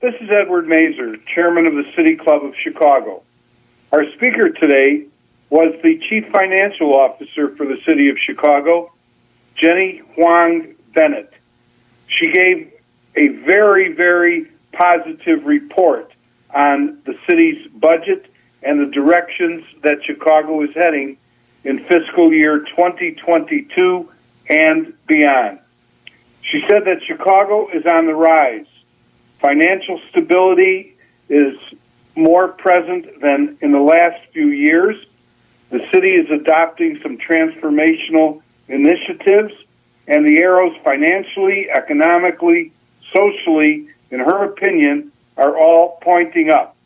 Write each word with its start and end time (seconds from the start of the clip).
This 0.00 0.14
is 0.22 0.30
Edward 0.30 0.66
Mazur, 0.66 1.18
Chairman 1.34 1.66
of 1.66 1.74
the 1.74 1.84
City 1.94 2.16
Club 2.16 2.42
of 2.42 2.54
Chicago. 2.64 3.22
Our 3.92 4.02
speaker 4.16 4.48
today 4.48 5.04
was 5.50 5.74
the 5.82 5.98
Chief 6.08 6.24
Financial 6.32 6.94
Officer 6.94 7.54
for 7.54 7.66
the 7.66 7.76
City 7.86 8.08
of 8.08 8.16
Chicago, 8.16 8.94
Jenny 9.56 10.00
Huang 10.14 10.74
Bennett. 10.94 11.30
She 12.06 12.32
gave 12.32 12.72
a 13.14 13.28
very, 13.44 13.92
very 13.92 14.50
positive 14.72 15.44
report 15.44 16.14
on 16.48 17.02
the 17.04 17.12
city's 17.28 17.70
budget 17.72 18.24
and 18.62 18.80
the 18.80 18.90
directions 18.90 19.64
that 19.82 19.96
Chicago 20.06 20.62
is 20.62 20.70
heading 20.74 21.18
in 21.64 21.84
fiscal 21.84 22.32
year 22.32 22.60
2022 22.60 24.08
and 24.48 24.94
beyond. 25.06 25.58
She 26.40 26.62
said 26.70 26.86
that 26.86 27.02
Chicago 27.06 27.68
is 27.68 27.84
on 27.84 28.06
the 28.06 28.14
rise. 28.14 28.64
Financial 29.40 30.00
stability 30.10 30.96
is 31.28 31.54
more 32.14 32.48
present 32.48 33.20
than 33.20 33.56
in 33.60 33.72
the 33.72 33.80
last 33.80 34.20
few 34.32 34.48
years. 34.48 34.96
The 35.70 35.86
city 35.92 36.10
is 36.10 36.30
adopting 36.30 36.98
some 37.02 37.16
transformational 37.16 38.42
initiatives, 38.68 39.54
and 40.06 40.26
the 40.26 40.38
arrows 40.38 40.76
financially, 40.84 41.68
economically, 41.70 42.72
socially, 43.14 43.88
in 44.10 44.20
her 44.20 44.44
opinion, 44.44 45.12
are 45.36 45.56
all 45.56 45.98
pointing 46.02 46.50
up. 46.50 46.76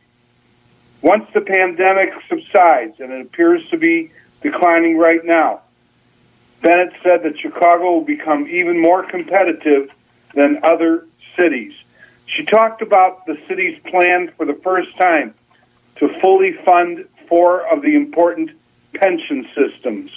Once 1.03 1.25
the 1.35 1.41
pandemic 1.41 2.11
subsides, 2.29 3.01
and 3.01 3.13
it 3.13 3.27
appears 3.27 3.63
to 3.71 3.77
be 3.77 4.11
declining 4.43 4.97
right 4.97 5.25
now, 5.25 5.61
Bennett 6.63 6.93
said 7.03 7.23
that 7.25 7.39
Chicago 7.39 7.95
will 7.95 8.05
become 8.05 8.47
even 8.49 8.81
more 8.81 9.03
competitive 9.03 9.91
than 10.35 10.61
other 10.63 11.07
cities. 11.39 11.73
She 12.27 12.45
talked 12.45 12.83
about 12.83 13.27
the 13.27 13.39
city's 13.49 13.79
plan 13.91 14.33
for 14.37 14.47
the 14.47 14.59
first 14.65 14.97
time 14.99 15.35
to 15.97 16.09
fully 16.21 16.53
fund 16.65 17.07
four 17.29 17.67
of 17.73 17.83
the 17.83 17.95
important 17.95 18.51
pension 18.95 19.47
systems, 19.55 20.11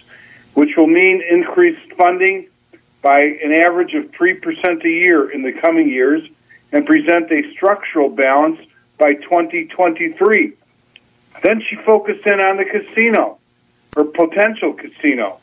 which 0.53 0.75
will 0.75 0.88
mean 0.88 1.22
increased 1.30 1.91
funding 1.97 2.47
by 3.02 3.19
an 3.19 3.53
average 3.53 3.94
of 3.94 4.11
3% 4.11 4.83
a 4.83 4.89
year 4.89 5.30
in 5.30 5.44
the 5.44 5.53
coming 5.53 5.89
years 5.89 6.27
and 6.72 6.86
present 6.86 7.31
a 7.31 7.52
structural 7.53 8.09
balance 8.09 8.59
by 8.97 9.14
2023. 9.14 10.53
Then 11.44 11.61
she 11.69 11.75
focused 11.86 12.25
in 12.25 12.42
on 12.42 12.58
the 12.58 12.66
casino, 12.66 13.38
or 13.95 14.05
potential 14.05 14.73
casino. 14.73 15.39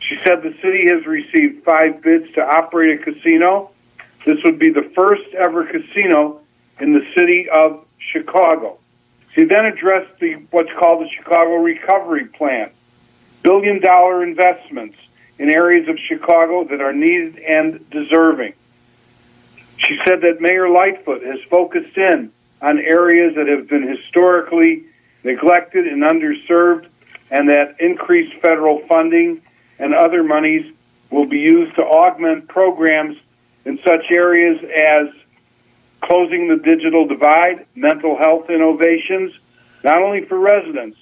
She 0.00 0.16
said 0.24 0.42
the 0.42 0.54
city 0.62 0.88
has 0.88 1.06
received 1.06 1.64
five 1.64 2.02
bids 2.02 2.32
to 2.34 2.42
operate 2.42 3.00
a 3.00 3.02
casino. 3.02 3.70
This 4.26 4.38
would 4.44 4.58
be 4.58 4.70
the 4.70 4.90
first 4.94 5.34
ever 5.34 5.64
casino 5.66 6.40
in 6.80 6.92
the 6.92 7.06
city 7.16 7.48
of 7.52 7.86
Chicago. 8.12 8.78
She 9.34 9.44
then 9.44 9.66
addressed 9.66 10.18
the 10.20 10.34
what's 10.50 10.70
called 10.78 11.04
the 11.04 11.08
Chicago 11.16 11.56
Recovery 11.56 12.26
Plan, 12.26 12.70
billion 13.42 13.80
dollar 13.80 14.22
investments 14.22 14.96
in 15.38 15.50
areas 15.50 15.88
of 15.88 15.96
Chicago 16.08 16.64
that 16.64 16.80
are 16.80 16.92
needed 16.92 17.38
and 17.38 17.88
deserving. 17.90 18.54
She 19.76 19.96
said 20.06 20.22
that 20.22 20.40
Mayor 20.40 20.68
Lightfoot 20.68 21.22
has 21.22 21.38
focused 21.48 21.96
in 21.96 22.32
on 22.60 22.78
areas 22.78 23.36
that 23.36 23.46
have 23.46 23.68
been 23.68 23.86
historically 23.86 24.84
neglected 25.22 25.86
and 25.86 26.02
underserved, 26.02 26.88
and 27.30 27.48
that 27.48 27.76
increased 27.80 28.34
federal 28.42 28.80
funding 28.88 29.40
and 29.78 29.94
other 29.94 30.24
monies 30.24 30.74
will 31.10 31.26
be 31.26 31.38
used 31.38 31.76
to 31.76 31.82
augment 31.82 32.48
programs 32.48 33.16
in 33.68 33.78
such 33.86 34.06
areas 34.10 34.58
as 34.64 35.08
closing 36.02 36.48
the 36.48 36.56
digital 36.56 37.06
divide, 37.06 37.66
mental 37.74 38.16
health 38.16 38.48
innovations, 38.48 39.30
not 39.84 40.00
only 40.00 40.24
for 40.24 40.38
residents, 40.38 40.96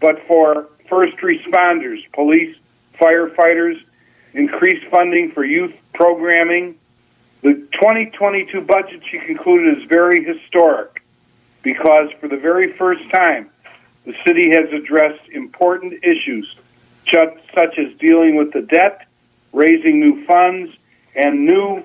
but 0.00 0.16
for 0.26 0.68
first 0.88 1.14
responders, 1.18 1.98
police, 2.14 2.56
firefighters, 2.98 3.76
increased 4.32 4.86
funding 4.90 5.30
for 5.32 5.44
youth 5.44 5.74
programming. 5.92 6.76
The 7.42 7.52
2022 7.52 8.62
budget, 8.62 9.02
she 9.10 9.18
concluded, 9.18 9.76
is 9.76 9.84
very 9.84 10.24
historic 10.24 11.02
because 11.62 12.08
for 12.18 12.28
the 12.28 12.38
very 12.38 12.72
first 12.78 13.02
time, 13.12 13.50
the 14.06 14.14
city 14.26 14.48
has 14.54 14.72
addressed 14.72 15.28
important 15.32 16.02
issues 16.02 16.56
such 17.12 17.78
as 17.78 17.98
dealing 17.98 18.36
with 18.36 18.52
the 18.52 18.62
debt, 18.62 19.06
raising 19.52 20.00
new 20.00 20.24
funds, 20.26 20.72
and 21.14 21.44
new 21.44 21.84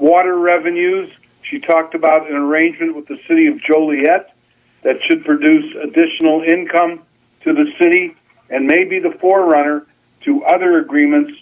water 0.00 0.36
revenues. 0.36 1.10
She 1.42 1.60
talked 1.60 1.94
about 1.94 2.28
an 2.30 2.36
arrangement 2.36 2.96
with 2.96 3.06
the 3.06 3.18
city 3.28 3.46
of 3.46 3.60
Joliet 3.62 4.34
that 4.82 4.96
should 5.06 5.24
produce 5.24 5.74
additional 5.82 6.42
income 6.42 7.02
to 7.44 7.52
the 7.52 7.66
city 7.78 8.16
and 8.48 8.66
may 8.66 8.84
be 8.84 8.98
the 8.98 9.16
forerunner 9.20 9.86
to 10.24 10.44
other 10.44 10.78
agreements 10.78 11.32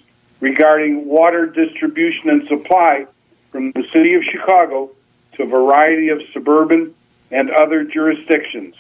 regarding 0.41 1.06
water 1.06 1.46
distribution 1.46 2.30
and 2.30 2.46
supply 2.48 3.06
from 3.50 3.72
the 3.72 3.84
city 3.92 4.14
of 4.14 4.22
Chicago 4.24 4.90
to 5.34 5.42
a 5.42 5.46
variety 5.46 6.10
of 6.10 6.20
suburban 6.32 6.94
and 7.30 7.50
other 7.50 7.84
jurisdictions. 7.84 8.75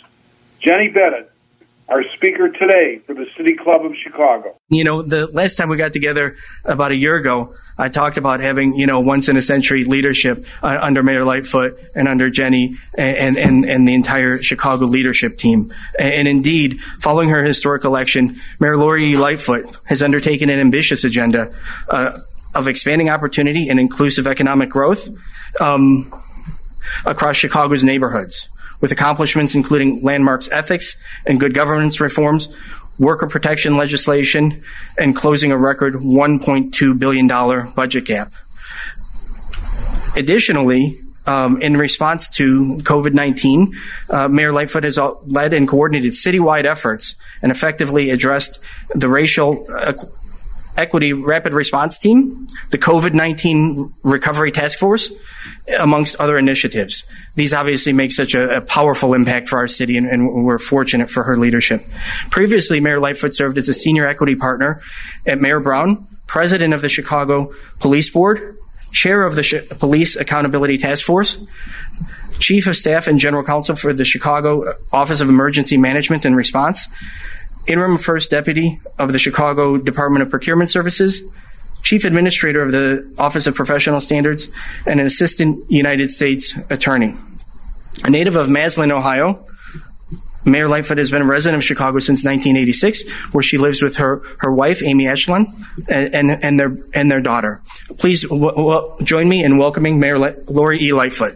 Jenny 0.60 0.88
Bennett 0.88 1.30
our 1.88 2.02
speaker 2.14 2.50
today 2.50 3.00
for 3.06 3.14
the 3.14 3.24
City 3.36 3.54
Club 3.54 3.84
of 3.84 3.92
Chicago. 4.02 4.58
You 4.68 4.84
know, 4.84 5.00
the 5.00 5.26
last 5.26 5.56
time 5.56 5.70
we 5.70 5.78
got 5.78 5.92
together 5.92 6.36
about 6.64 6.90
a 6.90 6.96
year 6.96 7.16
ago, 7.16 7.54
I 7.78 7.88
talked 7.88 8.18
about 8.18 8.40
having, 8.40 8.74
you 8.74 8.86
know, 8.86 9.00
once 9.00 9.28
in 9.28 9.38
a 9.38 9.42
century 9.42 9.84
leadership 9.84 10.44
uh, 10.62 10.78
under 10.80 11.02
Mayor 11.02 11.24
Lightfoot 11.24 11.78
and 11.94 12.06
under 12.06 12.28
Jenny 12.28 12.74
and, 12.96 13.38
and, 13.38 13.64
and 13.64 13.88
the 13.88 13.94
entire 13.94 14.36
Chicago 14.38 14.84
leadership 14.84 15.38
team. 15.38 15.72
And, 15.98 16.28
indeed, 16.28 16.78
following 17.00 17.30
her 17.30 17.42
historic 17.42 17.84
election, 17.84 18.36
Mayor 18.60 18.76
Lori 18.76 19.16
Lightfoot 19.16 19.64
has 19.86 20.02
undertaken 20.02 20.50
an 20.50 20.60
ambitious 20.60 21.04
agenda 21.04 21.54
uh, 21.88 22.18
of 22.54 22.68
expanding 22.68 23.08
opportunity 23.08 23.68
and 23.68 23.80
inclusive 23.80 24.26
economic 24.26 24.68
growth 24.68 25.08
um, 25.60 26.10
across 27.06 27.36
Chicago's 27.36 27.82
neighborhoods 27.82 28.48
with 28.80 28.92
accomplishments 28.92 29.54
including 29.54 30.02
landmarks 30.02 30.48
ethics 30.50 30.96
and 31.26 31.40
good 31.40 31.54
governance 31.54 32.00
reforms, 32.00 32.48
worker 32.98 33.26
protection 33.26 33.76
legislation, 33.76 34.62
and 34.98 35.14
closing 35.14 35.52
a 35.52 35.58
record 35.58 35.94
$1.2 35.94 36.98
billion 36.98 37.26
budget 37.74 38.04
gap. 38.04 38.32
Additionally, 40.16 40.98
um, 41.26 41.60
in 41.60 41.76
response 41.76 42.28
to 42.30 42.78
COVID 42.78 43.12
19, 43.12 43.72
uh, 44.10 44.28
Mayor 44.28 44.50
Lightfoot 44.50 44.84
has 44.84 44.98
led 45.26 45.52
and 45.52 45.68
coordinated 45.68 46.12
citywide 46.12 46.64
efforts 46.64 47.14
and 47.42 47.52
effectively 47.52 48.10
addressed 48.10 48.64
the 48.94 49.08
racial 49.08 49.66
uh, 49.76 49.92
Equity 50.78 51.12
Rapid 51.12 51.52
Response 51.52 51.98
Team, 51.98 52.46
the 52.70 52.78
COVID 52.78 53.12
19 53.12 53.92
Recovery 54.04 54.52
Task 54.52 54.78
Force, 54.78 55.12
amongst 55.78 56.16
other 56.20 56.38
initiatives. 56.38 57.02
These 57.34 57.52
obviously 57.52 57.92
make 57.92 58.12
such 58.12 58.34
a, 58.34 58.58
a 58.58 58.60
powerful 58.60 59.12
impact 59.12 59.48
for 59.48 59.58
our 59.58 59.66
city, 59.66 59.96
and, 59.96 60.06
and, 60.06 60.44
we're 60.44 60.58
fortunate 60.58 61.10
for 61.10 61.24
her 61.24 61.36
leadership. 61.36 61.82
Previously, 62.30 62.80
Mayor 62.80 63.00
Lightfoot 63.00 63.34
served 63.34 63.58
as 63.58 63.68
a 63.68 63.72
senior 63.74 64.06
equity 64.06 64.36
partner 64.36 64.80
at 65.26 65.40
Mayer 65.40 65.60
Brown, 65.60 66.06
president 66.28 66.72
of 66.72 66.80
the 66.80 66.88
Chicago 66.88 67.52
Police 67.80 68.08
Board, 68.10 68.56
chair 68.92 69.24
of 69.24 69.34
the 69.34 69.42
Sh- 69.42 69.68
Police 69.78 70.14
Accountability 70.14 70.78
Task 70.78 71.04
Force, 71.04 71.44
chief 72.38 72.68
of 72.68 72.76
staff 72.76 73.08
and 73.08 73.18
general 73.18 73.42
counsel 73.42 73.74
for 73.74 73.92
the 73.92 74.04
Chicago 74.04 74.62
Office 74.92 75.20
of 75.20 75.28
Emergency 75.28 75.76
Management 75.76 76.24
and 76.24 76.36
Response 76.36 76.88
interim 77.68 77.98
first 77.98 78.30
deputy 78.30 78.80
of 78.98 79.12
the 79.12 79.18
Chicago 79.18 79.76
Department 79.76 80.22
of 80.22 80.30
Procurement 80.30 80.70
Services, 80.70 81.34
chief 81.82 82.04
administrator 82.04 82.60
of 82.60 82.72
the 82.72 83.14
Office 83.18 83.46
of 83.46 83.54
Professional 83.54 84.00
Standards, 84.00 84.50
and 84.86 85.00
an 85.00 85.06
assistant 85.06 85.56
United 85.70 86.08
States 86.08 86.56
attorney. 86.70 87.14
A 88.04 88.10
native 88.10 88.36
of 88.36 88.48
Massillon, 88.48 88.92
Ohio, 88.92 89.44
Mayor 90.46 90.68
Lightfoot 90.68 90.96
has 90.98 91.10
been 91.10 91.22
a 91.22 91.26
resident 91.26 91.60
of 91.60 91.64
Chicago 91.64 91.98
since 91.98 92.24
1986, 92.24 93.10
where 93.32 93.42
she 93.42 93.58
lives 93.58 93.82
with 93.82 93.98
her, 93.98 94.22
her 94.38 94.52
wife, 94.52 94.82
Amy 94.82 95.04
Eshleman, 95.04 95.46
and, 95.90 96.14
and, 96.14 96.44
and, 96.44 96.58
their, 96.60 96.74
and 96.94 97.10
their 97.10 97.20
daughter. 97.20 97.60
Please 97.98 98.22
w- 98.22 98.50
w- 98.54 98.96
join 99.04 99.28
me 99.28 99.44
in 99.44 99.58
welcoming 99.58 100.00
Mayor 100.00 100.18
Le- 100.18 100.34
Lori 100.48 100.78
E. 100.80 100.92
Lightfoot. 100.92 101.34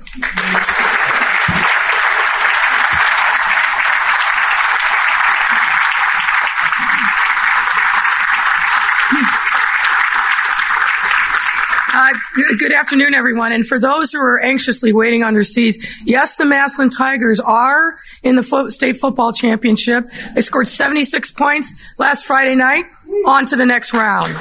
Afternoon, 12.92 13.14
everyone. 13.14 13.52
And 13.52 13.66
for 13.66 13.80
those 13.80 14.12
who 14.12 14.18
are 14.18 14.38
anxiously 14.38 14.92
waiting 14.92 15.22
on 15.22 15.32
their 15.32 15.44
seats, 15.44 16.06
yes, 16.06 16.36
the 16.36 16.44
Massillon 16.44 16.90
Tigers 16.90 17.40
are 17.40 17.94
in 18.22 18.36
the 18.36 18.42
fo- 18.42 18.68
state 18.68 19.00
football 19.00 19.32
championship. 19.32 20.04
They 20.34 20.42
scored 20.42 20.68
76 20.68 21.32
points 21.32 21.98
last 21.98 22.26
Friday 22.26 22.54
night. 22.54 22.84
On 23.26 23.46
to 23.46 23.56
the 23.56 23.64
next 23.64 23.94
round. 23.94 24.34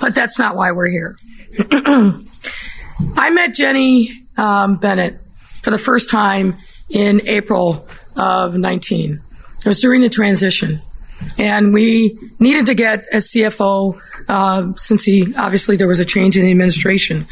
but 0.00 0.16
that's 0.16 0.36
not 0.36 0.56
why 0.56 0.72
we're 0.72 0.88
here. 0.88 1.14
I 3.16 3.30
met 3.30 3.54
Jenny 3.54 4.10
um, 4.36 4.78
Bennett 4.78 5.20
for 5.62 5.70
the 5.70 5.78
first 5.78 6.10
time 6.10 6.54
in 6.88 7.20
April 7.28 7.86
of 8.16 8.56
19. 8.56 9.12
It 9.12 9.20
was 9.64 9.80
during 9.80 10.00
the 10.00 10.08
transition. 10.08 10.80
And 11.38 11.72
we 11.72 12.18
needed 12.38 12.66
to 12.66 12.74
get 12.74 13.04
a 13.12 13.16
CFO 13.16 14.00
uh, 14.28 14.72
since 14.74 15.04
he 15.04 15.34
obviously 15.36 15.76
there 15.76 15.88
was 15.88 16.00
a 16.00 16.04
change 16.04 16.36
in 16.36 16.44
the 16.44 16.50
administration. 16.50 17.26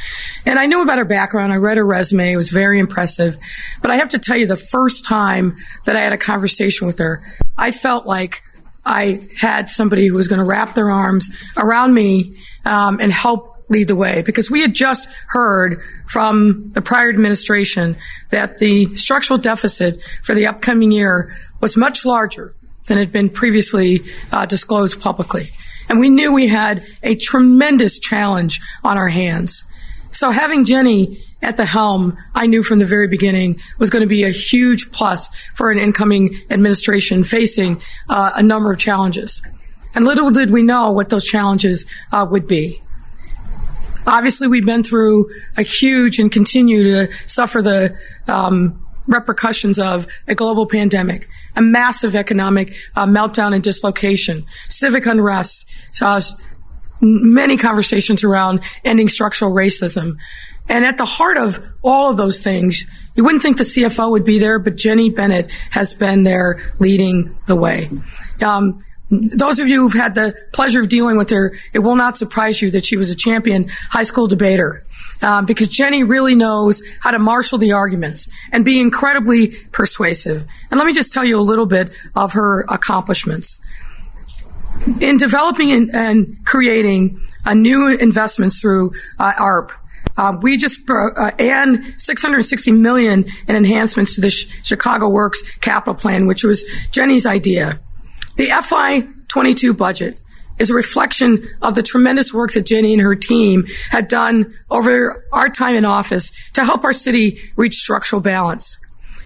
And 0.46 0.58
I 0.58 0.66
knew 0.66 0.82
about 0.82 0.98
her 0.98 1.04
background. 1.04 1.52
I 1.52 1.56
read 1.56 1.76
her 1.76 1.86
resume. 1.86 2.32
It 2.32 2.36
was 2.36 2.48
very 2.48 2.78
impressive. 2.78 3.36
But 3.82 3.90
I 3.90 3.96
have 3.96 4.10
to 4.10 4.18
tell 4.18 4.36
you, 4.36 4.46
the 4.46 4.56
first 4.56 5.04
time 5.04 5.56
that 5.84 5.96
I 5.96 6.00
had 6.00 6.12
a 6.12 6.18
conversation 6.18 6.86
with 6.86 6.98
her, 6.98 7.20
I 7.56 7.70
felt 7.70 8.06
like 8.06 8.42
I 8.84 9.20
had 9.38 9.68
somebody 9.68 10.06
who 10.06 10.14
was 10.14 10.28
going 10.28 10.38
to 10.38 10.44
wrap 10.44 10.74
their 10.74 10.90
arms 10.90 11.28
around 11.56 11.92
me 11.92 12.34
um, 12.64 13.00
and 13.00 13.12
help 13.12 13.56
lead 13.68 13.88
the 13.88 13.96
way 13.96 14.22
because 14.22 14.50
we 14.50 14.62
had 14.62 14.74
just 14.74 15.08
heard 15.28 15.82
from 16.06 16.70
the 16.72 16.80
prior 16.80 17.10
administration 17.10 17.96
that 18.30 18.58
the 18.58 18.86
structural 18.94 19.38
deficit 19.38 20.00
for 20.22 20.34
the 20.34 20.46
upcoming 20.46 20.90
year 20.90 21.30
was 21.60 21.76
much 21.76 22.06
larger 22.06 22.54
than 22.88 22.98
had 22.98 23.12
been 23.12 23.28
previously 23.28 24.00
uh, 24.32 24.46
disclosed 24.46 25.00
publicly. 25.00 25.44
And 25.88 26.00
we 26.00 26.08
knew 26.08 26.32
we 26.32 26.48
had 26.48 26.84
a 27.02 27.14
tremendous 27.14 27.98
challenge 27.98 28.60
on 28.84 28.98
our 28.98 29.08
hands. 29.08 29.64
So 30.12 30.30
having 30.30 30.64
Jenny 30.64 31.16
at 31.42 31.56
the 31.56 31.64
helm, 31.64 32.16
I 32.34 32.46
knew 32.46 32.62
from 32.62 32.78
the 32.78 32.84
very 32.84 33.08
beginning 33.08 33.60
was 33.78 33.90
going 33.90 34.02
to 34.02 34.08
be 34.08 34.24
a 34.24 34.30
huge 34.30 34.90
plus 34.90 35.28
for 35.50 35.70
an 35.70 35.78
incoming 35.78 36.34
administration 36.50 37.24
facing 37.24 37.80
uh, 38.08 38.32
a 38.34 38.42
number 38.42 38.72
of 38.72 38.78
challenges. 38.78 39.42
And 39.94 40.04
little 40.04 40.30
did 40.30 40.50
we 40.50 40.62
know 40.62 40.90
what 40.90 41.08
those 41.08 41.24
challenges 41.24 41.86
uh, 42.12 42.26
would 42.28 42.46
be. 42.46 42.80
Obviously, 44.06 44.48
we've 44.48 44.64
been 44.64 44.82
through 44.82 45.28
a 45.56 45.62
huge 45.62 46.18
and 46.18 46.32
continue 46.32 46.82
to 46.84 47.12
suffer 47.26 47.60
the 47.60 47.96
um, 48.26 48.80
repercussions 49.08 49.78
of 49.78 50.06
a 50.28 50.34
global 50.34 50.66
pandemic, 50.66 51.26
a 51.56 51.62
massive 51.62 52.14
economic 52.14 52.72
uh, 52.94 53.06
meltdown 53.06 53.54
and 53.54 53.62
dislocation, 53.62 54.42
civic 54.68 55.06
unrest, 55.06 55.68
uh, 56.02 56.20
many 57.00 57.56
conversations 57.56 58.22
around 58.22 58.60
ending 58.84 59.08
structural 59.08 59.50
racism. 59.50 60.16
And 60.68 60.84
at 60.84 60.98
the 60.98 61.04
heart 61.04 61.38
of 61.38 61.58
all 61.82 62.10
of 62.10 62.16
those 62.16 62.40
things, 62.40 62.84
you 63.16 63.24
wouldn't 63.24 63.42
think 63.42 63.56
the 63.56 63.64
CFO 63.64 64.10
would 64.10 64.24
be 64.24 64.38
there, 64.38 64.58
but 64.58 64.76
Jenny 64.76 65.10
Bennett 65.10 65.50
has 65.70 65.94
been 65.94 66.24
there 66.24 66.60
leading 66.78 67.34
the 67.46 67.56
way. 67.56 67.88
Um, 68.44 68.84
those 69.10 69.58
of 69.58 69.68
you 69.68 69.82
who've 69.82 69.94
had 69.94 70.14
the 70.14 70.34
pleasure 70.52 70.80
of 70.80 70.88
dealing 70.88 71.16
with 71.16 71.30
her, 71.30 71.54
it 71.72 71.78
will 71.78 71.96
not 71.96 72.18
surprise 72.18 72.60
you 72.60 72.70
that 72.72 72.84
she 72.84 72.96
was 72.96 73.08
a 73.08 73.16
champion 73.16 73.66
high 73.90 74.02
school 74.02 74.26
debater. 74.26 74.82
Um, 75.20 75.46
because 75.46 75.68
Jenny 75.68 76.04
really 76.04 76.36
knows 76.36 76.80
how 77.00 77.10
to 77.10 77.18
marshal 77.18 77.58
the 77.58 77.72
arguments 77.72 78.28
and 78.52 78.64
be 78.64 78.78
incredibly 78.78 79.52
persuasive. 79.72 80.48
And 80.70 80.78
let 80.78 80.86
me 80.86 80.92
just 80.92 81.12
tell 81.12 81.24
you 81.24 81.40
a 81.40 81.42
little 81.42 81.66
bit 81.66 81.92
of 82.14 82.34
her 82.34 82.64
accomplishments. 82.68 83.58
In 85.00 85.16
developing 85.16 85.72
and, 85.72 85.90
and 85.92 86.36
creating 86.44 87.18
a 87.44 87.54
new 87.54 87.88
investments 87.88 88.60
through 88.60 88.92
uh, 89.18 89.32
ARP, 89.40 89.72
uh, 90.18 90.36
we 90.42 90.56
just 90.56 90.88
uh, 90.90 91.30
and 91.38 91.82
660 91.96 92.72
million 92.72 93.24
in 93.46 93.56
enhancements 93.56 94.16
to 94.16 94.20
the 94.20 94.30
Chicago 94.30 95.08
Works 95.08 95.56
capital 95.58 95.94
plan, 95.94 96.26
which 96.26 96.42
was 96.42 96.64
Jenny's 96.90 97.24
idea. 97.24 97.78
The 98.36 98.48
FY22 98.48 99.78
budget 99.78 100.20
is 100.58 100.70
a 100.70 100.74
reflection 100.74 101.42
of 101.62 101.74
the 101.74 101.82
tremendous 101.82 102.32
work 102.32 102.52
that 102.52 102.66
Jenny 102.66 102.92
and 102.92 103.02
her 103.02 103.14
team 103.14 103.64
had 103.90 104.08
done 104.08 104.52
over 104.70 105.24
our 105.32 105.48
time 105.48 105.74
in 105.74 105.84
office 105.84 106.30
to 106.52 106.64
help 106.64 106.84
our 106.84 106.92
city 106.92 107.38
reach 107.56 107.74
structural 107.74 108.20
balance. 108.20 108.78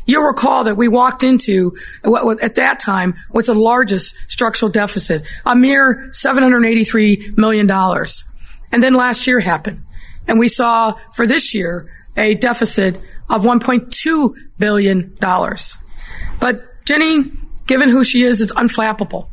You'll 0.06 0.24
recall 0.24 0.64
that 0.64 0.76
we 0.76 0.88
walked 0.88 1.22
into 1.22 1.72
what 2.02 2.42
at 2.42 2.56
that 2.56 2.80
time 2.80 3.14
was 3.32 3.46
the 3.46 3.54
largest 3.54 4.16
structural 4.28 4.70
deficit, 4.70 5.22
a 5.46 5.54
mere 5.54 6.10
$783 6.12 7.38
million. 7.38 7.70
And 8.72 8.82
then 8.82 8.94
last 8.94 9.26
year 9.26 9.40
happened. 9.40 9.78
And 10.26 10.38
we 10.38 10.48
saw 10.48 10.92
for 11.14 11.26
this 11.26 11.54
year 11.54 11.88
a 12.16 12.34
deficit 12.34 12.96
of 13.30 13.42
$1.2 13.42 14.34
billion. 14.58 15.14
But 16.40 16.84
Jenny 16.84 17.22
given 17.66 17.88
who 17.88 18.04
she 18.04 18.22
is, 18.22 18.40
is 18.40 18.52
unflappable. 18.52 19.28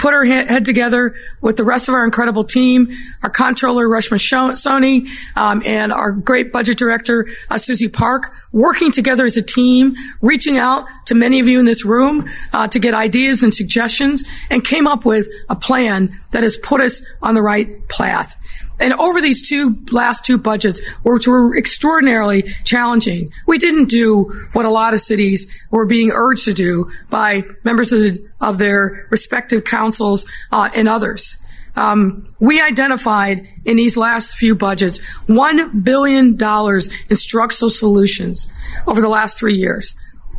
Put 0.00 0.14
our 0.14 0.24
head 0.24 0.64
together 0.64 1.14
with 1.42 1.58
the 1.58 1.64
rest 1.64 1.86
of 1.86 1.94
our 1.94 2.06
incredible 2.06 2.42
team, 2.42 2.88
our 3.22 3.28
comptroller 3.28 3.86
Reshma 3.86 4.16
Soni, 4.16 5.06
um, 5.36 5.62
and 5.66 5.92
our 5.92 6.10
great 6.10 6.52
budget 6.52 6.78
director 6.78 7.26
uh, 7.50 7.58
Susie 7.58 7.86
Park, 7.86 8.32
working 8.50 8.92
together 8.92 9.26
as 9.26 9.36
a 9.36 9.42
team, 9.42 9.94
reaching 10.22 10.56
out 10.56 10.86
to 11.04 11.14
many 11.14 11.38
of 11.38 11.46
you 11.46 11.60
in 11.60 11.66
this 11.66 11.84
room 11.84 12.24
uh, 12.54 12.66
to 12.68 12.78
get 12.78 12.94
ideas 12.94 13.42
and 13.42 13.52
suggestions, 13.52 14.24
and 14.48 14.64
came 14.64 14.86
up 14.86 15.04
with 15.04 15.28
a 15.50 15.54
plan 15.54 16.08
that 16.32 16.44
has 16.44 16.56
put 16.56 16.80
us 16.80 17.06
on 17.20 17.34
the 17.34 17.42
right 17.42 17.68
path. 17.90 18.39
And 18.80 18.94
over 18.94 19.20
these 19.20 19.46
two 19.46 19.76
last 19.92 20.24
two 20.24 20.38
budgets, 20.38 20.80
which 21.04 21.28
were 21.28 21.56
extraordinarily 21.56 22.42
challenging, 22.64 23.30
we 23.46 23.58
didn't 23.58 23.90
do 23.90 24.32
what 24.52 24.64
a 24.64 24.70
lot 24.70 24.94
of 24.94 25.00
cities 25.00 25.46
were 25.70 25.86
being 25.86 26.10
urged 26.12 26.46
to 26.46 26.54
do 26.54 26.90
by 27.10 27.44
members 27.62 27.92
of, 27.92 28.00
the, 28.00 28.28
of 28.40 28.58
their 28.58 29.06
respective 29.10 29.64
councils 29.64 30.26
uh, 30.50 30.70
and 30.74 30.88
others. 30.88 31.36
Um, 31.76 32.24
we 32.40 32.60
identified 32.60 33.46
in 33.64 33.76
these 33.76 33.96
last 33.96 34.36
few 34.36 34.54
budgets 34.54 34.98
$1 35.26 35.84
billion 35.84 36.36
in 36.40 37.16
structural 37.16 37.70
solutions 37.70 38.48
over 38.86 39.00
the 39.00 39.08
last 39.08 39.38
three 39.38 39.56
years. 39.56 39.94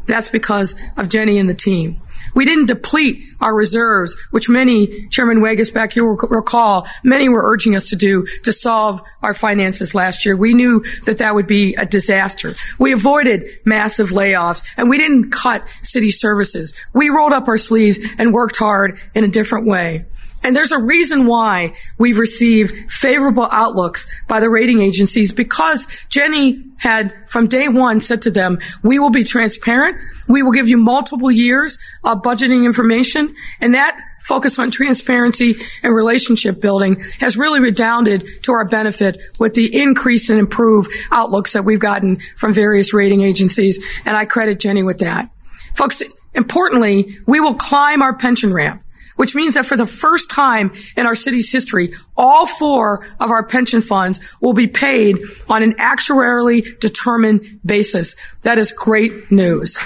That's 0.07 0.29
because 0.29 0.75
of 0.97 1.09
Jenny 1.09 1.37
and 1.37 1.47
the 1.47 1.53
team. 1.53 1.97
We 2.33 2.45
didn't 2.45 2.67
deplete 2.67 3.23
our 3.41 3.55
reserves, 3.55 4.15
which 4.31 4.49
many, 4.49 5.07
Chairman 5.09 5.39
Waguespack 5.39 5.95
you 5.95 6.17
recall, 6.29 6.87
many 7.03 7.29
were 7.29 7.49
urging 7.51 7.75
us 7.75 7.89
to 7.89 7.95
do 7.95 8.25
to 8.43 8.53
solve 8.53 9.01
our 9.21 9.33
finances 9.33 9.95
last 9.95 10.25
year. 10.25 10.35
We 10.35 10.53
knew 10.53 10.83
that 11.05 11.17
that 11.17 11.35
would 11.35 11.47
be 11.47 11.75
a 11.75 11.85
disaster. 11.85 12.53
We 12.79 12.93
avoided 12.93 13.45
massive 13.65 14.09
layoffs 14.09 14.63
and 14.77 14.89
we 14.89 14.97
didn't 14.97 15.31
cut 15.31 15.67
city 15.81 16.11
services. 16.11 16.73
We 16.93 17.09
rolled 17.09 17.33
up 17.33 17.47
our 17.47 17.57
sleeves 17.57 17.99
and 18.17 18.33
worked 18.33 18.57
hard 18.57 18.99
in 19.15 19.23
a 19.23 19.27
different 19.27 19.67
way. 19.67 20.05
And 20.43 20.55
there's 20.55 20.71
a 20.71 20.79
reason 20.79 21.27
why 21.27 21.73
we've 21.97 22.17
received 22.17 22.91
favorable 22.91 23.47
outlooks 23.51 24.07
by 24.27 24.39
the 24.39 24.49
rating 24.49 24.79
agencies 24.79 25.31
because 25.31 26.05
Jenny 26.09 26.63
had 26.77 27.13
from 27.29 27.47
day 27.47 27.67
one 27.67 27.99
said 27.99 28.23
to 28.23 28.31
them, 28.31 28.57
we 28.83 28.97
will 28.97 29.11
be 29.11 29.23
transparent. 29.23 29.97
We 30.27 30.41
will 30.41 30.51
give 30.51 30.67
you 30.67 30.77
multiple 30.77 31.29
years 31.29 31.77
of 32.03 32.23
budgeting 32.23 32.65
information 32.65 33.35
and 33.59 33.75
that 33.75 33.99
focus 34.21 34.57
on 34.59 34.71
transparency 34.71 35.55
and 35.83 35.93
relationship 35.93 36.61
building 36.61 36.99
has 37.19 37.37
really 37.37 37.59
redounded 37.59 38.23
to 38.43 38.51
our 38.51 38.65
benefit 38.65 39.21
with 39.39 39.53
the 39.53 39.75
increase 39.75 40.29
and 40.29 40.39
improved 40.39 40.91
outlooks 41.11 41.53
that 41.53 41.65
we've 41.65 41.79
gotten 41.79 42.17
from 42.37 42.53
various 42.53 42.93
rating 42.93 43.21
agencies. 43.21 43.83
And 44.05 44.15
I 44.15 44.25
credit 44.25 44.59
Jenny 44.59 44.83
with 44.83 44.99
that. 44.99 45.29
Folks, 45.75 46.03
importantly, 46.33 47.15
we 47.27 47.39
will 47.39 47.55
climb 47.55 48.01
our 48.01 48.15
pension 48.15 48.53
ramp 48.53 48.83
which 49.15 49.35
means 49.35 49.55
that 49.55 49.65
for 49.65 49.77
the 49.77 49.85
first 49.85 50.29
time 50.29 50.71
in 50.95 51.05
our 51.05 51.15
city's 51.15 51.51
history, 51.51 51.89
all 52.17 52.45
four 52.45 53.05
of 53.19 53.31
our 53.31 53.43
pension 53.43 53.81
funds 53.81 54.19
will 54.41 54.53
be 54.53 54.67
paid 54.67 55.17
on 55.49 55.63
an 55.63 55.73
actuarially 55.73 56.79
determined 56.79 57.41
basis. 57.65 58.15
That 58.41 58.57
is 58.57 58.71
great 58.71 59.31
news. 59.31 59.81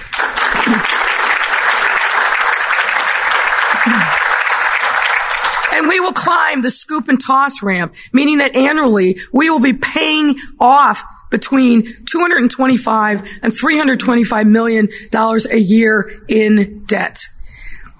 and 5.73 5.87
we 5.87 5.99
will 5.99 6.13
climb 6.13 6.61
the 6.61 6.71
scoop 6.71 7.07
and 7.07 7.19
toss 7.19 7.61
ramp, 7.61 7.93
meaning 8.13 8.37
that 8.39 8.55
annually 8.55 9.17
we 9.33 9.49
will 9.49 9.59
be 9.59 9.73
paying 9.73 10.35
off 10.59 11.03
between 11.29 11.83
225 12.05 13.39
and 13.41 13.53
325 13.53 14.47
million 14.47 14.87
dollars 15.11 15.45
a 15.45 15.57
year 15.57 16.09
in 16.27 16.79
debt. 16.85 17.27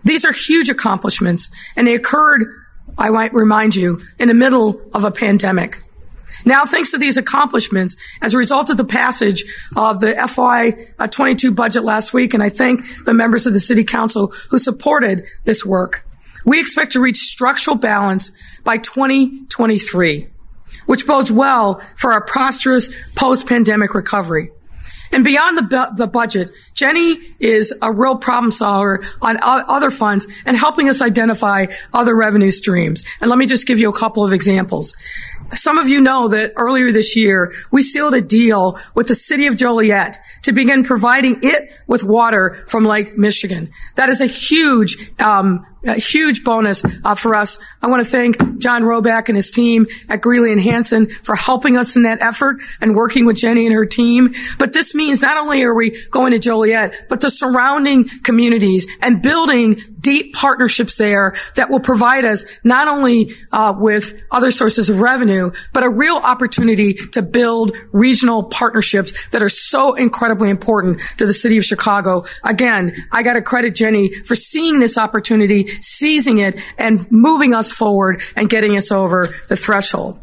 These 0.05 0.23
are 0.23 0.31
huge 0.31 0.69
accomplishments, 0.69 1.49
and 1.75 1.85
they 1.85 1.95
occurred, 1.95 2.45
I 2.97 3.09
might 3.09 3.33
remind 3.33 3.75
you, 3.75 4.01
in 4.19 4.29
the 4.29 4.33
middle 4.33 4.79
of 4.93 5.03
a 5.03 5.11
pandemic. 5.11 5.81
Now, 6.45 6.65
thanks 6.65 6.91
to 6.91 6.99
these 6.99 7.17
accomplishments, 7.17 7.95
as 8.21 8.35
a 8.35 8.37
result 8.37 8.69
of 8.69 8.77
the 8.77 8.85
passage 8.85 9.43
of 9.75 9.99
the 9.99 10.13
FY22 10.13 11.49
uh, 11.49 11.53
budget 11.53 11.83
last 11.83 12.13
week, 12.13 12.35
and 12.35 12.43
I 12.43 12.49
thank 12.49 12.81
the 13.03 13.15
members 13.15 13.47
of 13.47 13.53
the 13.53 13.59
City 13.59 13.83
Council 13.83 14.31
who 14.51 14.59
supported 14.59 15.25
this 15.43 15.65
work, 15.65 16.05
we 16.45 16.59
expect 16.59 16.91
to 16.91 16.99
reach 16.99 17.17
structural 17.17 17.75
balance 17.75 18.31
by 18.61 18.77
2023, 18.77 20.27
which 20.85 21.07
bodes 21.07 21.31
well 21.31 21.81
for 21.97 22.13
our 22.13 22.21
prosperous 22.21 22.91
post-pandemic 23.13 23.95
recovery. 23.95 24.51
And 25.11 25.23
beyond 25.23 25.57
the, 25.57 25.63
bu- 25.63 25.95
the 25.95 26.07
budget, 26.07 26.49
Jenny 26.73 27.19
is 27.39 27.73
a 27.81 27.91
real 27.91 28.17
problem 28.17 28.51
solver 28.51 29.03
on 29.21 29.37
other 29.41 29.91
funds 29.91 30.27
and 30.45 30.57
helping 30.57 30.89
us 30.89 31.01
identify 31.01 31.67
other 31.93 32.15
revenue 32.15 32.51
streams. 32.51 33.03
And 33.21 33.29
let 33.29 33.37
me 33.39 33.45
just 33.45 33.67
give 33.67 33.79
you 33.79 33.89
a 33.89 33.97
couple 33.97 34.23
of 34.23 34.33
examples. 34.33 34.93
some 35.53 35.77
of 35.77 35.87
you 35.87 36.01
know 36.01 36.27
that 36.29 36.53
earlier 36.55 36.91
this 36.91 37.15
year, 37.15 37.51
we 37.71 37.83
sealed 37.83 38.13
a 38.13 38.21
deal 38.21 38.77
with 38.95 39.07
the 39.07 39.15
city 39.15 39.47
of 39.47 39.55
Joliet 39.55 40.17
to 40.43 40.51
begin 40.51 40.83
providing 40.83 41.39
it 41.43 41.69
with 41.87 42.03
water 42.03 42.55
from 42.67 42.83
Lake 42.85 43.17
Michigan. 43.17 43.69
That 43.95 44.09
is 44.09 44.21
a 44.21 44.25
huge, 44.25 45.11
um, 45.19 45.65
a 45.85 45.95
huge 45.95 46.43
bonus 46.43 46.83
uh, 47.03 47.15
for 47.15 47.35
us. 47.35 47.59
I 47.81 47.87
want 47.87 48.03
to 48.03 48.09
thank 48.09 48.59
John 48.59 48.83
Roback 48.83 49.29
and 49.29 49.35
his 49.35 49.51
team 49.51 49.87
at 50.09 50.21
Greeley 50.21 50.51
and 50.51 50.61
Hansen 50.61 51.07
for 51.07 51.35
helping 51.35 51.77
us 51.77 51.95
in 51.95 52.03
that 52.03 52.21
effort 52.21 52.57
and 52.81 52.95
working 52.95 53.25
with 53.25 53.37
Jenny 53.37 53.65
and 53.65 53.75
her 53.75 53.85
team. 53.85 54.33
But 54.57 54.73
this 54.73 54.95
means 54.95 55.21
not 55.21 55.37
only 55.37 55.63
are 55.63 55.73
we 55.73 55.95
going 56.11 56.31
to 56.31 56.39
Joliet, 56.39 56.93
but 57.09 57.21
the 57.21 57.29
surrounding 57.29 58.07
communities 58.23 58.87
and 59.01 59.21
building 59.21 59.77
deep 60.01 60.35
partnerships 60.35 60.97
there 60.97 61.33
that 61.55 61.69
will 61.69 61.79
provide 61.79 62.25
us 62.25 62.45
not 62.63 62.87
only 62.87 63.31
uh, 63.51 63.73
with 63.75 64.23
other 64.31 64.51
sources 64.51 64.87
of 64.87 65.01
revenue, 65.01 65.49
but 65.73 65.83
a 65.83 65.89
real 65.89 66.17
opportunity 66.17 66.93
to 66.93 67.23
build 67.23 67.75
regional 67.91 68.43
partnerships 68.43 69.27
that 69.29 69.41
are 69.41 69.49
so 69.49 69.95
incredibly 69.95 70.49
important 70.49 70.99
to 71.17 71.25
the 71.25 71.33
city 71.33 71.57
of 71.57 71.65
Chicago. 71.65 72.23
Again, 72.43 72.95
I 73.11 73.23
got 73.23 73.33
to 73.33 73.41
credit 73.41 73.75
Jenny 73.75 74.09
for 74.09 74.35
seeing 74.35 74.79
this 74.79 74.97
opportunity 74.97 75.63
seizing 75.81 76.39
it 76.39 76.59
and 76.77 77.09
moving 77.11 77.53
us 77.53 77.71
forward 77.71 78.21
and 78.35 78.49
getting 78.49 78.77
us 78.77 78.91
over 78.91 79.27
the 79.49 79.55
threshold. 79.55 80.19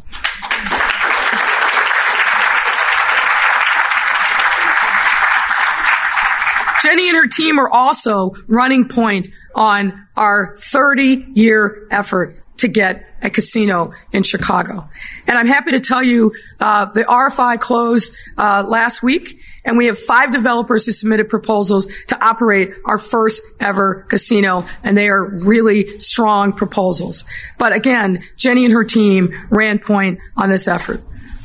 Jenny 6.83 7.07
and 7.07 7.15
her 7.17 7.27
team 7.27 7.59
are 7.59 7.69
also 7.69 8.31
running 8.47 8.89
point 8.89 9.29
on 9.55 9.93
our 10.17 10.55
30 10.57 11.27
year 11.33 11.87
effort 11.89 12.35
to 12.57 12.67
get 12.67 13.05
a 13.21 13.29
casino 13.29 13.93
in 14.11 14.23
Chicago. 14.23 14.87
And 15.27 15.37
I'm 15.37 15.47
happy 15.47 15.71
to 15.71 15.79
tell 15.79 16.03
you 16.03 16.33
uh, 16.59 16.85
the 16.85 17.03
RFI 17.03 17.59
closed 17.59 18.15
uh, 18.37 18.63
last 18.67 19.01
week 19.01 19.39
and 19.65 19.77
we 19.77 19.85
have 19.87 19.97
five 19.97 20.31
developers 20.31 20.85
who 20.85 20.91
submitted 20.91 21.29
proposals 21.29 21.87
to 22.05 22.25
operate 22.25 22.71
our 22.85 22.97
first 22.97 23.41
ever 23.59 24.05
casino, 24.09 24.65
and 24.83 24.97
they 24.97 25.07
are 25.07 25.23
really 25.45 25.87
strong 25.99 26.53
proposals. 26.53 27.23
But 27.57 27.73
again, 27.73 28.19
Jenny 28.37 28.65
and 28.65 28.73
her 28.73 28.83
team 28.83 29.29
ran 29.49 29.79
point 29.79 30.19
on 30.37 30.49
this 30.49 30.67
effort. 30.67 31.01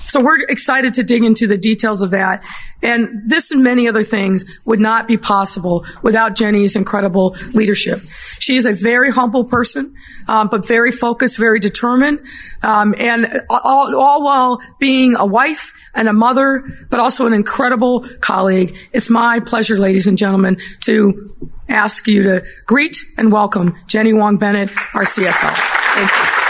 So 0.09 0.23
we're 0.23 0.41
excited 0.45 0.95
to 0.95 1.03
dig 1.03 1.23
into 1.23 1.47
the 1.47 1.59
details 1.59 2.01
of 2.01 2.13
that. 2.13 2.43
And 2.83 3.29
this 3.29 3.51
and 3.51 3.63
many 3.63 3.89
other 3.89 4.05
things 4.05 4.61
would 4.65 4.81
not 4.81 5.07
be 5.07 5.19
possible 5.19 5.85
without 6.03 6.35
Jenny's 6.35 6.77
incredible 6.77 7.37
leadership. 7.53 7.99
She 8.39 8.57
is 8.57 8.65
a 8.65 8.73
very 8.73 9.11
humble 9.11 9.45
person, 9.45 9.95
um, 10.27 10.49
but 10.49 10.67
very 10.67 10.93
focused, 10.93 11.37
very 11.37 11.61
determined, 11.61 12.21
um, 12.63 12.95
and 12.99 13.43
all, 13.51 13.95
all 13.95 14.25
while 14.25 14.61
being 14.79 15.15
a 15.15 15.27
wife 15.27 15.75
and 15.95 16.09
a 16.09 16.13
mother, 16.15 16.65
but 16.89 17.01
also 17.01 17.27
an 17.27 17.35
incredible 17.35 18.03
colleague. 18.21 18.75
It's 18.95 19.11
my 19.11 19.41
pleasure, 19.41 19.77
ladies 19.77 20.07
and 20.07 20.17
gentlemen, 20.17 20.57
to 20.83 21.29
ask 21.69 22.09
you 22.09 22.23
to 22.23 22.45
greet 22.65 22.97
and 23.19 23.31
welcome 23.31 23.77
Jenny 23.89 24.11
Huang 24.13 24.39
Bennett, 24.39 24.71
our 24.95 25.05
CFO. 25.05 25.51
Thank 25.95 26.11
you. 26.11 26.48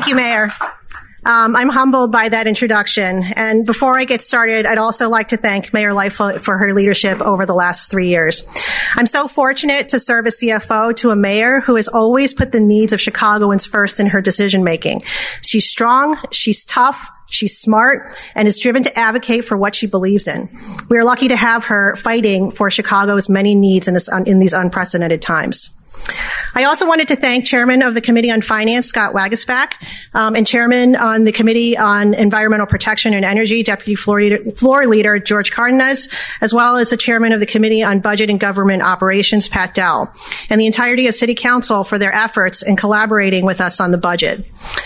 Thank 0.00 0.08
you, 0.08 0.16
Mayor. 0.16 0.46
Um, 1.26 1.54
I'm 1.54 1.68
humbled 1.68 2.10
by 2.10 2.30
that 2.30 2.46
introduction. 2.46 3.22
And 3.36 3.66
before 3.66 3.98
I 3.98 4.06
get 4.06 4.22
started, 4.22 4.64
I'd 4.64 4.78
also 4.78 5.10
like 5.10 5.28
to 5.28 5.36
thank 5.36 5.74
Mayor 5.74 5.92
Lightfoot 5.92 6.40
for 6.40 6.56
her 6.56 6.72
leadership 6.72 7.20
over 7.20 7.44
the 7.44 7.52
last 7.52 7.90
three 7.90 8.08
years. 8.08 8.42
I'm 8.96 9.04
so 9.04 9.28
fortunate 9.28 9.90
to 9.90 9.98
serve 9.98 10.26
as 10.26 10.40
CFO 10.40 10.96
to 10.96 11.10
a 11.10 11.16
mayor 11.16 11.60
who 11.60 11.76
has 11.76 11.86
always 11.86 12.32
put 12.32 12.50
the 12.50 12.60
needs 12.60 12.94
of 12.94 13.00
Chicagoans 13.02 13.66
first 13.66 14.00
in 14.00 14.06
her 14.06 14.22
decision 14.22 14.64
making. 14.64 15.02
She's 15.42 15.68
strong, 15.68 16.16
she's 16.30 16.64
tough, 16.64 17.10
She's 17.32 17.56
smart 17.56 18.08
and 18.34 18.48
is 18.48 18.58
driven 18.58 18.82
to 18.82 18.98
advocate 18.98 19.44
for 19.44 19.56
what 19.56 19.76
she 19.76 19.86
believes 19.86 20.26
in. 20.26 20.48
We 20.88 20.98
are 20.98 21.04
lucky 21.04 21.28
to 21.28 21.36
have 21.36 21.66
her 21.66 21.94
fighting 21.94 22.50
for 22.50 22.72
Chicago's 22.72 23.28
many 23.28 23.54
needs 23.54 23.86
in, 23.86 23.94
this, 23.94 24.08
in 24.26 24.40
these 24.40 24.52
unprecedented 24.52 25.22
times. 25.22 25.79
I 26.54 26.64
also 26.64 26.86
wanted 26.86 27.08
to 27.08 27.16
thank 27.16 27.44
Chairman 27.44 27.82
of 27.82 27.94
the 27.94 28.00
Committee 28.00 28.30
on 28.30 28.42
Finance, 28.42 28.86
Scott 28.86 29.14
Waguespack, 29.14 29.74
um, 30.14 30.34
and 30.34 30.46
Chairman 30.46 30.96
on 30.96 31.24
the 31.24 31.32
Committee 31.32 31.76
on 31.76 32.12
Environmental 32.14 32.66
Protection 32.66 33.14
and 33.14 33.24
Energy, 33.24 33.62
Deputy 33.62 33.94
Floor 33.94 34.20
Leader, 34.20 34.50
Floor 34.52 34.86
Leader 34.86 35.18
George 35.18 35.52
Cardenas, 35.52 36.08
as 36.40 36.52
well 36.52 36.76
as 36.76 36.90
the 36.90 36.96
Chairman 36.96 37.32
of 37.32 37.40
the 37.40 37.46
Committee 37.46 37.82
on 37.82 38.00
Budget 38.00 38.30
and 38.30 38.40
Government 38.40 38.82
Operations, 38.82 39.48
Pat 39.48 39.74
Dowell, 39.74 40.12
and 40.48 40.60
the 40.60 40.66
entirety 40.66 41.06
of 41.06 41.14
City 41.14 41.34
Council 41.34 41.84
for 41.84 41.98
their 41.98 42.12
efforts 42.12 42.62
in 42.62 42.76
collaborating 42.76 43.44
with 43.44 43.60
us 43.60 43.80
on 43.80 43.90
the 43.90 43.98
budget. 43.98 44.44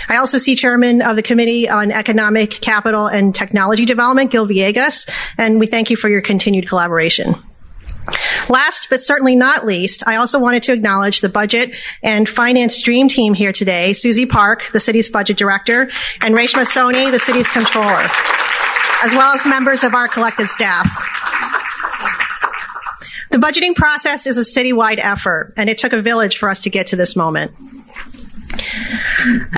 I 0.08 0.16
also 0.16 0.38
see 0.38 0.54
Chairman 0.54 1.00
of 1.00 1.16
the 1.16 1.23
Committee 1.23 1.68
on 1.68 1.90
Economic, 1.90 2.50
Capital, 2.50 3.06
and 3.06 3.34
Technology 3.34 3.84
Development, 3.84 4.30
Gil 4.30 4.46
Villegas, 4.46 5.08
and 5.38 5.58
we 5.58 5.66
thank 5.66 5.90
you 5.90 5.96
for 5.96 6.08
your 6.08 6.20
continued 6.20 6.68
collaboration. 6.68 7.34
Last 8.49 8.88
but 8.90 9.02
certainly 9.02 9.37
not 9.37 9.64
least, 9.64 10.02
I 10.06 10.16
also 10.16 10.38
wanted 10.38 10.62
to 10.64 10.73
acknowledge 10.73 11.20
the 11.20 11.28
budget 11.28 11.75
and 12.02 12.28
finance 12.28 12.80
dream 12.80 13.08
team 13.08 13.34
here 13.34 13.52
today, 13.52 13.92
Susie 13.92 14.26
Park, 14.26 14.68
the 14.73 14.80
city's 14.80 15.08
budget 15.08 15.37
director, 15.37 15.90
and 16.20 16.34
Reshma 16.34 16.64
Soni, 16.64 17.11
the 17.11 17.18
city's 17.18 17.49
controller, 17.49 18.06
as 19.02 19.14
well 19.14 19.34
as 19.34 19.46
members 19.46 19.84
of 19.84 19.94
our 19.94 20.08
collective 20.08 20.49
staff. 20.49 20.87
The 23.30 23.38
budgeting 23.38 23.75
process 23.75 24.26
is 24.26 24.38
a 24.38 24.42
citywide 24.42 24.99
effort, 24.99 25.52
and 25.56 25.68
it 25.68 25.78
took 25.78 25.92
a 25.92 26.00
village 26.00 26.37
for 26.37 26.49
us 26.49 26.62
to 26.62 26.70
get 26.70 26.88
to 26.88 26.96
this 26.96 27.16
moment. 27.16 27.50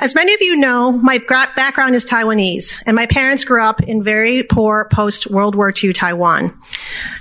As 0.01 0.15
many 0.15 0.33
of 0.33 0.41
you 0.41 0.55
know, 0.55 0.91
my 0.91 1.19
background 1.55 1.95
is 1.95 2.05
Taiwanese, 2.05 2.81
and 2.85 2.95
my 2.95 3.05
parents 3.05 3.43
grew 3.43 3.61
up 3.61 3.81
in 3.81 4.03
very 4.03 4.43
poor 4.43 4.87
post 4.91 5.27
World 5.27 5.55
War 5.55 5.71
II 5.71 5.93
Taiwan. 5.93 6.57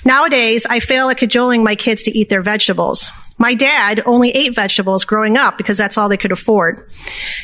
Nowadays, 0.05 0.67
I 0.67 0.81
fail 0.81 1.11
at 1.11 1.19
cajoling 1.19 1.65
my 1.65 1.75
kids 1.75 2.03
to 2.05 2.17
eat 2.17 2.29
their 2.29 2.43
vegetables. 2.43 3.11
My 3.39 3.55
dad 3.55 4.03
only 4.07 4.31
ate 4.31 4.55
vegetables 4.55 5.05
growing 5.05 5.37
up 5.37 5.59
because 5.59 5.77
that's 5.77 5.99
all 5.99 6.09
they 6.09 6.17
could 6.17 6.33
afford. 6.33 6.89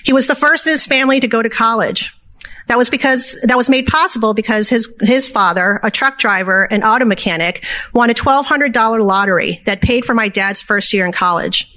He 0.04 0.12
was 0.12 0.26
the 0.26 0.34
first 0.34 0.66
in 0.66 0.72
his 0.72 0.86
family 0.86 1.20
to 1.20 1.28
go 1.28 1.42
to 1.42 1.50
college. 1.50 2.14
That 2.68 2.78
was 2.78 2.90
because, 2.90 3.36
that 3.42 3.56
was 3.56 3.68
made 3.68 3.86
possible 3.86 4.34
because 4.34 4.68
his, 4.68 4.94
his 5.00 5.28
father, 5.28 5.80
a 5.82 5.90
truck 5.90 6.18
driver 6.18 6.66
and 6.70 6.84
auto 6.84 7.04
mechanic, 7.04 7.64
won 7.92 8.08
a 8.08 8.14
$1,200 8.14 9.04
lottery 9.04 9.62
that 9.66 9.80
paid 9.80 10.04
for 10.04 10.14
my 10.14 10.28
dad's 10.28 10.62
first 10.62 10.92
year 10.92 11.04
in 11.04 11.12
college. 11.12 11.71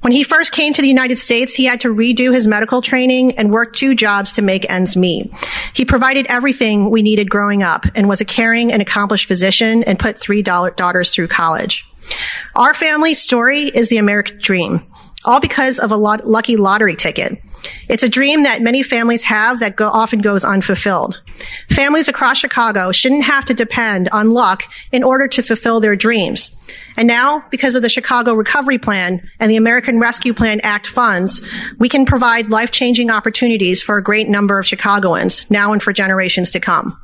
When 0.00 0.12
he 0.12 0.24
first 0.24 0.52
came 0.52 0.72
to 0.72 0.80
the 0.80 0.88
United 0.88 1.18
States, 1.18 1.54
he 1.54 1.66
had 1.66 1.80
to 1.80 1.94
redo 1.94 2.32
his 2.32 2.46
medical 2.46 2.80
training 2.80 3.32
and 3.32 3.52
work 3.52 3.74
two 3.74 3.94
jobs 3.94 4.32
to 4.34 4.42
make 4.42 4.68
ends 4.70 4.96
meet. 4.96 5.30
He 5.74 5.84
provided 5.84 6.26
everything 6.28 6.90
we 6.90 7.02
needed 7.02 7.28
growing 7.28 7.62
up 7.62 7.84
and 7.94 8.08
was 8.08 8.22
a 8.22 8.24
caring 8.24 8.72
and 8.72 8.80
accomplished 8.80 9.28
physician 9.28 9.82
and 9.84 9.98
put 9.98 10.18
three 10.18 10.40
daughters 10.40 11.14
through 11.14 11.28
college. 11.28 11.84
Our 12.56 12.72
family 12.72 13.12
story 13.12 13.64
is 13.66 13.90
the 13.90 13.98
American 13.98 14.38
dream, 14.40 14.86
all 15.24 15.38
because 15.38 15.78
of 15.78 15.92
a 15.92 15.96
lot, 15.96 16.26
lucky 16.26 16.56
lottery 16.56 16.96
ticket. 16.96 17.38
It's 17.88 18.02
a 18.02 18.08
dream 18.08 18.44
that 18.44 18.62
many 18.62 18.82
families 18.82 19.24
have 19.24 19.60
that 19.60 19.76
go, 19.76 19.88
often 19.88 20.20
goes 20.20 20.44
unfulfilled. 20.44 21.20
Families 21.68 22.08
across 22.08 22.38
Chicago 22.38 22.92
shouldn't 22.92 23.24
have 23.24 23.44
to 23.46 23.54
depend 23.54 24.08
on 24.10 24.30
luck 24.30 24.64
in 24.92 25.02
order 25.02 25.26
to 25.28 25.42
fulfill 25.42 25.80
their 25.80 25.96
dreams. 25.96 26.50
And 26.96 27.06
now, 27.06 27.44
because 27.50 27.74
of 27.74 27.82
the 27.82 27.88
Chicago 27.88 28.34
Recovery 28.34 28.78
Plan 28.78 29.28
and 29.38 29.50
the 29.50 29.56
American 29.56 29.98
Rescue 29.98 30.34
Plan 30.34 30.60
Act 30.62 30.86
funds, 30.86 31.42
we 31.78 31.88
can 31.88 32.04
provide 32.04 32.50
life-changing 32.50 33.10
opportunities 33.10 33.82
for 33.82 33.96
a 33.96 34.02
great 34.02 34.28
number 34.28 34.58
of 34.58 34.66
Chicagoans 34.66 35.48
now 35.50 35.72
and 35.72 35.82
for 35.82 35.92
generations 35.92 36.50
to 36.50 36.60
come. 36.60 37.00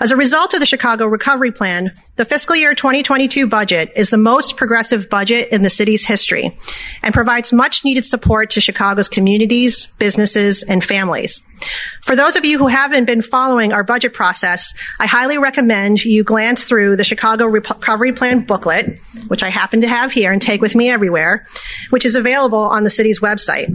As 0.00 0.10
a 0.10 0.16
result 0.16 0.54
of 0.54 0.60
the 0.60 0.66
Chicago 0.66 1.06
Recovery 1.06 1.50
Plan, 1.50 1.92
the 2.16 2.24
fiscal 2.24 2.54
year 2.54 2.74
2022 2.74 3.46
budget 3.46 3.90
is 3.96 4.10
the 4.10 4.16
most 4.16 4.56
progressive 4.56 5.10
budget 5.10 5.48
in 5.50 5.62
the 5.62 5.70
city's 5.70 6.04
history 6.04 6.56
and 7.02 7.14
provides 7.14 7.52
much 7.52 7.84
needed 7.84 8.04
support 8.04 8.50
to 8.50 8.60
Chicago's 8.60 9.08
communities, 9.08 9.86
businesses, 9.98 10.62
and 10.62 10.84
families. 10.84 11.40
For 12.02 12.16
those 12.16 12.36
of 12.36 12.44
you 12.44 12.58
who 12.58 12.68
haven't 12.68 13.04
been 13.04 13.22
following 13.22 13.72
our 13.72 13.84
budget 13.84 14.14
process, 14.14 14.72
I 14.98 15.06
highly 15.06 15.38
recommend 15.38 16.04
you 16.04 16.24
glance 16.24 16.64
through 16.64 16.96
the 16.96 17.04
Chicago 17.04 17.46
Recovery 17.46 18.12
Plan 18.12 18.40
booklet, 18.40 18.98
which 19.28 19.42
I 19.42 19.50
happen 19.50 19.80
to 19.82 19.88
have 19.88 20.12
here 20.12 20.32
and 20.32 20.40
take 20.40 20.60
with 20.60 20.74
me 20.74 20.88
everywhere, 20.88 21.46
which 21.90 22.04
is 22.04 22.16
available 22.16 22.58
on 22.58 22.84
the 22.84 22.90
city's 22.90 23.20
website. 23.20 23.68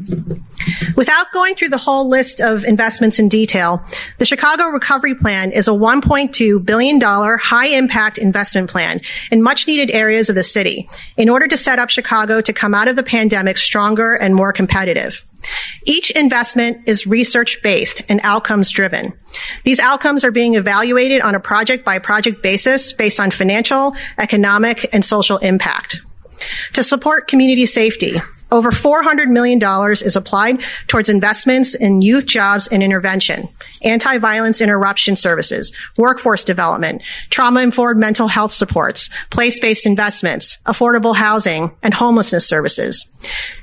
Without 0.95 1.31
going 1.31 1.55
through 1.55 1.69
the 1.69 1.77
whole 1.77 2.07
list 2.07 2.39
of 2.39 2.63
investments 2.63 3.19
in 3.19 3.29
detail, 3.29 3.83
the 4.17 4.25
Chicago 4.25 4.65
Recovery 4.65 5.15
Plan 5.15 5.51
is 5.51 5.67
a 5.67 5.71
$1.2 5.71 6.65
billion 6.65 7.01
high 7.01 7.67
impact 7.67 8.17
investment 8.17 8.69
plan 8.69 9.01
in 9.31 9.41
much 9.41 9.67
needed 9.67 9.91
areas 9.91 10.29
of 10.29 10.35
the 10.35 10.43
city 10.43 10.87
in 11.17 11.29
order 11.29 11.47
to 11.47 11.57
set 11.57 11.79
up 11.79 11.89
Chicago 11.89 12.41
to 12.41 12.53
come 12.53 12.73
out 12.73 12.87
of 12.87 12.95
the 12.95 13.03
pandemic 13.03 13.57
stronger 13.57 14.15
and 14.15 14.35
more 14.35 14.53
competitive. 14.53 15.25
Each 15.85 16.11
investment 16.11 16.87
is 16.87 17.07
research 17.07 17.61
based 17.61 18.01
and 18.09 18.19
outcomes 18.23 18.71
driven. 18.71 19.13
These 19.63 19.79
outcomes 19.79 20.23
are 20.23 20.31
being 20.31 20.55
evaluated 20.55 21.21
on 21.21 21.35
a 21.35 21.39
project 21.39 21.83
by 21.83 21.99
project 21.99 22.41
basis 22.41 22.93
based 22.93 23.19
on 23.19 23.31
financial, 23.31 23.95
economic, 24.17 24.93
and 24.93 25.03
social 25.03 25.37
impact. 25.37 26.01
To 26.73 26.83
support 26.83 27.27
community 27.27 27.65
safety, 27.65 28.21
over 28.53 28.69
$400 28.69 29.27
million 29.29 29.59
is 29.91 30.15
applied 30.15 30.61
towards 30.87 31.09
investments 31.09 31.73
in 31.73 32.03
youth 32.03 32.27
jobs 32.27 32.67
and 32.67 32.83
intervention, 32.83 33.49
anti-violence 33.81 34.61
interruption 34.61 35.15
services, 35.15 35.73
workforce 35.97 36.43
development, 36.43 37.01
trauma-informed 37.31 37.99
mental 37.99 38.27
health 38.27 38.51
supports, 38.51 39.09
place-based 39.31 39.87
investments, 39.87 40.59
affordable 40.67 41.15
housing, 41.15 41.71
and 41.81 41.95
homelessness 41.95 42.47
services. 42.47 43.05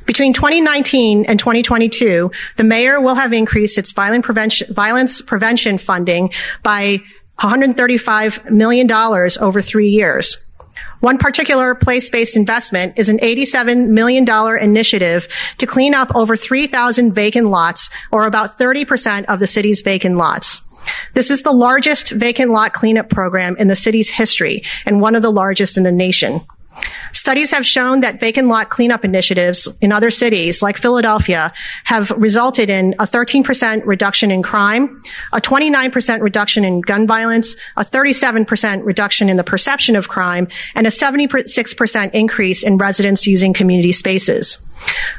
Between 0.06 0.32
2019 0.32 1.24
and 1.26 1.38
2022, 1.38 2.32
the 2.56 2.64
mayor 2.64 3.00
will 3.00 3.14
have 3.14 3.32
increased 3.32 3.78
its 3.78 3.92
violence 3.92 4.26
prevention, 4.26 4.74
violence 4.74 5.22
prevention 5.22 5.78
funding 5.78 6.32
by 6.64 6.98
$135 7.38 8.50
million 8.50 8.90
over 8.90 9.62
three 9.62 9.88
years. 9.88 10.36
One 11.00 11.18
particular 11.18 11.74
place-based 11.74 12.36
investment 12.36 12.98
is 12.98 13.08
an 13.08 13.18
$87 13.18 13.88
million 13.88 14.26
initiative 14.62 15.28
to 15.58 15.66
clean 15.66 15.94
up 15.94 16.14
over 16.14 16.36
3,000 16.36 17.12
vacant 17.12 17.48
lots, 17.48 17.90
or 18.12 18.26
about 18.26 18.58
30% 18.58 19.24
of 19.24 19.40
the 19.40 19.46
city's 19.46 19.80
vacant 19.82 20.16
lots. 20.16 20.60
This 21.14 21.30
is 21.30 21.42
the 21.42 21.52
largest 21.52 22.10
vacant 22.10 22.52
lot 22.52 22.72
cleanup 22.72 23.10
program 23.10 23.56
in 23.56 23.68
the 23.68 23.76
city's 23.76 24.10
history 24.10 24.62
and 24.86 25.00
one 25.00 25.14
of 25.14 25.22
the 25.22 25.32
largest 25.32 25.76
in 25.76 25.82
the 25.82 25.92
nation. 25.92 26.42
Studies 27.12 27.50
have 27.50 27.66
shown 27.66 28.00
that 28.00 28.20
vacant 28.20 28.48
lot 28.48 28.70
cleanup 28.70 29.04
initiatives 29.04 29.68
in 29.80 29.92
other 29.92 30.10
cities, 30.10 30.62
like 30.62 30.78
Philadelphia, 30.78 31.52
have 31.84 32.10
resulted 32.12 32.70
in 32.70 32.94
a 32.98 33.04
13% 33.04 33.84
reduction 33.84 34.30
in 34.30 34.42
crime, 34.42 35.02
a 35.32 35.40
29% 35.40 36.20
reduction 36.20 36.64
in 36.64 36.80
gun 36.80 37.06
violence, 37.06 37.56
a 37.76 37.84
37% 37.84 38.84
reduction 38.84 39.28
in 39.28 39.36
the 39.36 39.44
perception 39.44 39.96
of 39.96 40.08
crime, 40.08 40.48
and 40.74 40.86
a 40.86 40.90
76% 40.90 42.14
increase 42.14 42.64
in 42.64 42.78
residents 42.78 43.26
using 43.26 43.52
community 43.52 43.92
spaces. 43.92 44.58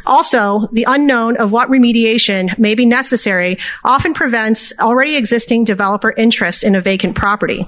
Also, 0.06 0.68
the 0.72 0.86
unknown 0.88 1.38
of 1.38 1.52
what 1.52 1.70
remediation 1.70 2.58
may 2.58 2.76
be 2.76 2.86
necessary 2.86 3.58
often 3.84 4.14
prevents 4.14 4.74
already 4.80 5.16
existing 5.16 5.64
developer 5.64 6.14
interest 6.18 6.64
in 6.64 6.76
a 6.76 6.82
vacant 6.82 7.16
property. 7.16 7.66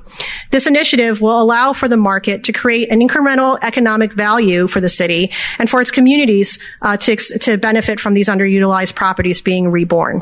This 0.51 0.67
initiative 0.67 1.21
will 1.21 1.39
allow 1.39 1.73
for 1.73 1.87
the 1.87 1.97
market 1.97 2.43
to 2.45 2.53
create 2.53 2.91
an 2.91 2.99
incremental 2.99 3.57
economic 3.61 4.13
value 4.13 4.67
for 4.67 4.81
the 4.81 4.89
city 4.89 5.31
and 5.59 5.69
for 5.69 5.81
its 5.81 5.91
communities 5.91 6.59
uh, 6.81 6.97
to, 6.97 7.15
to 7.15 7.57
benefit 7.57 7.99
from 7.99 8.13
these 8.13 8.27
underutilized 8.27 8.95
properties 8.95 9.41
being 9.41 9.69
reborn. 9.69 10.21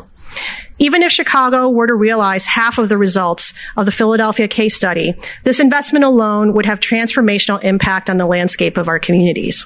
Even 0.78 1.02
if 1.02 1.12
Chicago 1.12 1.68
were 1.68 1.86
to 1.86 1.94
realize 1.94 2.46
half 2.46 2.78
of 2.78 2.88
the 2.88 2.98
results 2.98 3.52
of 3.76 3.84
the 3.84 3.92
Philadelphia 3.92 4.48
case 4.48 4.74
study, 4.74 5.14
this 5.44 5.60
investment 5.60 6.04
alone 6.04 6.54
would 6.54 6.66
have 6.66 6.80
transformational 6.80 7.62
impact 7.62 8.10
on 8.10 8.16
the 8.16 8.26
landscape 8.26 8.76
of 8.76 8.88
our 8.88 8.98
communities. 8.98 9.64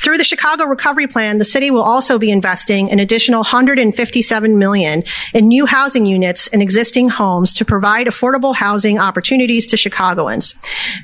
Through 0.00 0.16
the 0.16 0.24
Chicago 0.24 0.64
Recovery 0.64 1.06
Plan, 1.06 1.36
the 1.36 1.44
city 1.44 1.70
will 1.70 1.82
also 1.82 2.18
be 2.18 2.30
investing 2.30 2.90
an 2.90 3.00
additional 3.00 3.40
157 3.40 4.58
million 4.58 5.04
in 5.34 5.46
new 5.46 5.66
housing 5.66 6.06
units 6.06 6.46
and 6.48 6.62
existing 6.62 7.10
homes 7.10 7.52
to 7.54 7.66
provide 7.66 8.06
affordable 8.06 8.54
housing 8.54 8.98
opportunities 8.98 9.66
to 9.66 9.76
Chicagoans. 9.76 10.54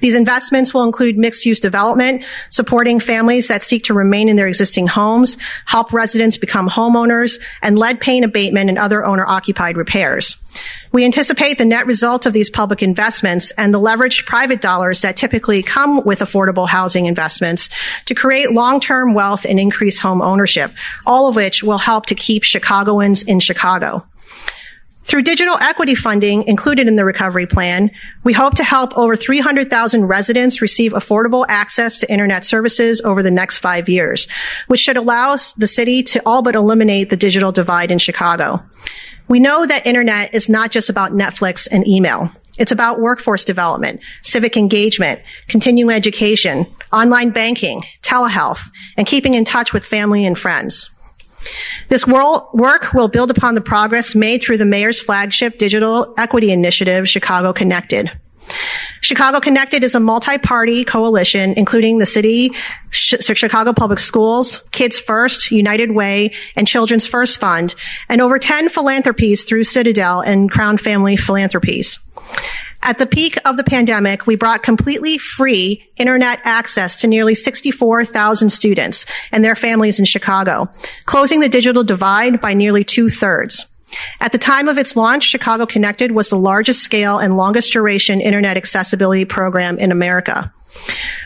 These 0.01 0.15
investments 0.15 0.73
will 0.73 0.85
include 0.85 1.19
mixed-use 1.19 1.61
development, 1.61 2.25
supporting 2.49 2.99
families 2.99 3.49
that 3.49 3.63
seek 3.63 3.85
to 3.85 3.93
remain 3.93 4.31
in 4.31 4.37
their 4.37 4.49
existing 4.49 4.87
homes, 4.87 5.37
help 5.67 5.93
residents 5.93 6.39
become 6.39 6.67
homeowners, 6.67 7.39
and 7.61 7.79
lead 7.79 8.01
paint 8.01 8.25
abatement 8.25 8.71
and 8.71 8.79
other 8.79 9.05
owner-occupied 9.05 9.77
repairs. 9.77 10.39
We 10.93 11.05
anticipate 11.05 11.59
the 11.59 11.67
net 11.67 11.87
result 11.87 12.25
of 12.25 12.33
these 12.33 12.49
public 12.49 12.83
investments 12.83 13.51
and 13.59 13.75
the 13.75 13.81
leveraged 13.81 14.25
private 14.25 14.63
dollars 14.63 15.03
that 15.03 15.17
typically 15.17 15.63
come 15.63 16.03
with 16.05 16.21
affordable 16.21 16.67
housing 16.67 17.05
investments 17.05 17.69
to 18.07 18.15
create 18.15 18.53
long-term 18.53 18.86
wealth 19.15 19.45
and 19.45 19.59
increase 19.59 19.99
home 19.99 20.23
ownership, 20.23 20.73
all 21.07 21.29
of 21.29 21.37
which 21.37 21.63
will 21.63 21.79
help 21.79 22.07
to 22.07 22.15
keep 22.15 22.43
Chicagoans 22.43 23.23
in 23.23 23.41
Chicago. 23.41 24.07
Through 25.07 25.23
digital 25.23 25.57
equity 25.59 25.95
funding 25.95 26.43
included 26.49 26.89
in 26.89 26.97
the 26.97 27.05
recovery 27.05 27.47
plan, 27.47 27.93
we 28.25 28.33
hope 28.33 28.57
to 28.57 28.65
help 28.65 28.97
over 28.99 29.15
300,000 29.15 30.05
residents 30.05 30.61
receive 30.61 30.93
affordable 30.93 31.47
access 31.49 32.01
to 32.01 32.11
internet 32.11 32.45
services 32.45 33.01
over 33.03 33.23
the 33.23 33.31
next 33.31 33.59
five 33.59 33.89
years, 33.89 34.27
which 34.67 34.81
should 34.81 34.97
allow 34.97 35.37
the 35.57 35.69
city 35.69 36.03
to 36.03 36.21
all 36.27 36.43
but 36.43 36.57
eliminate 36.57 37.11
the 37.11 37.17
digital 37.17 37.53
divide 37.53 37.93
in 37.93 37.99
Chicago. 37.99 38.61
We 39.29 39.39
know 39.39 39.65
that 39.65 39.87
internet 39.87 40.35
is 40.35 40.49
not 40.49 40.73
just 40.73 40.91
about 40.91 41.13
Netflix 41.13 41.69
and 41.71 41.87
email. 41.87 42.33
It's 42.59 42.73
about 42.73 43.01
workforce 43.01 43.45
development, 43.45 44.01
civic 44.23 44.57
engagement, 44.57 45.21
continuing 45.49 45.95
education, 45.95 46.67
online 46.93 47.31
banking, 47.31 47.83
telehealth, 48.03 48.71
and 48.97 49.07
keeping 49.07 49.35
in 49.35 49.45
touch 49.45 49.73
with 49.73 49.85
family 49.85 50.25
and 50.25 50.39
friends. 50.39 50.91
This 51.89 52.07
work 52.07 52.93
will 52.93 53.09
build 53.09 53.31
upon 53.31 53.55
the 53.55 53.61
progress 53.61 54.15
made 54.15 54.43
through 54.43 54.59
the 54.59 54.65
mayor's 54.65 55.01
flagship 55.01 55.59
digital 55.59 56.13
equity 56.19 56.51
initiative, 56.51 57.09
Chicago 57.09 57.53
Connected. 57.53 58.11
Chicago 59.01 59.39
Connected 59.39 59.85
is 59.85 59.95
a 59.95 60.01
multi-party 60.01 60.85
coalition, 60.85 61.55
including 61.57 61.99
the 61.99 62.07
city, 62.07 62.53
Chicago 62.91 63.73
Public 63.73 64.01
Schools, 64.01 64.61
Kids 64.73 64.99
First, 64.99 65.53
United 65.53 65.93
Way, 65.93 66.33
and 66.57 66.67
Children's 66.67 67.07
First 67.07 67.39
Fund, 67.39 67.75
and 68.09 68.21
over 68.21 68.39
10 68.39 68.69
philanthropies 68.69 69.45
through 69.45 69.65
Citadel 69.65 70.21
and 70.21 70.51
Crown 70.51 70.79
Family 70.79 71.17
Philanthropies. 71.17 72.01
At 72.83 72.99
the 72.99 73.07
peak 73.07 73.37
of 73.45 73.57
the 73.57 73.65
pandemic, 73.65 74.29
we 74.29 74.37
brought 74.37 74.63
completely 74.63 75.19
free 75.19 75.85
internet 75.97 76.39
access 76.45 76.95
to 76.97 77.09
nearly 77.09 77.35
64,000 77.35 78.49
students 78.49 79.07
and 79.33 79.45
their 79.45 79.57
families 79.57 79.99
in 79.99 80.05
Chicago, 80.05 80.69
closing 81.05 81.41
the 81.41 81.49
digital 81.49 81.83
divide 81.83 82.41
by 82.41 82.55
nearly 82.55 82.85
two 82.85 83.09
thirds. 83.09 83.67
At 84.21 84.33
the 84.33 84.39
time 84.39 84.69
of 84.69 84.79
its 84.79 84.95
launch, 84.95 85.25
Chicago 85.25 85.67
Connected 85.67 86.13
was 86.13 86.31
the 86.31 86.39
largest 86.39 86.83
scale 86.83 87.19
and 87.19 87.37
longest 87.37 87.73
duration 87.73 88.21
internet 88.21 88.57
accessibility 88.57 89.25
program 89.25 89.79
in 89.79 89.91
America. 89.91 90.53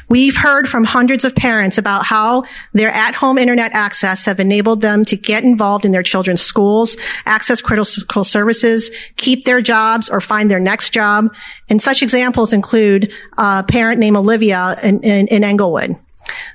We've 0.08 0.36
heard 0.36 0.68
from 0.68 0.82
hundreds 0.82 1.24
of 1.24 1.36
parents 1.36 1.78
about 1.78 2.04
how 2.04 2.44
their 2.72 2.90
at-home 2.90 3.38
internet 3.38 3.70
access 3.72 4.24
have 4.24 4.40
enabled 4.40 4.80
them 4.80 5.04
to 5.04 5.16
get 5.16 5.44
involved 5.44 5.84
in 5.84 5.92
their 5.92 6.02
children's 6.02 6.42
schools, 6.42 6.96
access 7.26 7.62
critical 7.62 8.24
services, 8.24 8.90
keep 9.16 9.44
their 9.44 9.60
jobs, 9.60 10.10
or 10.10 10.20
find 10.20 10.50
their 10.50 10.58
next 10.58 10.90
job. 10.92 11.32
And 11.68 11.80
such 11.80 12.02
examples 12.02 12.52
include 12.52 13.12
a 13.38 13.62
parent 13.62 14.00
named 14.00 14.16
Olivia 14.16 14.76
in, 14.82 15.00
in, 15.02 15.28
in 15.28 15.44
Englewood. 15.44 15.96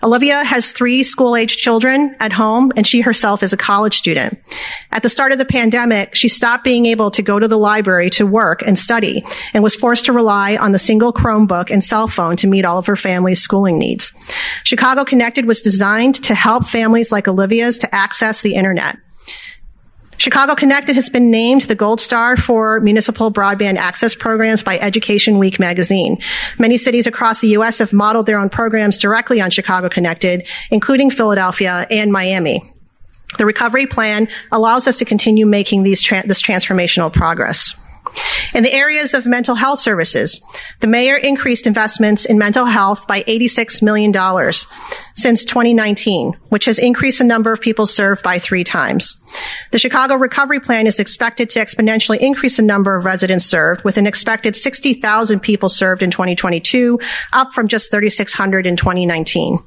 Olivia 0.03 0.43
has 0.43 0.71
three 0.71 1.03
school-aged 1.03 1.59
children 1.59 2.15
at 2.19 2.33
home, 2.33 2.71
and 2.75 2.85
she 2.85 3.01
herself 3.01 3.43
is 3.43 3.53
a 3.53 3.57
college 3.57 3.97
student. 3.97 4.37
At 4.91 5.03
the 5.03 5.09
start 5.09 5.31
of 5.31 5.37
the 5.37 5.45
pandemic, 5.45 6.15
she 6.15 6.27
stopped 6.27 6.63
being 6.63 6.85
able 6.85 7.11
to 7.11 7.21
go 7.21 7.39
to 7.39 7.47
the 7.47 7.57
library 7.57 8.09
to 8.11 8.25
work 8.25 8.61
and 8.65 8.77
study, 8.77 9.23
and 9.53 9.63
was 9.63 9.75
forced 9.75 10.05
to 10.05 10.13
rely 10.13 10.55
on 10.57 10.71
the 10.71 10.79
single 10.79 11.13
Chromebook 11.13 11.69
and 11.69 11.83
cell 11.83 12.07
phone 12.07 12.35
to 12.37 12.47
meet 12.47 12.65
all 12.65 12.77
of 12.77 12.85
her 12.85 12.95
family's 12.95 13.41
schooling 13.41 13.79
needs. 13.79 14.13
Chicago 14.63 15.03
Connected 15.03 15.45
was 15.45 15.61
designed 15.61 16.15
to 16.23 16.35
help 16.35 16.65
families 16.65 17.11
like 17.11 17.27
Olivia's 17.27 17.77
to 17.79 17.95
access 17.95 18.41
the 18.41 18.55
internet. 18.55 18.97
Chicago 20.17 20.55
Connected 20.55 20.95
has 20.95 21.09
been 21.09 21.29
named 21.29 21.63
the 21.63 21.75
gold 21.75 21.99
star 21.99 22.37
for 22.37 22.79
municipal 22.79 23.31
broadband 23.31 23.77
access 23.77 24.15
programs 24.15 24.63
by 24.63 24.79
Education 24.79 25.37
Week 25.37 25.59
magazine. 25.59 26.17
Many 26.57 26.77
cities 26.77 27.05
across 27.05 27.41
the 27.41 27.49
U.S. 27.49 27.79
have 27.79 27.91
modeled 27.93 28.25
their 28.25 28.39
own 28.39 28.49
programs 28.49 28.97
directly 28.97 29.41
on 29.41 29.51
Chicago 29.51 29.89
Connected, 29.89 30.47
including 30.71 31.11
Philadelphia 31.11 31.85
and 31.89 32.11
Miami. 32.11 32.61
The 33.37 33.45
recovery 33.45 33.87
plan 33.87 34.27
allows 34.51 34.87
us 34.87 34.97
to 34.99 35.05
continue 35.05 35.45
making 35.45 35.83
these 35.83 36.01
tra- 36.01 36.25
this 36.25 36.41
transformational 36.41 37.11
progress. 37.11 37.73
In 38.53 38.63
the 38.63 38.73
areas 38.73 39.13
of 39.13 39.25
mental 39.25 39.55
health 39.55 39.79
services, 39.79 40.39
the 40.79 40.87
mayor 40.87 41.15
increased 41.17 41.67
investments 41.67 42.25
in 42.25 42.37
mental 42.37 42.65
health 42.65 43.05
by 43.07 43.23
$86 43.23 43.81
million 43.81 44.13
since 45.13 45.43
2019, 45.43 46.37
which 46.49 46.65
has 46.65 46.79
increased 46.79 47.17
the 47.17 47.25
number 47.25 47.51
of 47.51 47.59
people 47.59 47.85
served 47.85 48.23
by 48.23 48.39
three 48.39 48.63
times. 48.63 49.17
The 49.71 49.79
Chicago 49.79 50.15
Recovery 50.15 50.59
Plan 50.59 50.87
is 50.87 50.99
expected 50.99 51.49
to 51.51 51.59
exponentially 51.59 52.19
increase 52.19 52.57
the 52.57 52.63
number 52.63 52.95
of 52.95 53.05
residents 53.05 53.45
served 53.45 53.83
with 53.83 53.97
an 53.97 54.07
expected 54.07 54.55
60,000 54.55 55.39
people 55.41 55.67
served 55.67 56.01
in 56.01 56.11
2022, 56.11 56.99
up 57.33 57.51
from 57.51 57.67
just 57.67 57.91
3,600 57.91 58.65
in 58.65 58.77
2019. 58.77 59.59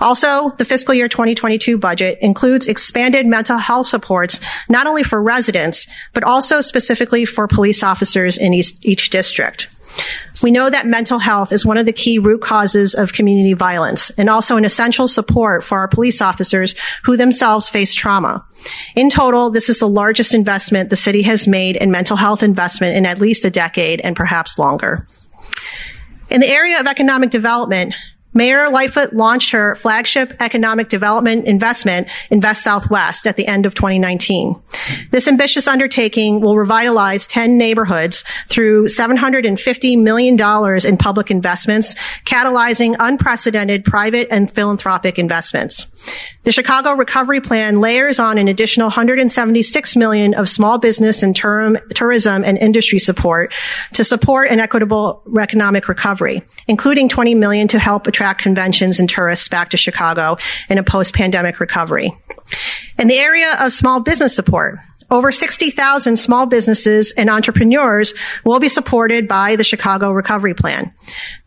Also, 0.00 0.50
the 0.58 0.64
fiscal 0.64 0.94
year 0.94 1.08
2022 1.08 1.78
budget 1.78 2.18
includes 2.20 2.66
expanded 2.66 3.26
mental 3.26 3.58
health 3.58 3.86
supports, 3.86 4.40
not 4.68 4.86
only 4.86 5.02
for 5.02 5.22
residents, 5.22 5.86
but 6.12 6.24
also 6.24 6.60
specifically 6.60 7.24
for 7.24 7.46
police 7.46 7.82
officers 7.82 8.38
in 8.38 8.52
each, 8.52 8.74
each 8.82 9.10
district. 9.10 9.68
We 10.42 10.50
know 10.50 10.68
that 10.68 10.86
mental 10.86 11.20
health 11.20 11.52
is 11.52 11.64
one 11.64 11.78
of 11.78 11.86
the 11.86 11.92
key 11.92 12.18
root 12.18 12.42
causes 12.42 12.94
of 12.94 13.12
community 13.12 13.52
violence 13.52 14.10
and 14.10 14.28
also 14.28 14.56
an 14.56 14.64
essential 14.64 15.06
support 15.06 15.62
for 15.62 15.78
our 15.78 15.86
police 15.86 16.20
officers 16.20 16.74
who 17.04 17.16
themselves 17.16 17.68
face 17.68 17.94
trauma. 17.94 18.44
In 18.96 19.08
total, 19.08 19.50
this 19.50 19.68
is 19.68 19.78
the 19.78 19.88
largest 19.88 20.34
investment 20.34 20.90
the 20.90 20.96
city 20.96 21.22
has 21.22 21.46
made 21.46 21.76
in 21.76 21.92
mental 21.92 22.16
health 22.16 22.42
investment 22.42 22.96
in 22.96 23.06
at 23.06 23.20
least 23.20 23.44
a 23.44 23.50
decade 23.50 24.00
and 24.00 24.16
perhaps 24.16 24.58
longer. 24.58 25.06
In 26.28 26.40
the 26.40 26.48
area 26.48 26.80
of 26.80 26.86
economic 26.86 27.30
development, 27.30 27.94
Mayor 28.34 28.70
Lightfoot 28.70 29.12
launched 29.12 29.52
her 29.52 29.74
flagship 29.74 30.34
economic 30.40 30.88
development 30.88 31.46
investment, 31.46 32.08
Invest 32.30 32.64
Southwest, 32.64 33.26
at 33.26 33.36
the 33.36 33.46
end 33.46 33.66
of 33.66 33.74
2019. 33.74 34.60
This 35.10 35.28
ambitious 35.28 35.68
undertaking 35.68 36.40
will 36.40 36.56
revitalize 36.56 37.26
10 37.26 37.58
neighborhoods 37.58 38.24
through 38.48 38.86
$750 38.86 40.02
million 40.02 40.86
in 40.86 40.96
public 40.96 41.30
investments, 41.30 41.94
catalyzing 42.24 42.96
unprecedented 42.98 43.84
private 43.84 44.28
and 44.30 44.50
philanthropic 44.50 45.18
investments. 45.18 45.86
The 46.44 46.52
Chicago 46.52 46.92
Recovery 46.92 47.40
Plan 47.40 47.80
layers 47.80 48.18
on 48.18 48.36
an 48.36 48.48
additional 48.48 48.86
176 48.86 49.96
million 49.96 50.34
of 50.34 50.48
small 50.48 50.78
business 50.78 51.22
and 51.22 51.36
term, 51.36 51.78
tourism 51.94 52.44
and 52.44 52.58
industry 52.58 52.98
support 52.98 53.52
to 53.94 54.02
support 54.02 54.48
an 54.50 54.58
equitable 54.58 55.22
economic 55.38 55.88
recovery, 55.88 56.42
including 56.66 57.08
20 57.08 57.34
million 57.36 57.68
to 57.68 57.78
help 57.78 58.06
attract 58.06 58.42
conventions 58.42 58.98
and 58.98 59.08
tourists 59.08 59.48
back 59.48 59.70
to 59.70 59.76
Chicago 59.76 60.36
in 60.68 60.78
a 60.78 60.82
post-pandemic 60.82 61.60
recovery. 61.60 62.12
In 62.98 63.08
the 63.08 63.18
area 63.18 63.56
of 63.60 63.72
small 63.72 64.00
business 64.00 64.34
support, 64.34 64.78
over 65.12 65.30
60,000 65.30 66.16
small 66.16 66.46
businesses 66.46 67.12
and 67.16 67.28
entrepreneurs 67.28 68.14
will 68.44 68.58
be 68.58 68.68
supported 68.68 69.28
by 69.28 69.54
the 69.54 69.62
Chicago 69.62 70.10
Recovery 70.10 70.54
Plan. 70.54 70.92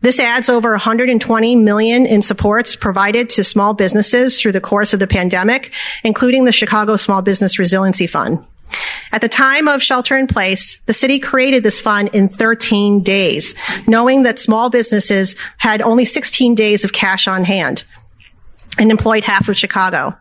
This 0.00 0.20
adds 0.20 0.48
over 0.48 0.70
120 0.70 1.56
million 1.56 2.06
in 2.06 2.22
supports 2.22 2.76
provided 2.76 3.28
to 3.30 3.44
small 3.44 3.74
businesses 3.74 4.40
through 4.40 4.52
the 4.52 4.60
course 4.60 4.94
of 4.94 5.00
the 5.00 5.08
pandemic, 5.08 5.74
including 6.04 6.44
the 6.44 6.52
Chicago 6.52 6.94
Small 6.94 7.22
Business 7.22 7.58
Resiliency 7.58 8.06
Fund. 8.06 8.38
At 9.12 9.20
the 9.20 9.28
time 9.28 9.68
of 9.68 9.82
shelter 9.82 10.16
in 10.16 10.26
place, 10.26 10.80
the 10.86 10.92
city 10.92 11.18
created 11.18 11.62
this 11.62 11.80
fund 11.80 12.10
in 12.12 12.28
13 12.28 13.02
days, 13.02 13.54
knowing 13.86 14.22
that 14.22 14.38
small 14.38 14.70
businesses 14.70 15.34
had 15.56 15.82
only 15.82 16.04
16 16.04 16.54
days 16.54 16.84
of 16.84 16.92
cash 16.92 17.26
on 17.26 17.44
hand 17.44 17.84
and 18.78 18.90
employed 18.90 19.24
half 19.24 19.48
of 19.48 19.56
Chicago. 19.56 20.16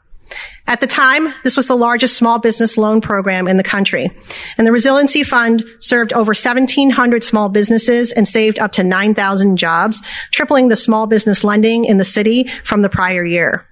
At 0.67 0.81
the 0.81 0.87
time, 0.87 1.33
this 1.43 1.55
was 1.55 1.67
the 1.67 1.77
largest 1.77 2.17
small 2.17 2.39
business 2.39 2.77
loan 2.77 2.99
program 2.99 3.47
in 3.47 3.57
the 3.57 3.63
country. 3.63 4.09
And 4.57 4.65
the 4.65 4.71
Resiliency 4.71 5.23
Fund 5.23 5.63
served 5.79 6.11
over 6.13 6.29
1,700 6.29 7.23
small 7.23 7.49
businesses 7.49 8.11
and 8.11 8.27
saved 8.27 8.57
up 8.59 8.71
to 8.73 8.83
9,000 8.83 9.57
jobs, 9.57 10.01
tripling 10.31 10.69
the 10.69 10.75
small 10.75 11.05
business 11.05 11.43
lending 11.43 11.85
in 11.85 11.97
the 11.97 12.03
city 12.03 12.47
from 12.63 12.81
the 12.81 12.89
prior 12.89 13.23
year. 13.25 13.67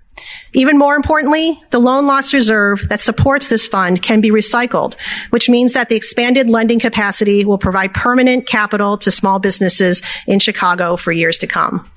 Even 0.54 0.78
more 0.78 0.96
importantly, 0.96 1.60
the 1.72 1.80
loan 1.80 2.06
loss 2.06 2.34
reserve 2.34 2.88
that 2.90 3.02
supports 3.02 3.48
this 3.48 3.66
fund 3.66 4.04
can 4.04 4.22
be 4.22 4.30
recycled, 4.30 4.94
which 5.32 5.50
means 5.50 5.74
that 5.74 5.90
the 5.90 5.96
expanded 5.96 6.50
lending 6.50 6.80
capacity 6.80 7.44
will 7.44 7.58
provide 7.58 7.94
permanent 7.94 8.46
capital 8.46 8.98
to 9.00 9.10
small 9.10 9.40
businesses 9.40 10.04
in 10.28 10.40
Chicago 10.40 10.96
for 10.96 11.12
years 11.12 11.40
to 11.40 11.48
come. 11.48 11.90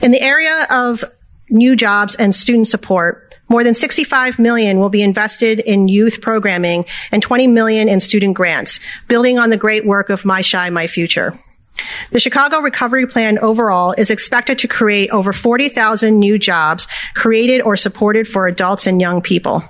In 0.00 0.12
the 0.12 0.20
area 0.20 0.66
of 0.70 1.04
new 1.50 1.76
jobs 1.76 2.14
and 2.16 2.34
student 2.34 2.66
support, 2.66 3.34
more 3.48 3.62
than 3.62 3.74
65 3.74 4.38
million 4.38 4.78
will 4.78 4.88
be 4.88 5.02
invested 5.02 5.60
in 5.60 5.88
youth 5.88 6.20
programming 6.20 6.84
and 7.12 7.22
20 7.22 7.46
million 7.46 7.88
in 7.88 8.00
student 8.00 8.34
grants, 8.34 8.80
building 9.08 9.38
on 9.38 9.50
the 9.50 9.56
great 9.56 9.86
work 9.86 10.10
of 10.10 10.24
My 10.24 10.42
Chi, 10.42 10.70
My 10.70 10.86
Future. 10.86 11.38
The 12.10 12.20
Chicago 12.20 12.60
Recovery 12.60 13.06
Plan 13.06 13.38
overall 13.38 13.92
is 13.92 14.10
expected 14.10 14.58
to 14.58 14.68
create 14.68 15.10
over 15.10 15.32
40,000 15.32 16.18
new 16.18 16.38
jobs 16.38 16.86
created 17.14 17.62
or 17.62 17.76
supported 17.76 18.28
for 18.28 18.46
adults 18.46 18.86
and 18.86 19.00
young 19.00 19.20
people. 19.20 19.62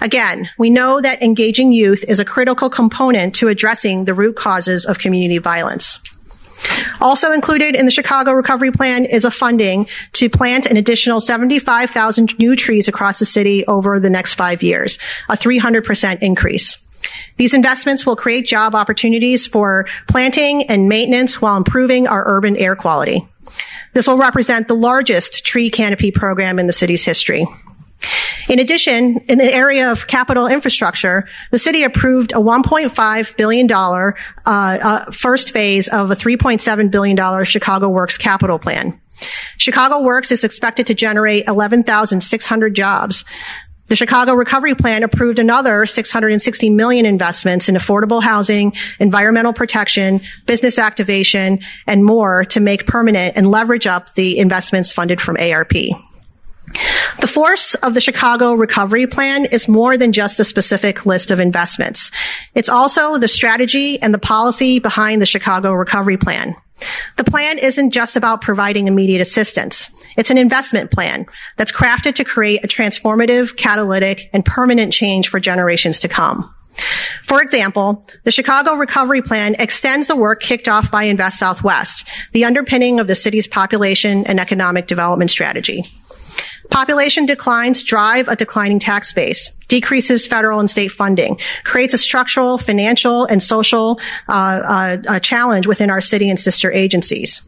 Again, 0.00 0.48
we 0.58 0.70
know 0.70 1.00
that 1.00 1.22
engaging 1.22 1.72
youth 1.72 2.04
is 2.08 2.18
a 2.18 2.24
critical 2.24 2.68
component 2.68 3.34
to 3.36 3.48
addressing 3.48 4.04
the 4.04 4.14
root 4.14 4.36
causes 4.36 4.86
of 4.86 4.98
community 4.98 5.38
violence. 5.38 5.98
Also 7.00 7.32
included 7.32 7.74
in 7.74 7.84
the 7.84 7.90
Chicago 7.90 8.32
Recovery 8.32 8.70
Plan 8.70 9.04
is 9.04 9.24
a 9.24 9.30
funding 9.30 9.86
to 10.12 10.28
plant 10.28 10.66
an 10.66 10.76
additional 10.76 11.20
75,000 11.20 12.38
new 12.38 12.56
trees 12.56 12.88
across 12.88 13.18
the 13.18 13.26
city 13.26 13.66
over 13.66 13.98
the 13.98 14.10
next 14.10 14.34
five 14.34 14.62
years, 14.62 14.98
a 15.28 15.36
300% 15.36 16.22
increase. 16.22 16.76
These 17.36 17.54
investments 17.54 18.06
will 18.06 18.16
create 18.16 18.46
job 18.46 18.74
opportunities 18.74 19.46
for 19.46 19.86
planting 20.08 20.64
and 20.64 20.88
maintenance 20.88 21.40
while 21.40 21.56
improving 21.56 22.06
our 22.06 22.22
urban 22.26 22.56
air 22.56 22.76
quality. 22.76 23.26
This 23.92 24.06
will 24.06 24.18
represent 24.18 24.68
the 24.68 24.76
largest 24.76 25.44
tree 25.44 25.70
canopy 25.70 26.10
program 26.10 26.58
in 26.58 26.66
the 26.66 26.72
city's 26.72 27.04
history. 27.04 27.46
In 28.48 28.58
addition, 28.58 29.18
in 29.28 29.38
the 29.38 29.52
area 29.52 29.92
of 29.92 30.06
capital 30.06 30.46
infrastructure, 30.46 31.26
the 31.50 31.58
city 31.58 31.84
approved 31.84 32.32
a 32.32 32.36
$1.5 32.36 33.36
billion 33.36 33.72
uh, 33.72 34.12
uh, 34.46 35.10
first 35.10 35.52
phase 35.52 35.88
of 35.88 36.10
a 36.10 36.14
$3.7 36.14 36.90
billion 36.90 37.44
Chicago 37.44 37.88
Works 37.88 38.18
capital 38.18 38.58
plan. 38.58 39.00
Chicago 39.58 40.02
Works 40.02 40.32
is 40.32 40.44
expected 40.44 40.86
to 40.88 40.94
generate 40.94 41.46
11,600 41.46 42.74
jobs. 42.74 43.24
The 43.86 43.96
Chicago 43.96 44.32
Recovery 44.32 44.74
Plan 44.74 45.02
approved 45.02 45.38
another 45.38 45.86
660 45.86 46.70
million 46.70 47.04
investments 47.04 47.68
in 47.68 47.74
affordable 47.74 48.22
housing, 48.22 48.72
environmental 48.98 49.52
protection, 49.52 50.20
business 50.46 50.78
activation, 50.78 51.60
and 51.86 52.04
more 52.04 52.44
to 52.46 52.60
make 52.60 52.86
permanent 52.86 53.36
and 53.36 53.50
leverage 53.50 53.86
up 53.86 54.14
the 54.14 54.38
investments 54.38 54.92
funded 54.92 55.20
from 55.20 55.36
ARP. 55.36 55.72
The 57.20 57.26
force 57.26 57.74
of 57.76 57.94
the 57.94 58.00
Chicago 58.00 58.52
Recovery 58.52 59.06
Plan 59.06 59.44
is 59.46 59.68
more 59.68 59.96
than 59.96 60.12
just 60.12 60.40
a 60.40 60.44
specific 60.44 61.06
list 61.06 61.30
of 61.30 61.40
investments. 61.40 62.10
It's 62.54 62.68
also 62.68 63.16
the 63.16 63.28
strategy 63.28 64.00
and 64.00 64.12
the 64.12 64.18
policy 64.18 64.78
behind 64.78 65.22
the 65.22 65.26
Chicago 65.26 65.72
Recovery 65.72 66.16
Plan. 66.16 66.56
The 67.16 67.24
plan 67.24 67.58
isn't 67.58 67.92
just 67.92 68.16
about 68.16 68.40
providing 68.40 68.88
immediate 68.88 69.20
assistance. 69.20 69.88
It's 70.16 70.30
an 70.30 70.38
investment 70.38 70.90
plan 70.90 71.26
that's 71.56 71.72
crafted 71.72 72.14
to 72.14 72.24
create 72.24 72.64
a 72.64 72.68
transformative, 72.68 73.56
catalytic, 73.56 74.30
and 74.32 74.44
permanent 74.44 74.92
change 74.92 75.28
for 75.28 75.38
generations 75.38 76.00
to 76.00 76.08
come. 76.08 76.52
For 77.22 77.42
example, 77.42 78.06
the 78.24 78.32
Chicago 78.32 78.74
Recovery 78.74 79.22
Plan 79.22 79.54
extends 79.58 80.06
the 80.06 80.16
work 80.16 80.40
kicked 80.40 80.68
off 80.68 80.90
by 80.90 81.04
Invest 81.04 81.38
Southwest, 81.38 82.08
the 82.32 82.44
underpinning 82.44 82.98
of 82.98 83.06
the 83.06 83.14
city's 83.14 83.46
population 83.46 84.26
and 84.26 84.40
economic 84.40 84.86
development 84.86 85.30
strategy. 85.30 85.84
Population 86.72 87.26
declines 87.26 87.82
drive 87.82 88.28
a 88.28 88.34
declining 88.34 88.78
tax 88.78 89.12
base, 89.12 89.50
decreases 89.68 90.26
federal 90.26 90.58
and 90.58 90.70
state 90.70 90.88
funding, 90.88 91.38
creates 91.64 91.92
a 91.92 91.98
structural, 91.98 92.56
financial, 92.56 93.26
and 93.26 93.42
social 93.42 94.00
uh, 94.28 94.96
uh, 95.06 95.20
challenge 95.20 95.66
within 95.66 95.90
our 95.90 96.00
city 96.00 96.30
and 96.30 96.40
sister 96.40 96.72
agencies. 96.72 97.42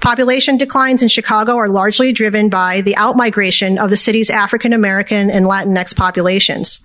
Population 0.00 0.56
declines 0.56 1.02
in 1.02 1.08
Chicago 1.08 1.56
are 1.56 1.68
largely 1.68 2.12
driven 2.12 2.48
by 2.48 2.80
the 2.80 2.94
outmigration 2.94 3.78
of 3.82 3.90
the 3.90 3.96
city's 3.96 4.30
African 4.30 4.72
American 4.72 5.30
and 5.30 5.46
Latinx 5.46 5.94
populations. 5.94 6.80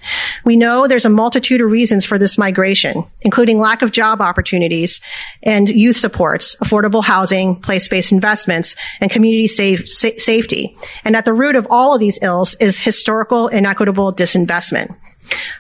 We 0.46 0.58
know 0.58 0.88
there's 0.88 1.06
a 1.06 1.10
multitude 1.10 1.62
of 1.62 1.70
reasons 1.70 2.06
for 2.06 2.18
this 2.18 2.38
migration, 2.38 3.04
including 3.22 3.60
lack 3.60 3.82
of 3.82 3.92
job 3.92 4.22
opportunities 4.22 5.02
and 5.44 5.70
youth 5.70 5.98
supports, 5.98 6.56
affordable 6.58 7.04
housing, 7.04 7.60
place-based 7.60 8.12
investments, 8.12 8.76
and 9.00 9.12
community 9.12 9.48
safe, 9.48 9.90
sa- 9.90 10.18
safety. 10.18 10.76
And 11.04 11.16
at 11.16 11.26
the 11.26 11.34
root 11.34 11.56
of 11.56 11.68
all 11.70 11.94
of 11.94 12.00
these 12.00 12.20
ills 12.22 12.56
is 12.56 12.80
historical 12.80 13.48
inequitable 13.48 14.14
disinvestment. 14.14 14.96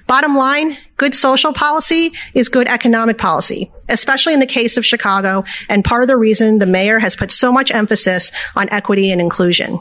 Bottom 0.07 0.35
line, 0.35 0.77
good 0.97 1.15
social 1.15 1.53
policy 1.53 2.13
is 2.33 2.49
good 2.49 2.67
economic 2.67 3.17
policy, 3.17 3.71
especially 3.87 4.33
in 4.33 4.39
the 4.39 4.45
case 4.45 4.77
of 4.77 4.85
Chicago, 4.85 5.43
and 5.69 5.85
part 5.85 6.01
of 6.01 6.07
the 6.07 6.17
reason 6.17 6.59
the 6.59 6.65
mayor 6.65 6.99
has 6.99 7.15
put 7.15 7.31
so 7.31 7.51
much 7.51 7.71
emphasis 7.71 8.31
on 8.55 8.69
equity 8.69 9.11
and 9.11 9.21
inclusion. 9.21 9.79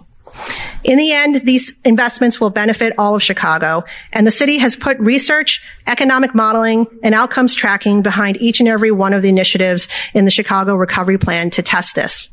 In 0.84 0.96
the 0.96 1.12
end, 1.12 1.42
these 1.44 1.72
investments 1.84 2.40
will 2.40 2.50
benefit 2.50 2.92
all 2.96 3.14
of 3.14 3.22
Chicago, 3.22 3.84
and 4.12 4.26
the 4.26 4.30
city 4.30 4.58
has 4.58 4.76
put 4.76 4.98
research, 4.98 5.60
economic 5.86 6.34
modeling, 6.34 6.86
and 7.02 7.14
outcomes 7.14 7.54
tracking 7.54 8.02
behind 8.02 8.36
each 8.36 8.60
and 8.60 8.68
every 8.68 8.90
one 8.90 9.12
of 9.12 9.22
the 9.22 9.28
initiatives 9.28 9.88
in 10.14 10.24
the 10.24 10.30
Chicago 10.30 10.74
Recovery 10.74 11.18
Plan 11.18 11.50
to 11.50 11.62
test 11.62 11.94
this. 11.94 12.28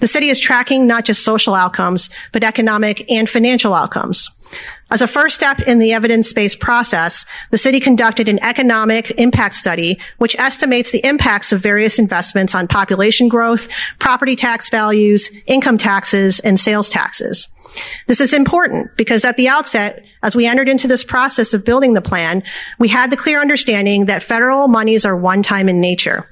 The 0.00 0.06
city 0.06 0.28
is 0.28 0.38
tracking 0.38 0.86
not 0.86 1.04
just 1.04 1.24
social 1.24 1.54
outcomes, 1.54 2.10
but 2.32 2.44
economic 2.44 3.10
and 3.10 3.28
financial 3.28 3.74
outcomes. 3.74 4.30
As 4.88 5.02
a 5.02 5.08
first 5.08 5.34
step 5.34 5.60
in 5.62 5.80
the 5.80 5.92
evidence-based 5.92 6.60
process, 6.60 7.26
the 7.50 7.58
city 7.58 7.80
conducted 7.80 8.28
an 8.28 8.38
economic 8.44 9.10
impact 9.18 9.56
study 9.56 9.98
which 10.18 10.38
estimates 10.38 10.92
the 10.92 11.04
impacts 11.04 11.52
of 11.52 11.60
various 11.60 11.98
investments 11.98 12.54
on 12.54 12.68
population 12.68 13.28
growth, 13.28 13.68
property 13.98 14.36
tax 14.36 14.70
values, 14.70 15.30
income 15.46 15.76
taxes, 15.76 16.38
and 16.40 16.60
sales 16.60 16.88
taxes. 16.88 17.48
This 18.06 18.20
is 18.20 18.32
important 18.32 18.96
because 18.96 19.24
at 19.24 19.36
the 19.36 19.48
outset, 19.48 20.04
as 20.22 20.36
we 20.36 20.46
entered 20.46 20.68
into 20.68 20.86
this 20.86 21.02
process 21.02 21.52
of 21.52 21.64
building 21.64 21.94
the 21.94 22.00
plan, 22.00 22.44
we 22.78 22.86
had 22.86 23.10
the 23.10 23.16
clear 23.16 23.40
understanding 23.40 24.06
that 24.06 24.22
federal 24.22 24.68
monies 24.68 25.04
are 25.04 25.16
one-time 25.16 25.68
in 25.68 25.80
nature. 25.80 26.28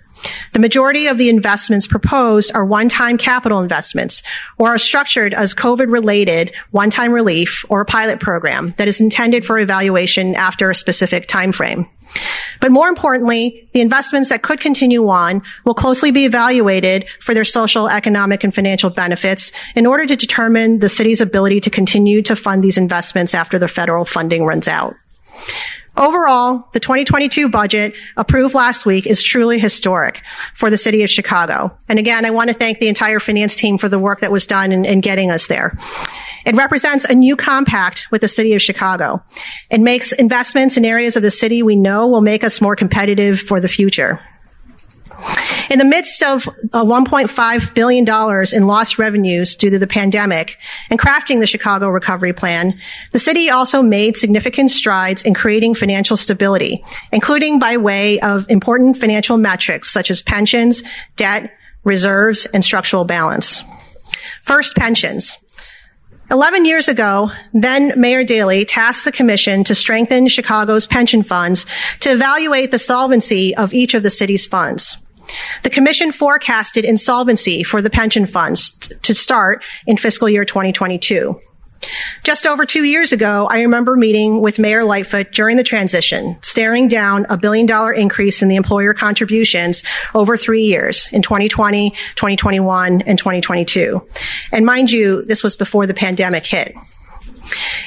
The 0.53 0.59
majority 0.59 1.07
of 1.07 1.19
the 1.19 1.29
investments 1.29 1.87
proposed 1.87 2.55
are 2.55 2.65
one-time 2.65 3.19
capital 3.19 3.61
investments 3.61 4.23
or 4.59 4.69
are 4.69 4.79
structured 4.79 5.35
as 5.35 5.55
COVID-related 5.55 6.55
one-time 6.71 7.13
relief 7.13 7.65
or 7.69 7.81
a 7.81 7.87
pilot 7.87 8.21
program 8.21 8.75
that 8.79 8.89
is 8.89 9.01
intended 9.01 9.45
for 9.45 9.59
evaluation 9.59 10.35
after 10.35 10.71
a 10.71 10.75
specific 10.75 11.27
time 11.27 11.53
frame. 11.53 11.87
But 12.61 12.71
more 12.71 12.89
importantly, 12.89 13.69
the 13.73 13.81
investments 13.81 14.29
that 14.29 14.43
could 14.43 14.61
continue 14.61 15.09
on 15.09 15.43
will 15.65 15.75
closely 15.75 16.11
be 16.11 16.25
evaluated 16.25 17.07
for 17.21 17.35
their 17.35 17.45
social, 17.45 17.89
economic, 17.89 18.45
and 18.45 18.55
financial 18.55 18.91
benefits 18.91 19.53
in 19.75 19.87
order 19.87 20.07
to 20.07 20.17
determine 20.17 20.79
the 20.79 20.89
city's 20.89 21.21
ability 21.21 21.61
to 21.63 21.71
continue 21.71 22.23
to 22.23 22.37
fund 22.37 22.63
these 22.63 22.79
investments 22.79 23.35
after 23.35 23.59
the 23.59 23.69
federal 23.69 24.05
funding 24.05 24.45
runs 24.45 24.69
out. 24.69 24.95
Overall, 25.97 26.69
the 26.73 26.81
2022 26.81 27.49
budget 27.49 27.95
approved 28.17 28.55
last 28.55 28.85
week 28.85 29.07
is 29.07 29.23
truly 29.23 29.61
historic 29.61 30.23
for 30.55 30.69
the 30.69 30.77
city 30.77 31.05
of 31.05 31.11
Chicago. 31.11 31.77
And 31.89 32.01
again, 32.01 32.25
I 32.25 32.31
want 32.31 32.49
to 32.51 32.55
thank 32.55 32.81
the 32.81 32.89
entire 32.89 33.21
finance 33.21 33.55
team 33.55 33.79
for 33.79 33.89
the 33.89 33.99
work 33.99 34.21
that 34.21 34.33
was 34.33 34.47
done 34.47 34.73
in, 34.73 34.85
in, 34.85 35.01
getting 35.01 35.31
us 35.31 35.47
there. 35.47 35.73
It 36.45 36.57
represents 36.57 37.05
a 37.05 37.15
new 37.15 37.37
compact 37.37 38.07
with 38.11 38.23
the 38.23 38.29
city 38.29 38.55
of 38.55 38.63
Chicago. 38.63 39.23
It 39.71 39.81
makes 39.81 40.11
investments 40.11 40.77
in 40.77 40.85
areas 40.85 41.17
of 41.17 41.23
the 41.23 41.31
city 41.31 41.63
we 41.63 41.77
know 41.77 42.09
will 42.09 42.21
make 42.21 42.43
us 42.43 42.61
more 42.61 42.75
competitive 42.75 43.39
for 43.39 43.61
the 43.61 43.69
future. 43.69 44.21
In 45.71 45.79
the 45.79 45.85
midst 45.85 46.23
of 46.23 46.45
$1.5 46.73 47.75
billion 47.75 48.55
in 48.55 48.67
lost 48.67 48.99
revenues 48.99 49.57
due 49.57 49.71
to 49.71 49.79
the 49.79 49.87
pandemic 49.87 50.59
and 50.91 50.99
crafting 50.99 51.41
the 51.41 51.47
Chicago 51.47 51.89
Recovery 51.89 52.33
Plan, 52.33 52.79
the 53.13 53.19
city 53.19 53.49
also 53.51 53.83
made 53.83 54.17
significant 54.17 54.71
strides 54.71 55.23
in 55.23 55.33
creating 55.35 55.75
financial 55.75 56.17
stability, 56.17 56.85
including 57.13 57.59
by 57.59 57.77
way 57.77 58.21
of 58.21 58.49
important 58.51 58.99
financial 58.99 59.39
metrics 59.39 59.91
such 59.91 60.11
as 60.11 60.23
pensions, 60.23 60.83
debt, 61.17 61.51
reserves, 61.85 62.47
and 62.47 62.65
structural 62.65 63.05
balance. 63.05 63.63
First, 64.43 64.77
pensions. 64.77 65.39
11 66.31 66.65
years 66.65 66.89
ago, 66.89 67.31
then 67.53 67.93
Mayor 68.01 68.25
Daley 68.25 68.65
tasked 68.65 69.05
the 69.05 69.13
commission 69.13 69.63
to 69.65 69.75
strengthen 69.75 70.27
Chicago's 70.27 70.87
pension 70.87 71.23
funds 71.23 71.67
to 72.01 72.11
evaluate 72.11 72.71
the 72.71 72.79
solvency 72.79 73.55
of 73.55 73.75
each 73.75 73.95
of 73.95 74.03
the 74.03 74.11
city's 74.11 74.47
funds. 74.47 74.97
The 75.63 75.71
Commission 75.71 76.13
forecasted 76.13 76.85
insolvency 76.85 77.63
for 77.63 77.81
the 77.83 77.91
pension 77.91 78.27
funds 78.27 78.71
to 79.03 79.15
start 79.15 79.65
in 79.87 79.97
fiscal 79.97 80.29
year 80.29 80.45
2022. 80.45 81.41
Just 82.23 82.47
over 82.47 82.65
two 82.65 82.85
years 82.85 83.13
ago, 83.13 83.47
I 83.51 83.63
remember 83.63 83.97
meeting 83.97 84.41
with 84.41 84.59
Mayor 84.59 84.85
Lightfoot 84.85 85.33
during 85.33 85.57
the 85.57 85.63
transition, 85.63 86.37
staring 86.41 86.89
down 86.89 87.27
a 87.29 87.37
billion 87.37 87.67
dollar 87.67 87.93
increase 87.93 88.43
in 88.43 88.49
the 88.49 88.57
employer 88.57 88.95
contributions 88.95 89.83
over 90.15 90.37
three 90.37 90.65
years 90.65 91.09
in 91.13 91.23
2020, 91.23 91.91
2021, 91.91 93.03
and 93.03 93.19
2022. 93.19 94.07
And 94.53 94.65
mind 94.65 94.91
you, 94.91 95.23
this 95.25 95.43
was 95.43 95.57
before 95.57 95.87
the 95.87 95.95
pandemic 95.95 96.47
hit. 96.47 96.75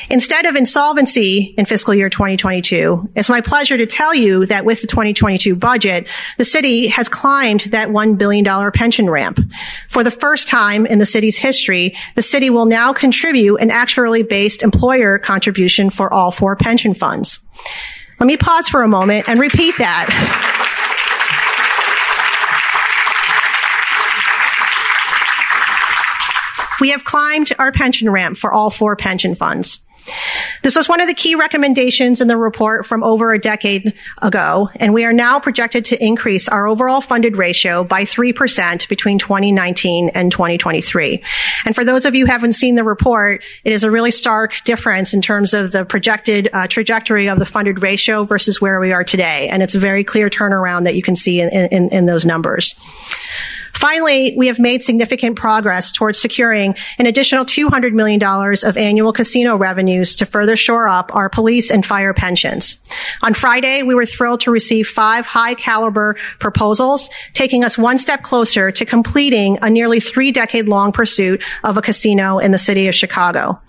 Instead 0.09 0.45
of 0.45 0.55
insolvency 0.55 1.53
in 1.57 1.65
fiscal 1.65 1.93
year 1.93 2.09
2022, 2.09 3.09
it's 3.15 3.29
my 3.29 3.41
pleasure 3.41 3.77
to 3.77 3.85
tell 3.85 4.13
you 4.13 4.45
that 4.45 4.65
with 4.65 4.81
the 4.81 4.87
2022 4.87 5.55
budget, 5.55 6.07
the 6.37 6.45
city 6.45 6.87
has 6.87 7.09
climbed 7.09 7.61
that 7.71 7.89
$1 7.89 8.17
billion 8.17 8.71
pension 8.71 9.09
ramp. 9.09 9.39
For 9.89 10.03
the 10.03 10.11
first 10.11 10.47
time 10.47 10.85
in 10.85 10.99
the 10.99 11.05
city's 11.05 11.37
history, 11.37 11.95
the 12.15 12.21
city 12.21 12.49
will 12.49 12.65
now 12.65 12.93
contribute 12.93 13.57
an 13.57 13.69
actuarially 13.69 14.27
based 14.27 14.63
employer 14.63 15.19
contribution 15.19 15.89
for 15.89 16.13
all 16.13 16.31
four 16.31 16.55
pension 16.55 16.93
funds. 16.93 17.39
Let 18.19 18.27
me 18.27 18.37
pause 18.37 18.67
for 18.69 18.81
a 18.81 18.87
moment 18.87 19.29
and 19.29 19.39
repeat 19.39 19.77
that. 19.77 20.83
We 26.79 26.89
have 26.89 27.03
climbed 27.03 27.53
our 27.57 27.71
pension 27.71 28.09
ramp 28.09 28.37
for 28.37 28.53
all 28.53 28.69
four 28.69 28.95
pension 28.95 29.35
funds. 29.35 29.79
This 30.63 30.75
was 30.75 30.87
one 30.87 31.01
of 31.01 31.07
the 31.07 31.13
key 31.13 31.35
recommendations 31.35 32.21
in 32.21 32.27
the 32.27 32.37
report 32.37 32.85
from 32.85 33.03
over 33.03 33.31
a 33.31 33.39
decade 33.39 33.93
ago, 34.21 34.69
and 34.75 34.93
we 34.93 35.05
are 35.05 35.13
now 35.13 35.39
projected 35.39 35.85
to 35.85 36.03
increase 36.03 36.47
our 36.47 36.67
overall 36.67 37.01
funded 37.01 37.37
ratio 37.37 37.83
by 37.83 38.03
3% 38.03 38.87
between 38.87 39.19
2019 39.19 40.09
and 40.09 40.31
2023. 40.31 41.23
And 41.65 41.75
for 41.75 41.83
those 41.83 42.05
of 42.05 42.15
you 42.15 42.25
who 42.25 42.31
haven't 42.31 42.53
seen 42.53 42.75
the 42.75 42.83
report, 42.83 43.43
it 43.63 43.73
is 43.73 43.83
a 43.83 43.91
really 43.91 44.11
stark 44.11 44.63
difference 44.63 45.13
in 45.13 45.21
terms 45.21 45.53
of 45.53 45.71
the 45.71 45.85
projected 45.85 46.49
uh, 46.53 46.67
trajectory 46.67 47.27
of 47.27 47.39
the 47.39 47.45
funded 47.45 47.81
ratio 47.81 48.23
versus 48.23 48.61
where 48.61 48.79
we 48.79 48.91
are 48.93 49.03
today. 49.03 49.49
And 49.49 49.61
it's 49.61 49.75
a 49.75 49.79
very 49.79 50.03
clear 50.03 50.29
turnaround 50.29 50.85
that 50.85 50.95
you 50.95 51.03
can 51.03 51.15
see 51.15 51.41
in, 51.41 51.49
in, 51.49 51.89
in 51.89 52.05
those 52.05 52.25
numbers. 52.25 52.75
Finally, 53.77 54.33
we 54.35 54.47
have 54.47 54.57
made 54.57 54.81
significant 54.81 55.35
progress 55.35 55.91
towards 55.91 56.17
securing 56.17 56.75
an 56.97 57.05
additional 57.05 57.45
$200 57.45 57.93
million 57.93 58.21
of 58.23 58.75
annual 58.75 59.13
casino 59.13 59.55
revenues 59.55 60.15
to 60.15 60.25
further 60.25 60.55
shore 60.55 60.87
up 60.87 61.13
our 61.15 61.29
police 61.29 61.69
and 61.69 61.85
fire 61.85 62.11
pensions. 62.11 62.77
On 63.21 63.35
Friday, 63.35 63.83
we 63.83 63.93
were 63.93 64.05
thrilled 64.05 64.39
to 64.41 64.51
receive 64.51 64.87
five 64.87 65.27
high 65.27 65.53
caliber 65.53 66.15
proposals, 66.39 67.11
taking 67.33 67.63
us 67.63 67.77
one 67.77 67.99
step 67.99 68.23
closer 68.23 68.71
to 68.71 68.83
completing 68.83 69.59
a 69.61 69.69
nearly 69.69 69.99
three 69.99 70.31
decade 70.31 70.67
long 70.67 70.91
pursuit 70.91 71.43
of 71.63 71.77
a 71.77 71.81
casino 71.81 72.39
in 72.39 72.51
the 72.51 72.57
city 72.57 72.87
of 72.87 72.95
Chicago. 72.95 73.61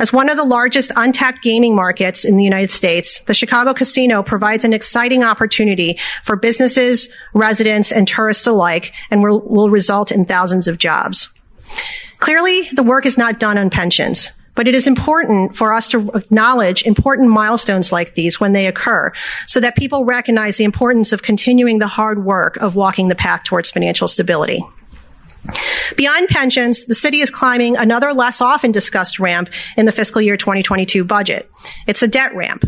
As 0.00 0.12
one 0.12 0.28
of 0.28 0.36
the 0.36 0.44
largest 0.44 0.90
untapped 0.96 1.40
gaming 1.40 1.76
markets 1.76 2.24
in 2.24 2.36
the 2.36 2.44
United 2.44 2.72
States, 2.72 3.20
the 3.20 3.34
Chicago 3.34 3.74
casino 3.74 4.24
provides 4.24 4.64
an 4.64 4.72
exciting 4.72 5.22
opportunity 5.22 6.00
for 6.24 6.34
businesses, 6.34 7.08
residents, 7.32 7.92
and 7.92 8.08
tourists 8.08 8.46
alike, 8.48 8.92
and 9.08 9.22
we're 9.22 9.51
will 9.52 9.70
result 9.70 10.10
in 10.10 10.24
thousands 10.24 10.66
of 10.66 10.78
jobs. 10.78 11.28
Clearly, 12.18 12.68
the 12.72 12.82
work 12.82 13.06
is 13.06 13.18
not 13.18 13.38
done 13.38 13.58
on 13.58 13.70
pensions. 13.70 14.30
But 14.54 14.68
it 14.68 14.74
is 14.74 14.86
important 14.86 15.56
for 15.56 15.72
us 15.72 15.88
to 15.90 16.10
acknowledge 16.10 16.82
important 16.82 17.30
milestones 17.30 17.90
like 17.90 18.14
these 18.14 18.38
when 18.38 18.52
they 18.52 18.66
occur 18.66 19.10
so 19.46 19.60
that 19.60 19.76
people 19.76 20.04
recognize 20.04 20.58
the 20.58 20.64
importance 20.64 21.12
of 21.14 21.22
continuing 21.22 21.78
the 21.78 21.86
hard 21.86 22.22
work 22.22 22.56
of 22.58 22.76
walking 22.76 23.08
the 23.08 23.14
path 23.14 23.44
towards 23.44 23.70
financial 23.70 24.08
stability. 24.08 24.62
Beyond 25.96 26.28
pensions, 26.28 26.84
the 26.84 26.94
city 26.94 27.20
is 27.20 27.30
climbing 27.30 27.76
another 27.76 28.12
less 28.12 28.40
often 28.40 28.72
discussed 28.72 29.18
ramp 29.18 29.48
in 29.76 29.86
the 29.86 29.92
fiscal 29.92 30.20
year 30.20 30.36
2022 30.36 31.02
budget. 31.02 31.50
It's 31.86 32.02
a 32.02 32.08
debt 32.08 32.34
ramp. 32.34 32.64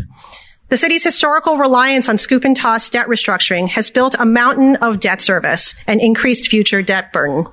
The 0.67 0.77
city's 0.77 1.03
historical 1.03 1.57
reliance 1.57 2.09
on 2.09 2.17
scoop 2.17 2.43
and 2.43 2.57
toss 2.57 2.89
debt 2.89 3.05
restructuring 3.05 3.67
has 3.69 3.91
built 3.91 4.15
a 4.17 4.25
mountain 4.25 4.77
of 4.77 4.99
debt 4.99 5.21
service 5.21 5.75
and 5.85 6.01
increased 6.01 6.49
future 6.49 6.81
debt 6.81 7.13
burden. 7.13 7.45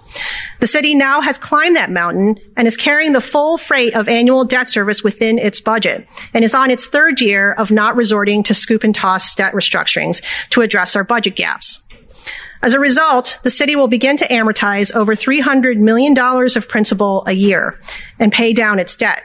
The 0.60 0.66
city 0.66 0.94
now 0.94 1.20
has 1.20 1.36
climbed 1.36 1.76
that 1.76 1.90
mountain 1.90 2.38
and 2.56 2.66
is 2.66 2.78
carrying 2.78 3.12
the 3.12 3.20
full 3.20 3.58
freight 3.58 3.94
of 3.94 4.08
annual 4.08 4.46
debt 4.46 4.70
service 4.70 5.04
within 5.04 5.38
its 5.38 5.60
budget 5.60 6.08
and 6.32 6.42
is 6.42 6.54
on 6.54 6.70
its 6.70 6.86
third 6.86 7.20
year 7.20 7.52
of 7.52 7.70
not 7.70 7.96
resorting 7.96 8.42
to 8.44 8.54
scoop 8.54 8.82
and 8.82 8.94
toss 8.94 9.34
debt 9.34 9.52
restructurings 9.52 10.22
to 10.48 10.62
address 10.62 10.96
our 10.96 11.04
budget 11.04 11.36
gaps. 11.36 11.82
As 12.62 12.72
a 12.72 12.80
result, 12.80 13.40
the 13.42 13.50
city 13.50 13.76
will 13.76 13.88
begin 13.88 14.16
to 14.18 14.28
amortize 14.28 14.94
over 14.94 15.14
$300 15.14 15.76
million 15.76 16.16
of 16.18 16.68
principal 16.68 17.24
a 17.26 17.32
year 17.32 17.78
and 18.18 18.32
pay 18.32 18.54
down 18.54 18.78
its 18.78 18.96
debt. 18.96 19.22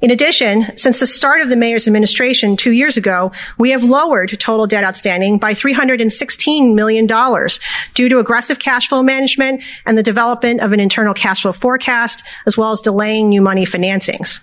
In 0.00 0.10
addition, 0.10 0.76
since 0.76 1.00
the 1.00 1.06
start 1.06 1.40
of 1.40 1.48
the 1.48 1.56
mayor's 1.56 1.86
administration 1.86 2.56
two 2.56 2.72
years 2.72 2.96
ago, 2.96 3.32
we 3.58 3.70
have 3.70 3.84
lowered 3.84 4.38
total 4.38 4.66
debt 4.66 4.84
outstanding 4.84 5.38
by 5.38 5.54
$316 5.54 6.74
million 6.74 7.06
due 7.94 8.08
to 8.08 8.18
aggressive 8.18 8.58
cash 8.58 8.88
flow 8.88 9.02
management 9.02 9.62
and 9.86 9.96
the 9.96 10.02
development 10.02 10.60
of 10.60 10.72
an 10.72 10.80
internal 10.80 11.14
cash 11.14 11.42
flow 11.42 11.52
forecast, 11.52 12.24
as 12.46 12.58
well 12.58 12.72
as 12.72 12.80
delaying 12.80 13.28
new 13.28 13.40
money 13.40 13.64
financings. 13.64 14.40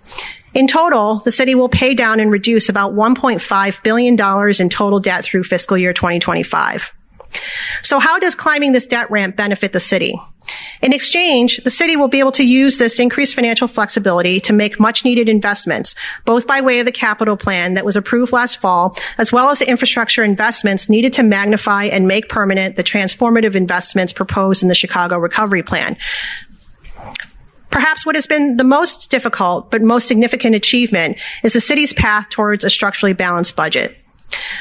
In 0.54 0.68
total, 0.68 1.20
the 1.20 1.32
city 1.32 1.56
will 1.56 1.70
pay 1.70 1.94
down 1.94 2.20
and 2.20 2.32
reduce 2.32 2.68
about 2.68 2.94
$1.5 2.94 3.84
billion 3.84 4.62
in 4.62 4.70
total 4.70 5.00
debt 5.00 5.24
through 5.24 5.44
fiscal 5.44 5.78
year 5.78 5.94
2025. 5.94 6.92
So 7.82 8.00
how 8.00 8.20
does 8.20 8.36
climbing 8.36 8.72
this 8.72 8.86
debt 8.86 9.10
ramp 9.12 9.36
benefit 9.36 9.74
the 9.74 9.80
city? 9.80 10.20
In 10.82 10.94
exchange, 10.94 11.58
the 11.58 11.70
city 11.70 11.96
will 11.96 12.08
be 12.08 12.20
able 12.20 12.32
to 12.34 12.44
use 12.44 12.78
this 12.78 13.00
increased 13.00 13.36
financial 13.36 13.68
flexibility 13.68 14.40
to 14.42 14.54
make 14.54 14.80
much 14.80 15.06
needed 15.06 15.30
investments, 15.30 15.94
both 16.26 16.48
by 16.48 16.62
way 16.62 16.80
of 16.80 16.86
the 16.86 16.92
capital 16.92 17.38
plan 17.38 17.76
that 17.76 17.86
was 17.86 17.96
approved 17.96 18.32
last 18.32 18.60
fall, 18.60 18.98
as 19.20 19.32
well 19.32 19.50
as 19.50 19.60
the 19.60 19.70
infrastructure 19.70 20.24
investments 20.24 20.90
needed 20.90 21.14
to 21.14 21.24
magnify 21.24 21.86
and 21.86 22.08
make 22.08 22.30
permanent 22.30 22.76
the 22.76 22.84
transformative 22.84 23.56
investments 23.56 24.12
proposed 24.12 24.64
in 24.64 24.70
the 24.70 24.76
Chicago 24.76 25.18
Recovery 25.18 25.62
Plan. 25.62 25.96
Perhaps 27.70 28.06
what 28.06 28.16
has 28.16 28.28
been 28.28 28.58
the 28.58 28.64
most 28.64 29.10
difficult 29.10 29.72
but 29.72 29.82
most 29.82 30.08
significant 30.08 30.56
achievement 30.56 31.18
is 31.44 31.54
the 31.54 31.62
city's 31.62 31.94
path 31.94 32.30
towards 32.30 32.64
a 32.64 32.70
structurally 32.70 33.14
balanced 33.14 33.56
budget. 33.56 34.02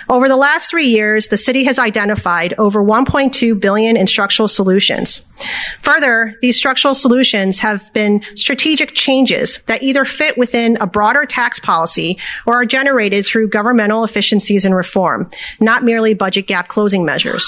Over 0.08 0.28
the 0.28 0.36
last 0.36 0.70
three 0.70 0.88
years, 0.88 1.28
the 1.28 1.36
city 1.36 1.64
has 1.64 1.78
identified 1.78 2.54
over 2.58 2.82
1.2 2.82 3.60
billion 3.60 3.96
in 3.96 4.06
structural 4.06 4.48
solutions. 4.48 5.22
Further, 5.82 6.34
these 6.42 6.56
structural 6.56 6.94
solutions 6.94 7.60
have 7.60 7.92
been 7.92 8.22
strategic 8.34 8.94
changes 8.94 9.60
that 9.66 9.82
either 9.82 10.04
fit 10.04 10.36
within 10.36 10.76
a 10.80 10.86
broader 10.86 11.24
tax 11.24 11.60
policy 11.60 12.18
or 12.46 12.54
are 12.54 12.66
generated 12.66 13.24
through 13.24 13.48
governmental 13.48 14.04
efficiencies 14.04 14.64
and 14.64 14.74
reform, 14.74 15.30
not 15.60 15.84
merely 15.84 16.14
budget 16.14 16.46
gap 16.46 16.68
closing 16.68 17.04
measures. 17.04 17.46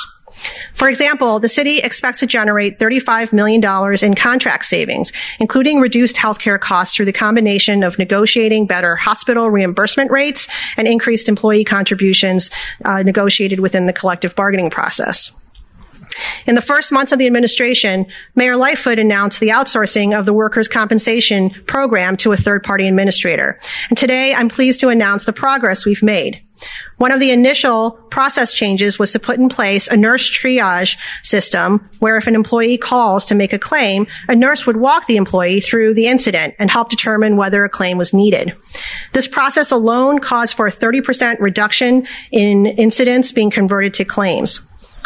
For 0.75 0.89
example, 0.89 1.39
the 1.41 1.49
city 1.49 1.79
expects 1.79 2.21
to 2.21 2.27
generate 2.27 2.79
$35 2.79 3.33
million 3.33 3.63
in 4.03 4.15
contract 4.15 4.65
savings, 4.65 5.13
including 5.39 5.81
reduced 5.81 6.17
healthcare 6.17 6.61
costs 6.61 6.97
through 6.97 7.07
the 7.07 7.13
combination 7.13 7.83
of 7.83 7.99
negotiating 7.99 8.67
better 8.67 8.97
hospital 8.97 9.51
reimbursement 9.51 10.11
rates 10.11 10.49
and 10.77 10.89
increased 10.89 11.29
employee 11.29 11.65
contributions 11.65 12.51
uh, 12.85 13.03
negotiated 13.03 13.61
within 13.61 13.87
the 13.87 13.93
collective 13.93 14.35
bargaining 14.35 14.71
process. 14.71 15.31
In 16.47 16.55
the 16.55 16.61
first 16.61 16.93
months 16.93 17.13
of 17.13 17.19
the 17.19 17.27
administration, 17.27 18.07
Mayor 18.35 18.57
Lightfoot 18.57 18.99
announced 18.99 19.41
the 19.41 19.49
outsourcing 19.49 20.19
of 20.19 20.27
the 20.27 20.33
workers' 20.33 20.69
compensation 20.69 21.51
program 21.67 22.17
to 22.19 22.33
a 22.33 22.37
third 22.37 22.63
party 22.63 22.89
administrator. 22.89 23.59
And 23.89 23.97
today 23.97 24.35
I'm 24.35 24.49
pleased 24.49 24.81
to 24.81 24.89
announce 24.89 25.25
the 25.25 25.33
progress 25.33 25.85
we've 25.85 26.03
made. 26.03 26.43
One 26.99 27.13
of 27.13 27.21
the 27.21 27.31
initial 27.31 27.93
process 28.11 28.53
changes 28.53 28.99
was 28.99 29.13
to 29.13 29.19
put 29.19 29.39
in 29.39 29.49
place 29.49 29.89
a 29.89 29.97
nurse 29.97 30.31
triage 30.31 30.97
system 31.23 31.89
where 31.99 32.17
if 32.17 32.27
an 32.27 32.35
employee 32.35 32.79
calls 32.79 33.25
to 33.27 33.35
make 33.35 33.53
a 33.53 33.59
claim, 33.59 34.07
a 34.29 34.37
nurse 34.37 34.67
would 34.67 34.77
walk 34.77 35.07
the 35.07 35.17
employee 35.17 35.61
through 35.61 35.95
the 35.95 36.07
incident 36.07 36.55
and 36.59 36.71
help 36.71 36.91
determine 36.91 37.37
whether 37.37 37.65
a 37.65 37.69
claim 37.69 37.99
was 37.99 38.13
needed. 38.13 38.55
This 39.13 39.27
process 39.27 39.71
alone 39.71 40.19
caused 40.19 40.55
for 40.55 40.67
a 40.67 40.73
30% 40.73 41.41
reduction 41.41 42.07
in 42.31 42.67
incidents 42.67 43.33
being 43.33 43.51
converted 43.51 43.95
to 43.95 44.05
claims. 44.05 44.61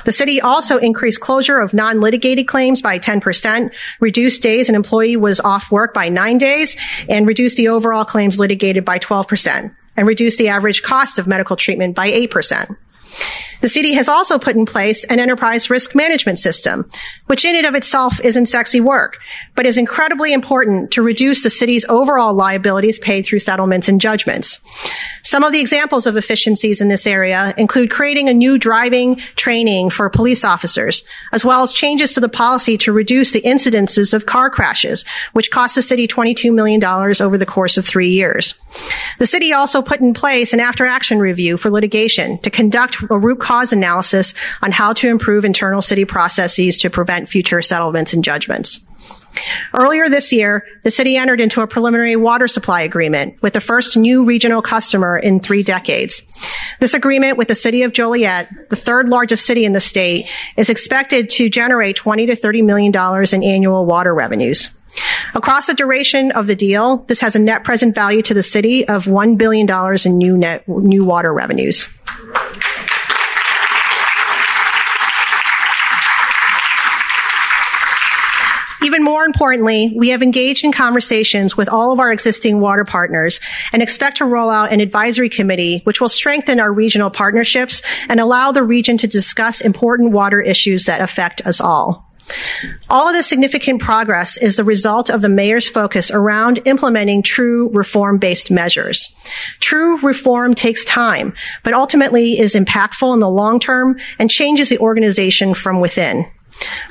The 0.05 0.12
city 0.12 0.40
also 0.40 0.79
increased 0.79 1.21
closure 1.21 1.59
of 1.59 1.75
non-litigated 1.75 2.47
claims 2.47 2.81
by 2.81 2.99
10%, 2.99 3.73
reduced 3.99 4.42
days 4.42 4.69
an 4.69 4.75
employee 4.75 5.16
was 5.16 5.40
off 5.40 5.73
work 5.73 5.95
by 5.95 6.09
nine 6.09 6.38
days, 6.38 6.77
and 7.09 7.27
reduced 7.27 7.57
the 7.57 7.69
overall 7.69 8.05
claims 8.05 8.38
litigated 8.38 8.85
by 8.85 8.99
12% 8.99 9.75
and 9.96 10.06
reduce 10.06 10.37
the 10.37 10.48
average 10.48 10.82
cost 10.82 11.18
of 11.18 11.26
medical 11.26 11.56
treatment 11.56 11.94
by 11.94 12.11
8%. 12.11 12.76
The 13.61 13.69
city 13.69 13.92
has 13.95 14.09
also 14.09 14.38
put 14.38 14.57
in 14.57 14.66
place 14.66 15.05
an 15.05 15.21
enterprise 15.21 15.71
risk 15.71 15.95
management 15.95 16.38
system, 16.38 16.88
which 17.27 17.45
in 17.45 17.57
and 17.57 17.66
of 17.66 17.75
itself 17.75 18.21
isn't 18.21 18.47
sexy 18.47 18.81
work, 18.81 19.19
but 19.55 19.66
is 19.66 19.79
incredibly 19.79 20.33
important 20.33 20.90
to 20.92 21.03
reduce 21.03 21.42
the 21.42 21.51
city's 21.51 21.87
overall 21.88 22.35
liabilities 22.35 22.99
paid 22.99 23.25
through 23.25 23.38
settlements 23.38 23.88
and 23.88 24.01
judgments. 24.01 24.61
Some 25.23 25.42
of 25.42 25.53
the 25.53 25.61
examples 25.61 26.07
of 26.07 26.16
efficiencies 26.16 26.81
in 26.81 26.88
this 26.88 27.07
area 27.07 27.53
include 27.57 27.90
creating 27.90 28.29
a 28.29 28.35
new 28.35 28.59
driving 28.59 29.16
training 29.35 29.90
for 29.90 30.09
police 30.09 30.45
officers, 30.45 31.03
as 31.33 31.45
well 31.45 31.62
as 31.62 31.73
changes 31.73 32.14
to 32.14 32.21
the 32.21 32.29
policy 32.29 32.79
to 32.79 32.92
reduce 32.92 33.33
the 33.33 33.42
incidences 33.42 34.14
of 34.14 34.27
car 34.27 34.51
crashes, 34.51 35.05
which 35.33 35.51
cost 35.51 35.75
the 35.75 35.83
city 35.83 36.07
$22 36.07 36.55
million 36.55 36.83
over 36.85 37.37
the 37.37 37.47
course 37.47 37.77
of 37.77 37.85
three 37.85 38.11
years. 38.11 38.55
The 39.19 39.27
city 39.27 39.53
also 39.53 39.83
put 39.83 40.01
in 40.01 40.14
place 40.14 40.53
an 40.53 40.61
after 40.61 40.87
action 40.87 41.19
review 41.19 41.57
for 41.57 41.71
litigation 41.71 42.38
to 42.38 42.51
conduct 42.51 43.03
a 43.11 43.19
root 43.19 43.40
cause 43.46 43.72
analysis 43.72 44.35
on 44.61 44.72
how 44.72 44.92
to 44.92 45.09
improve 45.09 45.44
internal 45.44 45.80
city 45.80 46.04
processes 46.04 46.78
to 46.78 46.90
prevent 46.90 47.28
future 47.28 47.62
settlements 47.62 48.12
and 48.12 48.24
judgments. 48.24 48.80
Earlier 49.72 50.09
this 50.09 50.32
year, 50.32 50.66
the 50.82 50.90
city 50.90 51.16
entered 51.16 51.40
into 51.40 51.61
a 51.61 51.66
preliminary 51.68 52.16
water 52.16 52.48
supply 52.48 52.80
agreement 52.80 53.40
with 53.42 53.52
the 53.52 53.61
first 53.61 53.96
new 53.96 54.24
regional 54.24 54.62
customer 54.62 55.16
in 55.16 55.38
three 55.38 55.62
decades. 55.62 56.22
This 56.80 56.92
agreement 56.92 57.38
with 57.38 57.46
the 57.46 57.54
city 57.54 57.82
of 57.82 57.92
Joliet, 57.92 58.48
the 58.68 58.76
third 58.76 59.09
largest 59.09 59.46
city 59.46 59.64
in 59.64 59.72
the 59.72 59.80
state, 59.80 60.28
is 60.56 60.68
expected 60.68 61.30
to 61.30 61.48
generate 61.48 61.94
20 61.94 62.26
to 62.26 62.35
30 62.35 62.62
million 62.62 62.90
dollars 62.90 63.32
in 63.32 63.44
annual 63.44 63.87
water 63.87 64.12
revenues. 64.12 64.70
Across 65.35 65.68
the 65.68 65.74
duration 65.74 66.32
of 66.32 66.48
the 66.48 66.56
deal, 66.56 67.04
this 67.06 67.20
has 67.20 67.37
a 67.37 67.38
net 67.38 67.62
present 67.62 67.94
value 67.94 68.22
to 68.22 68.35
the 68.35 68.42
city 68.42 68.88
of 68.88 69.04
$1 69.04 69.38
billion 69.38 69.68
in 70.04 70.18
new 70.18 70.37
net, 70.37 70.66
new 70.66 71.04
water 71.04 71.32
revenues. 71.32 71.87
Even 78.87 79.03
more 79.03 79.25
importantly, 79.25 79.92
we 79.96 80.11
have 80.11 80.22
engaged 80.22 80.64
in 80.64 80.70
conversations 80.70 81.57
with 81.57 81.68
all 81.68 81.90
of 81.90 81.99
our 81.99 82.12
existing 82.12 82.61
water 82.61 82.85
partners 82.85 83.40
and 83.72 83.83
expect 83.83 84.18
to 84.18 84.25
roll 84.25 84.49
out 84.49 84.72
an 84.72 84.79
advisory 84.79 85.29
committee 85.29 85.81
which 85.83 86.01
will 86.01 86.09
strengthen 86.09 86.61
our 86.61 86.72
regional 86.72 87.11
partnerships 87.11 87.83
and 88.09 88.20
allow 88.20 88.53
the 88.53 88.62
region 88.62 88.96
to 88.99 89.09
discuss 89.09 89.61
important 89.61 90.12
water 90.12 90.40
issues 90.40 90.85
that 90.85 91.01
affect 91.01 91.44
us 91.44 91.61
all. 91.61 92.09
All 92.88 93.09
of 93.09 93.14
this 93.14 93.27
significant 93.27 93.83
progress 93.83 94.37
is 94.37 94.55
the 94.55 94.62
result 94.62 95.11
of 95.11 95.20
the 95.20 95.29
mayor's 95.29 95.68
focus 95.68 96.12
around 96.12 96.62
implementing 96.64 97.25
true 97.25 97.70
reform 97.70 98.18
based 98.18 98.53
measures. 98.53 99.12
True 99.59 99.99
reform 99.99 100.55
takes 100.55 100.85
time, 100.85 101.35
but 101.64 101.75
ultimately 101.75 102.38
is 102.38 102.55
impactful 102.55 103.12
in 103.14 103.18
the 103.18 103.29
long 103.29 103.59
term 103.59 103.99
and 104.20 104.31
changes 104.31 104.68
the 104.68 104.79
organization 104.79 105.55
from 105.55 105.81
within. 105.81 106.31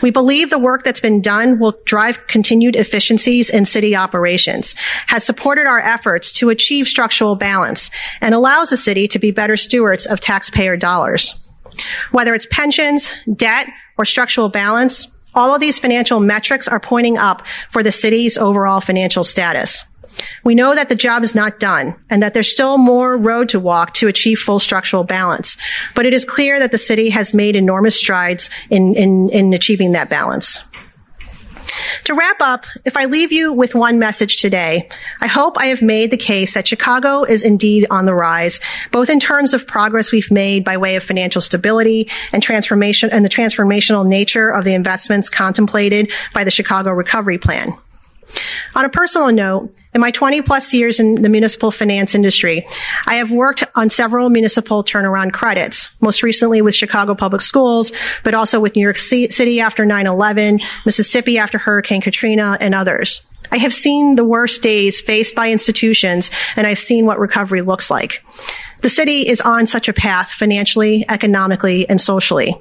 We 0.02 0.12
believe 0.12 0.50
the 0.50 0.60
work 0.60 0.84
that's 0.84 1.00
been 1.00 1.22
done 1.22 1.60
will 1.60 1.80
drive 1.86 2.28
continued 2.28 2.76
efficiencies 2.76 3.50
in 3.50 3.66
city 3.66 3.96
operations, 3.96 4.76
has 5.08 5.24
supported 5.24 5.66
our 5.66 5.80
efforts 5.80 6.32
to 6.34 6.50
achieve 6.50 6.88
structural 6.88 7.36
balance, 7.36 7.90
and 8.22 8.36
allows 8.36 8.70
the 8.70 8.78
city 8.78 9.08
to 9.08 9.20
be 9.20 9.32
better 9.32 9.58
stewards 9.58 10.06
of 10.06 10.20
taxpayer 10.20 10.78
dollars. 10.78 11.36
Whether 12.12 12.34
it's 12.34 12.48
pensions, 12.50 13.14
debt, 13.36 13.68
or 13.98 14.06
structural 14.06 14.50
balance, 14.50 15.08
all 15.34 15.54
of 15.54 15.60
these 15.60 15.80
financial 15.80 16.20
metrics 16.20 16.68
are 16.68 16.80
pointing 16.80 17.18
up 17.18 17.46
for 17.70 17.84
the 17.84 17.92
city's 17.92 18.38
overall 18.38 18.80
financial 18.80 19.24
status. 19.24 19.84
We 20.44 20.56
know 20.56 20.76
that 20.76 20.90
the 20.90 20.96
job 20.96 21.24
is 21.24 21.36
not 21.36 21.60
done 21.60 21.96
and 22.10 22.22
that 22.24 22.34
there's 22.34 22.52
still 22.52 22.78
more 22.78 23.18
road 23.18 23.50
to 23.50 23.60
walk 23.60 23.94
to 23.96 24.08
achieve 24.08 24.40
full 24.40 24.60
structural 24.60 25.04
balance. 25.04 25.58
But 25.96 26.06
it 26.06 26.14
is 26.14 26.26
clear 26.26 26.60
that 26.60 26.72
the 26.72 26.78
city 26.78 27.10
has 27.10 27.34
made 27.34 27.56
enormous 27.56 27.98
strides 27.98 28.50
in, 28.70 28.96
in, 28.96 29.30
in 29.30 29.54
achieving 29.54 29.94
that 29.94 30.10
balance. 30.10 30.62
To 32.06 32.14
wrap 32.14 32.42
up, 32.42 32.66
if 32.86 32.98
I 32.98 33.06
leave 33.06 33.32
you 33.32 33.52
with 33.52 33.76
one 33.76 34.00
message 34.00 34.38
today, 34.38 34.90
I 35.22 35.28
hope 35.28 35.58
I 35.58 35.68
have 35.68 35.82
made 35.82 36.12
the 36.12 36.18
case 36.18 36.54
that 36.54 36.68
Chicago 36.68 37.24
is 37.24 37.44
indeed 37.44 37.88
on 37.90 38.06
the 38.06 38.14
rise, 38.14 38.60
both 38.92 39.10
in 39.10 39.20
terms 39.20 39.54
of 39.54 39.68
progress 39.68 40.12
we've 40.12 40.32
made 40.32 40.64
by 40.64 40.78
way 40.78 40.96
of 40.96 41.04
financial 41.04 41.42
stability 41.42 42.10
and 42.32 42.44
transformation 42.44 43.10
and 43.12 43.26
the 43.26 43.30
transformational 43.30 44.06
nature 44.06 44.50
of 44.50 44.64
the 44.64 44.74
investments 44.74 45.30
contemplated 45.30 46.12
by 46.34 46.44
the 46.44 46.52
Chicago 46.52 46.92
Recovery 46.92 47.38
Plan. 47.38 47.76
On 48.76 48.86
a 48.86 48.90
personal 48.90 49.32
note, 49.32 49.74
in 49.94 50.02
my 50.02 50.12
20 50.12 50.42
plus 50.42 50.74
years 50.74 51.00
in 51.00 51.16
the 51.22 51.30
municipal 51.30 51.72
finance 51.72 52.16
industry, 52.16 52.68
I 53.08 53.16
have 53.16 53.32
worked 53.32 53.64
on 53.76 53.90
several 53.90 54.30
municipal 54.30 54.84
turnaround 54.84 55.32
credits, 55.32 55.90
most 56.02 56.24
recently 56.24 56.62
with 56.62 56.76
Chicago 56.76 57.16
Public 57.16 57.42
Schools, 57.42 57.92
but 58.24 58.34
also 58.34 58.60
with 58.60 58.76
New 58.76 58.82
York 58.82 58.98
City 58.98 59.60
after 59.60 59.86
9-11, 59.86 60.62
Mississippi 60.86 61.38
after 61.38 61.58
Hurricane 61.58 62.02
Katrina, 62.02 62.58
and 62.60 62.76
others. 62.76 63.22
I 63.52 63.58
have 63.58 63.74
seen 63.74 64.16
the 64.16 64.26
worst 64.26 64.62
days 64.62 65.00
faced 65.00 65.36
by 65.36 65.52
institutions, 65.52 66.32
and 66.56 66.66
I've 66.66 66.80
seen 66.80 67.06
what 67.06 67.20
recovery 67.20 67.62
looks 67.62 67.90
like. 67.90 68.24
The 68.86 68.90
city 68.90 69.28
is 69.28 69.42
on 69.42 69.66
such 69.66 69.90
a 69.90 69.94
path 69.94 70.30
financially, 70.30 71.10
economically, 71.10 71.90
and 71.90 72.00
socially. 72.00 72.56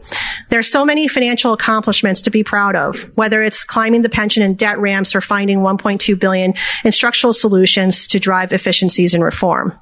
There 0.49 0.59
are 0.59 0.63
so 0.63 0.83
many 0.83 1.07
financial 1.07 1.53
accomplishments 1.53 2.23
to 2.23 2.31
be 2.31 2.43
proud 2.43 2.77
of, 2.77 3.03
whether 3.15 3.43
it's 3.43 3.63
climbing 3.63 4.01
the 4.01 4.09
pension 4.09 4.43
and 4.43 4.57
debt 4.57 4.79
ramps 4.79 5.15
or 5.15 5.21
finding 5.21 5.59
1.2 5.59 6.19
billion 6.19 6.55
in 6.83 6.93
structural 6.93 7.35
solutions 7.35 8.07
to 8.07 8.19
drive 8.19 8.55
efficiencies 8.55 9.13
and 9.13 9.23
reform. 9.23 9.79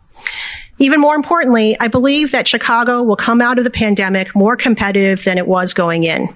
Even 0.79 1.01
more 1.01 1.15
importantly, 1.15 1.77
I 1.79 1.89
believe 1.89 2.33
that 2.33 2.49
Chicago 2.49 3.03
will 3.03 3.17
come 3.17 3.41
out 3.41 3.59
of 3.59 3.65
the 3.65 3.71
pandemic 3.71 4.35
more 4.35 4.57
competitive 4.57 5.23
than 5.25 5.39
it 5.39 5.47
was 5.47 5.75
going 5.75 6.05
in. 6.05 6.35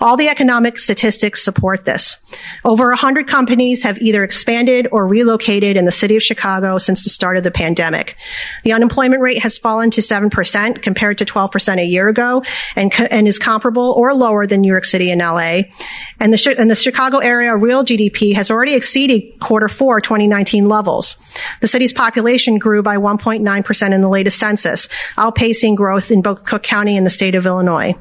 All 0.00 0.16
the 0.16 0.28
economic 0.28 0.78
statistics 0.78 1.42
support 1.42 1.84
this. 1.84 2.16
Over 2.64 2.88
100 2.88 3.26
companies 3.26 3.82
have 3.82 3.98
either 3.98 4.24
expanded 4.24 4.88
or 4.92 5.06
relocated 5.06 5.76
in 5.76 5.84
the 5.84 5.92
city 5.92 6.16
of 6.16 6.22
Chicago 6.22 6.78
since 6.78 7.04
the 7.04 7.10
start 7.10 7.36
of 7.36 7.44
the 7.44 7.50
pandemic. 7.50 8.16
The 8.64 8.72
unemployment 8.72 9.20
rate 9.20 9.42
has 9.42 9.58
fallen 9.58 9.90
to 9.92 10.00
7% 10.00 10.82
compared 10.82 11.18
to 11.18 11.24
12% 11.24 11.78
a 11.78 11.84
year 11.84 12.08
ago 12.08 12.42
and, 12.76 12.92
co- 12.92 13.08
and 13.10 13.28
is 13.28 13.38
comparable 13.38 13.94
or 13.96 14.14
lower 14.14 14.46
than 14.46 14.60
New 14.60 14.72
York 14.72 14.84
City 14.84 15.10
and 15.10 15.20
LA. 15.20 15.62
And 16.20 16.32
the, 16.32 16.56
and 16.58 16.70
the 16.70 16.74
Chicago 16.74 17.18
area 17.18 17.54
real 17.56 17.84
GDP 17.84 18.34
has 18.34 18.50
already 18.50 18.74
exceeded 18.74 19.40
quarter 19.40 19.68
four 19.68 20.00
2019 20.00 20.68
levels. 20.68 21.16
The 21.60 21.68
city's 21.68 21.92
population 21.92 22.58
grew 22.58 22.82
by 22.82 22.96
1.9% 22.96 23.77
9% 23.78 23.94
in 23.94 24.00
the 24.00 24.08
latest 24.08 24.38
census, 24.38 24.88
outpacing 25.16 25.76
growth 25.76 26.10
in 26.10 26.22
both 26.22 26.44
Cook 26.44 26.62
County 26.62 26.96
and 26.96 27.06
the 27.06 27.10
state 27.10 27.34
of 27.34 27.46
Illinois. 27.46 27.94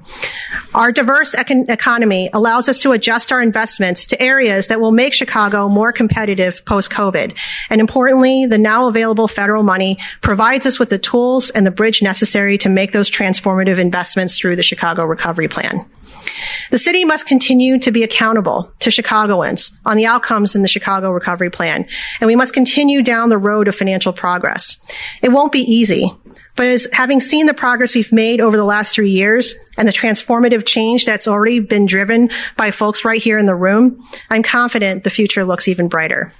Our 0.73 0.91
diverse 0.91 1.35
econ- 1.35 1.69
economy 1.69 2.29
allows 2.33 2.69
us 2.69 2.77
to 2.79 2.91
adjust 2.91 3.31
our 3.31 3.41
investments 3.41 4.06
to 4.08 4.21
areas 4.21 4.67
that 4.67 4.79
will 4.79 4.91
make 4.91 5.13
Chicago 5.13 5.69
more 5.69 5.91
competitive 5.91 6.63
post-COVID. 6.65 7.37
And 7.69 7.81
importantly, 7.81 8.45
the 8.45 8.58
now 8.58 8.87
available 8.87 9.27
federal 9.27 9.63
money 9.63 9.97
provides 10.21 10.65
us 10.65 10.79
with 10.79 10.89
the 10.89 10.99
tools 10.99 11.49
and 11.52 11.65
the 11.65 11.71
bridge 11.71 12.02
necessary 12.02 12.58
to 12.60 12.69
make 12.69 12.91
those 12.91 13.10
transformative 13.10 13.79
investments 13.79 14.37
through 14.37 14.56
the 14.56 14.63
Chicago 14.63 15.06
Recovery 15.06 15.47
Plan. 15.47 15.85
The 16.71 16.77
city 16.77 17.05
must 17.05 17.25
continue 17.25 17.79
to 17.79 17.91
be 17.91 18.03
accountable 18.03 18.71
to 18.79 18.91
Chicagoans 18.91 19.71
on 19.85 19.97
the 19.97 20.05
outcomes 20.05 20.55
in 20.55 20.61
the 20.61 20.67
Chicago 20.67 21.11
Recovery 21.11 21.49
Plan, 21.49 21.85
and 22.19 22.27
we 22.27 22.35
must 22.35 22.53
continue 22.53 23.01
down 23.01 23.29
the 23.29 23.37
road 23.37 23.67
of 23.67 23.75
financial 23.75 24.13
progress. 24.13 24.77
It 25.21 25.29
won't 25.29 25.51
be 25.51 25.61
easy, 25.61 26.11
but 26.55 26.67
as 26.67 26.87
having 26.91 27.19
seen 27.19 27.45
the 27.45 27.53
progress 27.53 27.95
we've 27.95 28.11
made 28.11 28.41
over 28.41 28.57
the 28.57 28.65
last 28.65 28.93
three 28.93 29.11
years 29.11 29.55
and 29.77 29.87
the 29.87 29.93
transformative 29.93 30.65
change 30.65 31.05
that's 31.05 31.27
already 31.27 31.59
been 31.59 31.85
driven 31.85 32.29
by 32.57 32.71
folks 32.71 33.05
right 33.05 33.21
here 33.21 33.37
in 33.37 33.45
the 33.45 33.55
room, 33.55 34.03
I'm 34.29 34.43
confident 34.43 35.03
the 35.03 35.09
future 35.09 35.45
looks 35.45 35.67
even 35.67 35.87
brighter. 35.87 36.33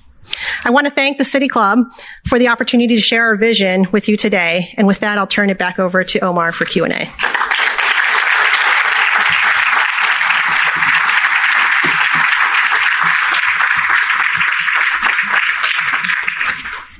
I 0.66 0.72
want 0.72 0.86
to 0.86 0.92
thank 0.92 1.18
the 1.18 1.24
City 1.24 1.48
Club 1.48 1.80
for 2.26 2.38
the 2.38 2.50
opportunity 2.50 2.96
to 2.96 3.02
share 3.02 3.28
our 3.28 3.36
vision 3.38 3.88
with 3.92 4.10
you 4.10 4.18
today. 4.18 4.74
And 4.78 4.88
with 4.88 5.00
that, 5.00 5.18
I'll 5.18 5.28
turn 5.28 5.50
it 5.50 5.58
back 5.58 5.80
over 5.80 6.04
to 6.04 6.20
Omar 6.20 6.52
for 6.52 6.66
Q&A. 6.66 7.10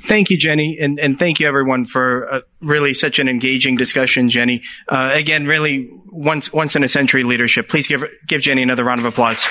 Thank 0.08 0.30
you, 0.30 0.38
Jenny, 0.38 0.78
and, 0.80 0.98
and 0.98 1.18
thank 1.18 1.38
you 1.38 1.46
everyone 1.46 1.84
for 1.84 2.32
uh, 2.32 2.40
really 2.62 2.94
such 2.94 3.18
an 3.18 3.28
engaging 3.28 3.76
discussion, 3.76 4.30
Jenny. 4.30 4.62
Uh, 4.88 5.10
again, 5.12 5.46
really 5.46 5.90
once 6.06 6.50
once 6.50 6.74
in 6.74 6.82
a 6.82 6.88
century 6.88 7.24
leadership. 7.24 7.68
Please 7.68 7.86
give 7.86 8.02
give 8.26 8.40
Jenny 8.40 8.62
another 8.62 8.84
round 8.84 9.00
of 9.00 9.04
applause. 9.04 9.46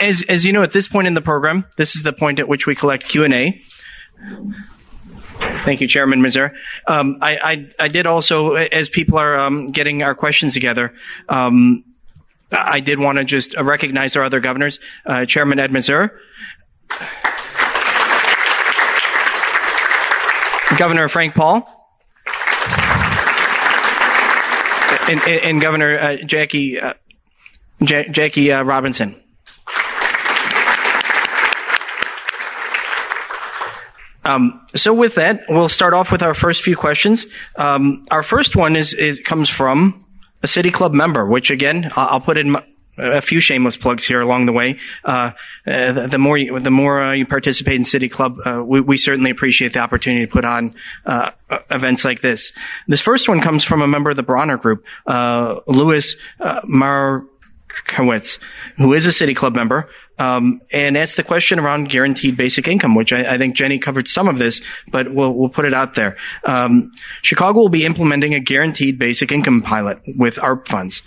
As, 0.00 0.22
as 0.30 0.46
you 0.46 0.54
know, 0.54 0.62
at 0.62 0.72
this 0.72 0.88
point 0.88 1.06
in 1.06 1.12
the 1.12 1.20
program, 1.20 1.66
this 1.76 1.94
is 1.94 2.04
the 2.04 2.12
point 2.14 2.38
at 2.38 2.48
which 2.48 2.66
we 2.66 2.74
collect 2.74 3.04
Q 3.04 3.24
and 3.24 3.34
A. 3.34 3.62
Thank 5.66 5.82
you, 5.82 5.88
Chairman 5.88 6.22
Mazur. 6.22 6.54
Um, 6.88 7.18
I, 7.20 7.36
I, 7.36 7.84
I, 7.84 7.88
did 7.88 8.06
also, 8.06 8.54
as 8.54 8.88
people 8.88 9.18
are 9.18 9.38
um, 9.38 9.66
getting 9.66 10.02
our 10.02 10.14
questions 10.14 10.54
together, 10.54 10.92
um, 11.28 11.84
I 12.52 12.80
did 12.80 12.98
want 12.98 13.18
to 13.18 13.24
just 13.24 13.58
recognize 13.58 14.16
our 14.16 14.24
other 14.24 14.40
governors, 14.40 14.78
uh, 15.06 15.24
Chairman 15.24 15.58
Ed 15.58 15.72
Mazur, 15.72 16.20
Governor 20.76 21.08
Frank 21.08 21.34
Paul, 21.34 21.66
and, 25.08 25.20
and, 25.20 25.60
Governor 25.60 25.98
uh, 25.98 26.16
Jackie 26.24 26.78
uh, 26.78 26.94
J- 27.82 28.08
Jackie 28.10 28.52
uh, 28.52 28.62
Robinson. 28.62 29.22
Um, 34.24 34.64
so 34.76 34.94
with 34.94 35.16
that, 35.16 35.42
we'll 35.48 35.68
start 35.68 35.94
off 35.94 36.12
with 36.12 36.22
our 36.22 36.34
first 36.34 36.62
few 36.62 36.76
questions. 36.76 37.26
Um, 37.56 38.06
our 38.10 38.22
first 38.22 38.54
one 38.54 38.76
is, 38.76 38.94
is 38.94 39.20
comes 39.20 39.48
from 39.48 40.01
a 40.42 40.48
City 40.48 40.70
Club 40.70 40.92
member, 40.92 41.26
which 41.26 41.50
again, 41.50 41.90
I'll 41.96 42.20
put 42.20 42.36
in 42.36 42.56
a 42.98 43.20
few 43.20 43.40
shameless 43.40 43.76
plugs 43.76 44.06
here 44.06 44.20
along 44.20 44.46
the 44.46 44.52
way. 44.52 44.78
Uh, 45.04 45.32
uh, 45.66 46.06
the, 46.06 46.18
more 46.18 46.36
you, 46.36 46.58
the 46.60 46.70
more 46.70 47.02
uh, 47.02 47.12
you 47.12 47.26
participate 47.26 47.76
in 47.76 47.84
City 47.84 48.08
Club, 48.08 48.38
uh, 48.44 48.62
we, 48.64 48.80
we, 48.80 48.96
certainly 48.98 49.30
appreciate 49.30 49.72
the 49.72 49.80
opportunity 49.80 50.26
to 50.26 50.30
put 50.30 50.44
on 50.44 50.74
uh, 51.06 51.30
events 51.70 52.04
like 52.04 52.20
this. 52.20 52.52
This 52.88 53.00
first 53.00 53.28
one 53.28 53.40
comes 53.40 53.64
from 53.64 53.80
a 53.82 53.86
member 53.86 54.10
of 54.10 54.16
the 54.16 54.22
Bronner 54.22 54.58
Group, 54.58 54.84
uh, 55.06 55.60
Louis 55.66 56.14
Markowitz, 56.64 58.38
who 58.76 58.92
is 58.92 59.06
a 59.06 59.12
City 59.12 59.34
Club 59.34 59.54
member. 59.54 59.88
Um, 60.18 60.60
and 60.70 60.96
that's 60.96 61.14
the 61.14 61.22
question 61.22 61.58
around 61.58 61.88
guaranteed 61.88 62.36
basic 62.36 62.68
income, 62.68 62.94
which 62.94 63.12
I, 63.12 63.34
I, 63.34 63.38
think 63.38 63.56
Jenny 63.56 63.78
covered 63.78 64.06
some 64.06 64.28
of 64.28 64.38
this, 64.38 64.60
but 64.88 65.12
we'll, 65.12 65.32
we'll 65.32 65.48
put 65.48 65.64
it 65.64 65.72
out 65.72 65.94
there. 65.94 66.16
Um, 66.44 66.92
Chicago 67.22 67.60
will 67.60 67.70
be 67.70 67.84
implementing 67.84 68.34
a 68.34 68.40
guaranteed 68.40 68.98
basic 68.98 69.32
income 69.32 69.62
pilot 69.62 70.00
with 70.16 70.38
ARP 70.38 70.68
funds. 70.68 71.02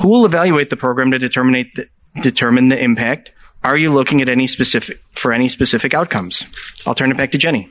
Who 0.00 0.08
will 0.08 0.24
evaluate 0.24 0.70
the 0.70 0.76
program 0.76 1.10
to 1.10 1.18
determine 1.18 1.70
the, 1.76 1.88
determine 2.22 2.68
the 2.68 2.82
impact? 2.82 3.30
Are 3.62 3.76
you 3.76 3.92
looking 3.92 4.22
at 4.22 4.28
any 4.28 4.46
specific 4.46 5.02
for 5.12 5.32
any 5.32 5.48
specific 5.48 5.92
outcomes? 5.92 6.46
I'll 6.86 6.94
turn 6.94 7.10
it 7.10 7.16
back 7.16 7.32
to 7.32 7.38
Jenny. 7.38 7.68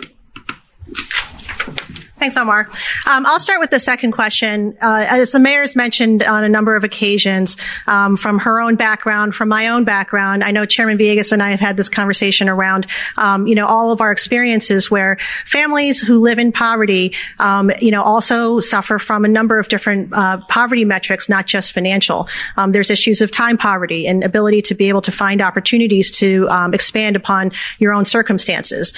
Thanks, 2.18 2.38
Omar. 2.38 2.70
Um, 3.08 3.26
I'll 3.26 3.42
start 3.42 3.60
with 3.60 3.72
the 3.72 3.80
second 3.80 4.14
question. 4.14 4.78
Uh, 4.82 5.06
as 5.10 5.34
the 5.34 5.40
mayor's 5.40 5.76
mentioned 5.76 6.24
on 6.24 6.46
a 6.46 6.50
number 6.50 6.78
of 6.78 6.86
occasions, 6.86 7.58
um, 7.88 8.16
from 8.16 8.40
her 8.40 8.62
own 8.62 8.78
background, 8.78 9.36
from 9.36 9.50
my 9.50 9.68
own 9.68 9.84
background, 9.84 10.42
I 10.42 10.52
know 10.52 10.66
Chairman 10.66 10.98
Villegas 10.98 11.34
and 11.34 11.44
I 11.44 11.52
have 11.52 11.60
had 11.60 11.76
this 11.76 11.90
conversation 11.90 12.48
around, 12.48 12.88
um, 13.18 13.48
you 13.48 13.54
know, 13.54 13.66
all 13.66 13.92
of 13.92 14.00
our 14.00 14.14
experiences 14.14 14.90
where 14.90 15.18
families 15.44 16.02
who 16.02 16.20
live 16.20 16.40
in 16.40 16.54
poverty, 16.54 17.14
um, 17.40 17.70
you 17.82 17.92
know, 17.92 18.02
also 18.02 18.62
suffer 18.62 18.98
from 18.98 19.26
a 19.26 19.28
number 19.28 19.60
of 19.60 19.68
different 19.68 20.14
uh, 20.14 20.38
poverty 20.48 20.86
metrics, 20.86 21.28
not 21.28 21.46
just 21.46 21.74
financial. 21.74 22.30
Um, 22.56 22.72
there's 22.72 22.90
issues 22.90 23.20
of 23.20 23.30
time 23.30 23.58
poverty 23.58 24.08
and 24.08 24.24
ability 24.24 24.62
to 24.64 24.74
be 24.74 24.88
able 24.88 25.02
to 25.02 25.12
find 25.12 25.42
opportunities 25.42 26.18
to 26.20 26.48
um, 26.48 26.74
expand 26.74 27.18
upon 27.18 27.52
your 27.78 27.94
own 27.94 28.06
circumstances. 28.06 28.94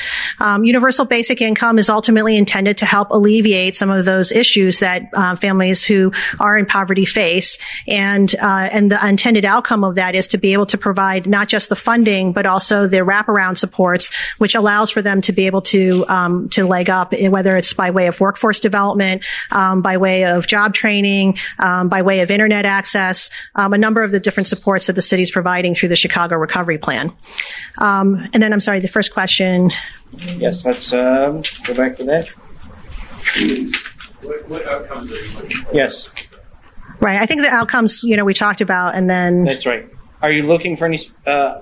universal 0.61 1.03
basic 1.03 1.41
income 1.41 1.79
is 1.79 1.89
ultimately 1.89 2.37
intended 2.37 2.77
to 2.77 2.85
help 2.85 3.06
alleviate 3.11 3.75
some 3.75 3.89
of 3.89 4.05
those 4.05 4.31
issues 4.31 4.79
that 4.79 5.09
uh, 5.13 5.35
families 5.35 5.83
who 5.83 6.11
are 6.39 6.57
in 6.57 6.65
poverty 6.65 7.05
face. 7.05 7.57
And 7.87 8.33
uh, 8.41 8.69
and 8.71 8.91
the 8.91 9.07
intended 9.07 9.45
outcome 9.45 9.83
of 9.83 9.95
that 9.95 10.15
is 10.15 10.27
to 10.29 10.37
be 10.37 10.53
able 10.53 10.65
to 10.67 10.77
provide 10.77 11.27
not 11.27 11.47
just 11.47 11.69
the 11.69 11.75
funding 11.75 12.33
but 12.33 12.45
also 12.45 12.87
the 12.87 12.97
wraparound 12.97 13.57
supports, 13.57 14.09
which 14.37 14.55
allows 14.55 14.91
for 14.91 15.01
them 15.01 15.21
to 15.21 15.31
be 15.31 15.45
able 15.45 15.61
to 15.61 16.05
um, 16.07 16.49
to 16.49 16.65
leg 16.65 16.89
up, 16.89 17.13
whether 17.13 17.55
it's 17.55 17.73
by 17.73 17.91
way 17.91 18.07
of 18.07 18.19
workforce 18.19 18.59
development, 18.59 19.23
um, 19.51 19.81
by 19.81 19.97
way 19.97 20.25
of 20.25 20.47
job 20.47 20.73
training, 20.73 21.37
um, 21.59 21.89
by 21.89 22.01
way 22.01 22.21
of 22.21 22.31
internet 22.31 22.65
access, 22.65 23.29
um, 23.55 23.73
a 23.73 23.77
number 23.77 24.03
of 24.03 24.11
the 24.11 24.19
different 24.19 24.47
supports 24.47 24.87
that 24.87 24.93
the 24.93 25.01
city 25.01 25.23
is 25.23 25.31
providing 25.31 25.75
through 25.75 25.89
the 25.89 25.95
Chicago 25.95 26.35
Recovery 26.35 26.77
Plan. 26.77 27.11
Um, 27.77 28.27
and 28.33 28.41
then 28.41 28.53
I'm 28.53 28.59
sorry, 28.59 28.79
the 28.79 28.87
first 28.87 29.13
question. 29.13 29.71
Yes, 30.37 30.65
let's 30.65 30.93
uh, 30.93 31.41
go 31.65 31.73
back 31.73 31.97
to 31.97 32.03
that. 32.05 32.29
What, 34.21 34.49
what 34.49 34.67
outcomes 34.67 35.11
are 35.11 35.15
you 35.15 35.35
looking 35.35 35.63
for? 35.63 35.75
Yes. 35.75 36.09
Right. 36.99 37.21
I 37.21 37.25
think 37.25 37.41
the 37.41 37.49
outcomes, 37.49 38.03
you 38.03 38.17
know, 38.17 38.25
we 38.25 38.33
talked 38.33 38.61
about, 38.61 38.95
and 38.95 39.09
then. 39.09 39.43
That's 39.43 39.65
right. 39.65 39.87
Are 40.21 40.31
you 40.31 40.43
looking 40.43 40.77
for 40.77 40.85
any 40.85 40.99
uh, 41.25 41.59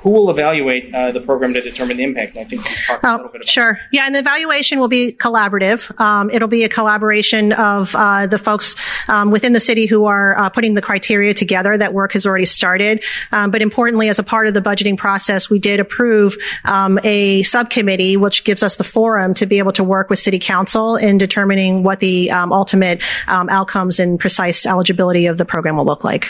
who 0.00 0.10
will 0.10 0.30
evaluate 0.30 0.94
uh, 0.94 1.10
the 1.10 1.20
program 1.20 1.52
to 1.54 1.60
determine 1.60 1.96
the 1.96 2.04
impact? 2.04 2.36
I 2.36 2.44
think 2.44 2.62
talked 2.86 3.04
oh, 3.04 3.08
a 3.08 3.16
little 3.16 3.32
bit 3.32 3.40
about 3.40 3.48
Sure. 3.48 3.78
Yeah, 3.90 4.04
and 4.06 4.14
the 4.14 4.20
evaluation 4.20 4.78
will 4.78 4.88
be 4.88 5.12
collaborative. 5.12 5.98
Um, 6.00 6.30
it'll 6.30 6.48
be 6.48 6.62
a 6.64 6.68
collaboration 6.68 7.52
of 7.52 7.94
uh, 7.96 8.26
the 8.26 8.38
folks 8.38 8.76
um, 9.08 9.30
within 9.30 9.52
the 9.52 9.60
city 9.60 9.86
who 9.86 10.04
are 10.04 10.38
uh, 10.38 10.50
putting 10.50 10.74
the 10.74 10.82
criteria 10.82 11.34
together. 11.34 11.76
That 11.76 11.92
work 11.92 12.12
has 12.12 12.26
already 12.26 12.44
started. 12.44 13.02
Um, 13.32 13.50
but 13.50 13.60
importantly, 13.60 14.08
as 14.08 14.18
a 14.18 14.22
part 14.22 14.46
of 14.46 14.54
the 14.54 14.60
budgeting 14.60 14.96
process, 14.96 15.50
we 15.50 15.58
did 15.58 15.80
approve 15.80 16.36
um, 16.64 17.00
a 17.02 17.42
subcommittee, 17.42 18.16
which 18.16 18.44
gives 18.44 18.62
us 18.62 18.76
the 18.76 18.84
forum 18.84 19.34
to 19.34 19.46
be 19.46 19.58
able 19.58 19.72
to 19.72 19.84
work 19.84 20.10
with 20.10 20.20
city 20.20 20.38
council 20.38 20.96
in 20.96 21.18
determining 21.18 21.82
what 21.82 21.98
the 21.98 22.30
um, 22.30 22.52
ultimate 22.52 23.02
um, 23.26 23.48
outcomes 23.48 23.98
and 23.98 24.20
precise 24.20 24.64
eligibility 24.64 25.26
of 25.26 25.38
the 25.38 25.44
program 25.44 25.76
will 25.76 25.84
look 25.84 26.04
like. 26.04 26.28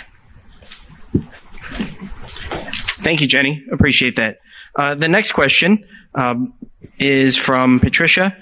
Thank 2.98 3.20
you, 3.20 3.26
Jenny. 3.26 3.64
Appreciate 3.70 4.16
that. 4.16 4.40
Uh, 4.76 4.94
the 4.94 5.08
next 5.08 5.32
question 5.32 5.84
um, 6.14 6.54
is 6.98 7.36
from 7.36 7.80
Patricia 7.80 8.36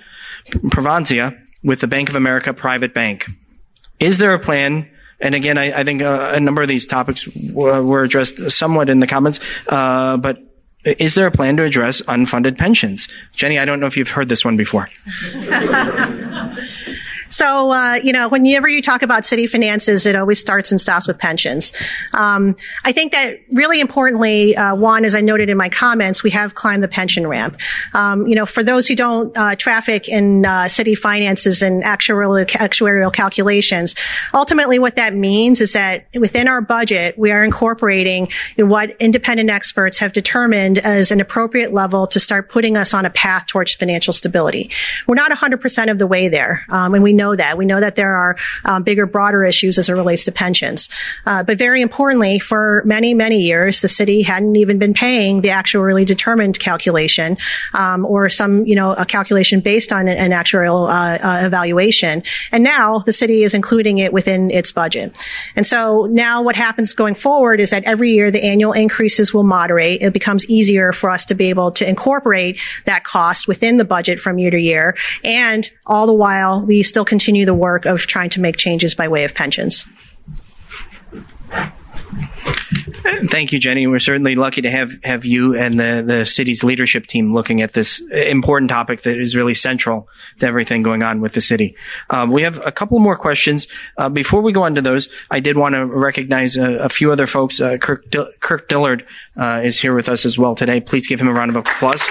Provanzia 0.47 1.39
with 1.63 1.81
the 1.81 1.87
Bank 1.87 2.09
of 2.09 2.17
America 2.17 2.53
Private 2.55 2.95
Bank. 2.95 3.27
Is 3.99 4.19
there 4.19 4.35
a 4.35 4.39
plan? 4.39 4.89
And 5.21 5.35
again, 5.35 5.57
I, 5.57 5.81
I 5.81 5.85
think 5.85 6.03
uh, 6.03 6.33
a 6.35 6.41
number 6.41 6.63
of 6.63 6.69
these 6.69 6.87
topics 6.87 7.27
were, 7.53 7.83
were 7.83 8.03
addressed 8.03 8.51
somewhat 8.51 8.91
in 8.91 9.01
the 9.01 9.07
comments, 9.07 9.41
uh, 9.69 10.17
but 10.19 10.39
is 10.85 11.15
there 11.15 11.27
a 11.27 11.33
plan 11.33 11.57
to 11.57 11.65
address 11.65 12.01
unfunded 12.03 12.59
pensions? 12.59 13.09
Jenny, 13.33 13.59
I 13.59 13.65
don't 13.65 13.81
know 13.81 13.87
if 13.87 13.97
you've 13.97 14.11
heard 14.11 14.29
this 14.29 14.45
one 14.45 14.57
before. 14.57 14.89
So, 17.29 17.71
uh, 17.71 17.95
you 18.03 18.13
know, 18.13 18.29
whenever 18.29 18.69
you 18.69 18.83
talk 18.83 19.03
about 19.03 19.25
city 19.25 19.47
finances, 19.47 20.07
it 20.07 20.17
always 20.17 20.39
starts 20.39 20.71
and 20.71 20.81
stops 20.81 21.07
with 21.09 21.19
pensions. 21.19 21.73
Um, 22.13 22.57
I 22.85 22.93
think 22.93 23.13
that 23.13 23.41
really 23.53 23.81
importantly, 23.81 24.57
uh, 24.57 24.75
one, 24.75 25.05
as 25.05 25.15
I 25.15 25.21
noted 25.21 25.49
in 25.49 25.57
my 25.57 25.69
comments, 25.69 26.23
we 26.23 26.31
have 26.31 26.55
climbed 26.55 26.83
the 26.83 26.89
pension 26.89 27.27
ramp. 27.27 27.59
Um, 27.95 28.27
you 28.27 28.35
know, 28.35 28.47
for 28.47 28.63
those 28.63 28.87
who 28.87 28.95
don't 28.95 29.37
uh, 29.37 29.57
traffic 29.57 30.09
in 30.09 30.47
uh, 30.47 30.69
city 30.69 30.95
finances 30.95 31.63
and 31.63 31.83
actuarial, 31.83 32.47
actuarial 32.47 33.13
calculations, 33.13 33.95
ultimately 34.33 34.79
what 34.79 34.97
that 34.97 35.15
means 35.15 35.61
is 35.61 35.73
that 35.73 36.07
within 36.15 36.49
our 36.49 36.61
budget, 36.61 37.19
we 37.19 37.31
are 37.31 37.45
incorporating 37.45 38.29
what 38.59 38.97
independent 39.01 39.51
experts 39.51 39.99
have 39.99 40.13
determined 40.13 40.79
as 40.79 41.11
an 41.11 41.21
appropriate 41.21 41.73
level 41.73 42.07
to 42.07 42.21
start 42.21 42.49
putting 42.49 42.77
us 42.77 42.95
on 42.95 43.05
a 43.05 43.11
path 43.11 43.47
towards 43.47 43.75
financial 43.75 44.13
stability. 44.13 44.71
We're 45.07 45.15
not 45.17 45.31
100% 45.31 45.91
of 45.91 45.99
the 45.99 46.07
way 46.07 46.29
there, 46.29 46.65
um, 46.69 46.95
and 46.95 47.03
we 47.03 47.13
know 47.17 47.35
that. 47.35 47.59
We 47.59 47.67
know 47.67 47.81
that 47.81 47.97
there 47.97 48.15
are 48.15 48.37
um, 48.65 48.83
bigger, 48.83 49.07
broader 49.07 49.45
issues 49.45 49.79
as 49.79 49.89
it 49.89 49.95
relates 49.95 50.25
to 50.27 50.33
pensions. 50.33 50.89
Uh, 51.25 51.43
but 51.43 51.59
very 51.59 51.83
importantly, 51.83 52.39
for 52.39 52.83
many, 52.85 53.15
many 53.15 53.43
years, 53.43 53.81
the 53.81 53.89
city 53.89 54.23
hadn't 54.23 54.57
even 54.57 54.79
been 54.79 54.95
paying 54.95 55.41
the 55.41 55.49
actuarially 55.49 56.07
determined 56.07 56.59
calculation 56.61 57.37
um, 57.75 58.05
or 58.05 58.29
some, 58.29 58.65
you 58.67 58.77
know, 58.77 58.93
a 58.93 59.05
calculation 59.05 59.61
based 59.61 59.93
on 59.93 60.09
an, 60.09 60.37
actuarial 60.37 60.89
uh, 60.89 61.19
uh, 61.25 61.47
evaluation. 61.47 62.23
And 62.53 62.63
now 62.63 62.99
the 63.01 63.13
city 63.13 63.43
is 63.43 63.55
including 63.55 63.99
it 63.99 64.13
within 64.13 64.51
its 64.51 64.71
budget. 64.71 65.17
And 65.57 65.67
so 65.67 66.07
now 66.11 66.43
what 66.43 66.57
happens 66.57 66.93
going 66.93 67.15
forward 67.15 67.59
is 67.59 67.71
that 67.71 67.85
every 67.85 68.13
year 68.13 68.31
the 68.31 68.45
annual 68.45 68.73
increases 68.73 69.33
will 69.33 69.45
moderate. 69.45 70.03
It 70.03 70.13
becomes 70.13 70.47
easier 70.49 70.93
for 70.93 71.11
us 71.11 71.25
to 71.27 71.35
be 71.35 71.49
able 71.49 71.73
to 71.73 71.89
incorporate 71.89 72.61
that 72.85 73.05
cost 73.05 73.49
within 73.49 73.79
the 73.79 73.85
budget 73.85 74.21
from 74.21 74.39
year 74.39 74.51
to 74.51 74.61
year. 74.61 74.97
And 75.25 75.71
all 75.87 76.07
the 76.07 76.13
while, 76.13 76.63
we 76.63 76.83
still 76.83 77.06
continue 77.07 77.47
the 77.47 77.55
work 77.55 77.87
of 77.87 78.01
trying 78.01 78.31
to 78.31 78.41
make 78.41 78.57
changes 78.57 78.95
by 78.95 79.09
way 79.09 79.25
of 79.25 79.35
pensions. 79.35 79.87
Thank 83.29 83.53
you, 83.53 83.59
Jenny. 83.59 83.87
We're 83.87 83.99
certainly 83.99 84.35
lucky 84.35 84.63
to 84.63 84.71
have, 84.71 84.93
have 85.05 85.25
you 85.25 85.57
and 85.57 85.79
the, 85.79 86.03
the 86.07 86.25
city's 86.25 86.63
leadership 86.63 87.07
team 87.07 87.33
looking 87.33 87.63
at 87.63 87.73
this 87.73 88.01
important 88.11 88.71
topic 88.71 89.03
that 89.03 89.19
is 89.19 89.35
really 89.37 89.55
central 89.55 90.09
to 90.41 90.47
everything 90.47 90.83
going 90.83 91.03
on 91.03 91.21
with 91.21 91.33
the 91.33 91.41
city. 91.41 91.77
Um, 92.11 92.31
we 92.31 92.43
have 92.43 92.65
a 92.65 92.73
couple 92.73 92.99
more 92.99 93.17
questions. 93.17 93.69
Uh, 93.97 94.09
before 94.09 94.43
we 94.43 94.53
go 94.53 94.65
on 94.65 94.75
to 94.75 94.83
those, 94.83 95.09
I 95.31 95.41
did 95.41 95.57
want 95.57 95.75
to 95.75 95.87
recognize 95.87 96.57
a, 96.57 96.73
a 96.79 96.89
few 96.89 97.13
other 97.13 97.27
folks. 97.27 97.61
Uh, 97.61 97.79
Kirk, 97.79 98.05
Kirk 98.41 98.69
Dillard 98.69 99.07
uh, 99.37 99.63
is 99.65 99.79
here 99.79 99.95
with 99.95 100.09
us 100.09 100.27
as 100.27 100.37
well 100.37 100.55
today. 100.55 100.81
Please 100.81 101.07
give 101.07 101.21
him 101.21 101.29
a 101.29 101.33
round 101.33 101.51
of 101.51 101.57
applause. 101.57 102.03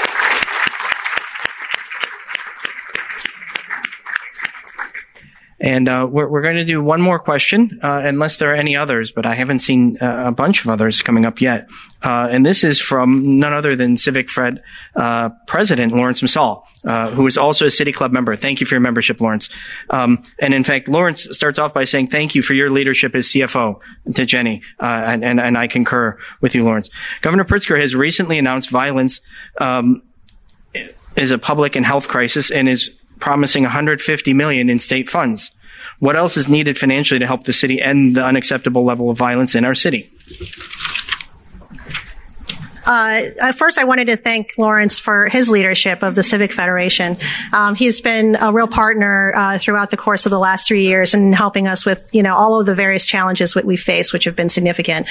And 5.59 5.87
uh, 5.87 6.05
we're, 6.09 6.27
we're 6.27 6.41
going 6.41 6.57
to 6.57 6.65
do 6.65 6.81
one 6.81 7.01
more 7.01 7.17
question, 7.17 7.79
uh, 7.81 8.01
unless 8.03 8.37
there 8.37 8.51
are 8.51 8.55
any 8.55 8.75
others, 8.75 9.11
but 9.11 9.25
I 9.25 9.35
haven't 9.35 9.59
seen 9.59 9.97
uh, 10.01 10.25
a 10.27 10.31
bunch 10.31 10.65
of 10.65 10.69
others 10.69 11.01
coming 11.01 11.25
up 11.25 11.39
yet. 11.39 11.69
Uh, 12.03 12.27
and 12.29 12.45
this 12.45 12.63
is 12.63 12.79
from 12.79 13.39
none 13.39 13.53
other 13.53 13.75
than 13.75 13.95
Civic 13.95 14.29
Fed 14.29 14.61
uh, 14.95 15.29
President 15.47 15.93
Laurence 15.93 16.21
Msall, 16.21 16.63
uh, 16.83 17.09
who 17.11 17.25
is 17.25 17.37
also 17.37 17.65
a 17.65 17.71
City 17.71 17.93
Club 17.93 18.11
member. 18.11 18.35
Thank 18.35 18.59
you 18.59 18.65
for 18.65 18.75
your 18.75 18.81
membership, 18.81 19.21
Laurence. 19.21 19.49
Um, 19.89 20.23
and 20.39 20.53
in 20.53 20.63
fact, 20.63 20.89
Laurence 20.89 21.27
starts 21.31 21.57
off 21.57 21.73
by 21.73 21.85
saying 21.85 22.07
thank 22.07 22.35
you 22.35 22.41
for 22.41 22.53
your 22.53 22.69
leadership 22.69 23.15
as 23.15 23.27
CFO 23.27 23.79
to 24.13 24.25
Jenny, 24.25 24.61
and, 24.79 25.23
and, 25.23 25.39
and, 25.39 25.57
I 25.57 25.67
concur 25.67 26.17
with 26.41 26.53
you, 26.53 26.65
Laurence. 26.65 26.89
Governor 27.21 27.45
Pritzker 27.45 27.79
has 27.79 27.95
recently 27.95 28.37
announced 28.37 28.69
violence 28.69 29.21
um, 29.61 30.01
is 31.15 31.31
a 31.31 31.37
public 31.37 31.75
and 31.75 31.85
health 31.85 32.07
crisis 32.07 32.51
and 32.51 32.67
is 32.67 32.91
promising 33.19 33.63
150 33.63 34.33
million 34.33 34.69
in 34.69 34.79
state 34.79 35.09
funds. 35.09 35.51
What 35.99 36.15
else 36.15 36.37
is 36.37 36.49
needed 36.49 36.77
financially 36.77 37.19
to 37.19 37.27
help 37.27 37.43
the 37.43 37.53
city 37.53 37.81
end 37.81 38.15
the 38.15 38.25
unacceptable 38.25 38.83
level 38.83 39.09
of 39.09 39.17
violence 39.17 39.55
in 39.55 39.65
our 39.65 39.75
city? 39.75 40.11
Uh, 42.85 43.51
first, 43.53 43.79
I 43.79 43.85
wanted 43.85 44.05
to 44.05 44.17
thank 44.17 44.57
Laurence 44.57 44.99
for 44.99 45.27
his 45.27 45.49
leadership 45.49 46.03
of 46.03 46.15
the 46.15 46.23
Civic 46.23 46.53
Federation. 46.53 47.17
Um, 47.51 47.75
he's 47.75 48.01
been 48.01 48.35
a 48.39 48.51
real 48.53 48.67
partner 48.67 49.33
uh, 49.35 49.57
throughout 49.57 49.91
the 49.91 49.97
course 49.97 50.25
of 50.25 50.29
the 50.29 50.39
last 50.39 50.67
three 50.67 50.85
years 50.85 51.13
in 51.13 51.33
helping 51.33 51.67
us 51.67 51.85
with, 51.85 52.13
you 52.13 52.21
know, 52.21 52.35
all 52.35 52.59
of 52.59 52.65
the 52.65 52.75
various 52.75 53.05
challenges 53.05 53.53
that 53.53 53.65
we 53.65 53.75
face, 53.75 54.13
which 54.13 54.25
have 54.25 54.35
been 54.35 54.49
significant. 54.49 55.07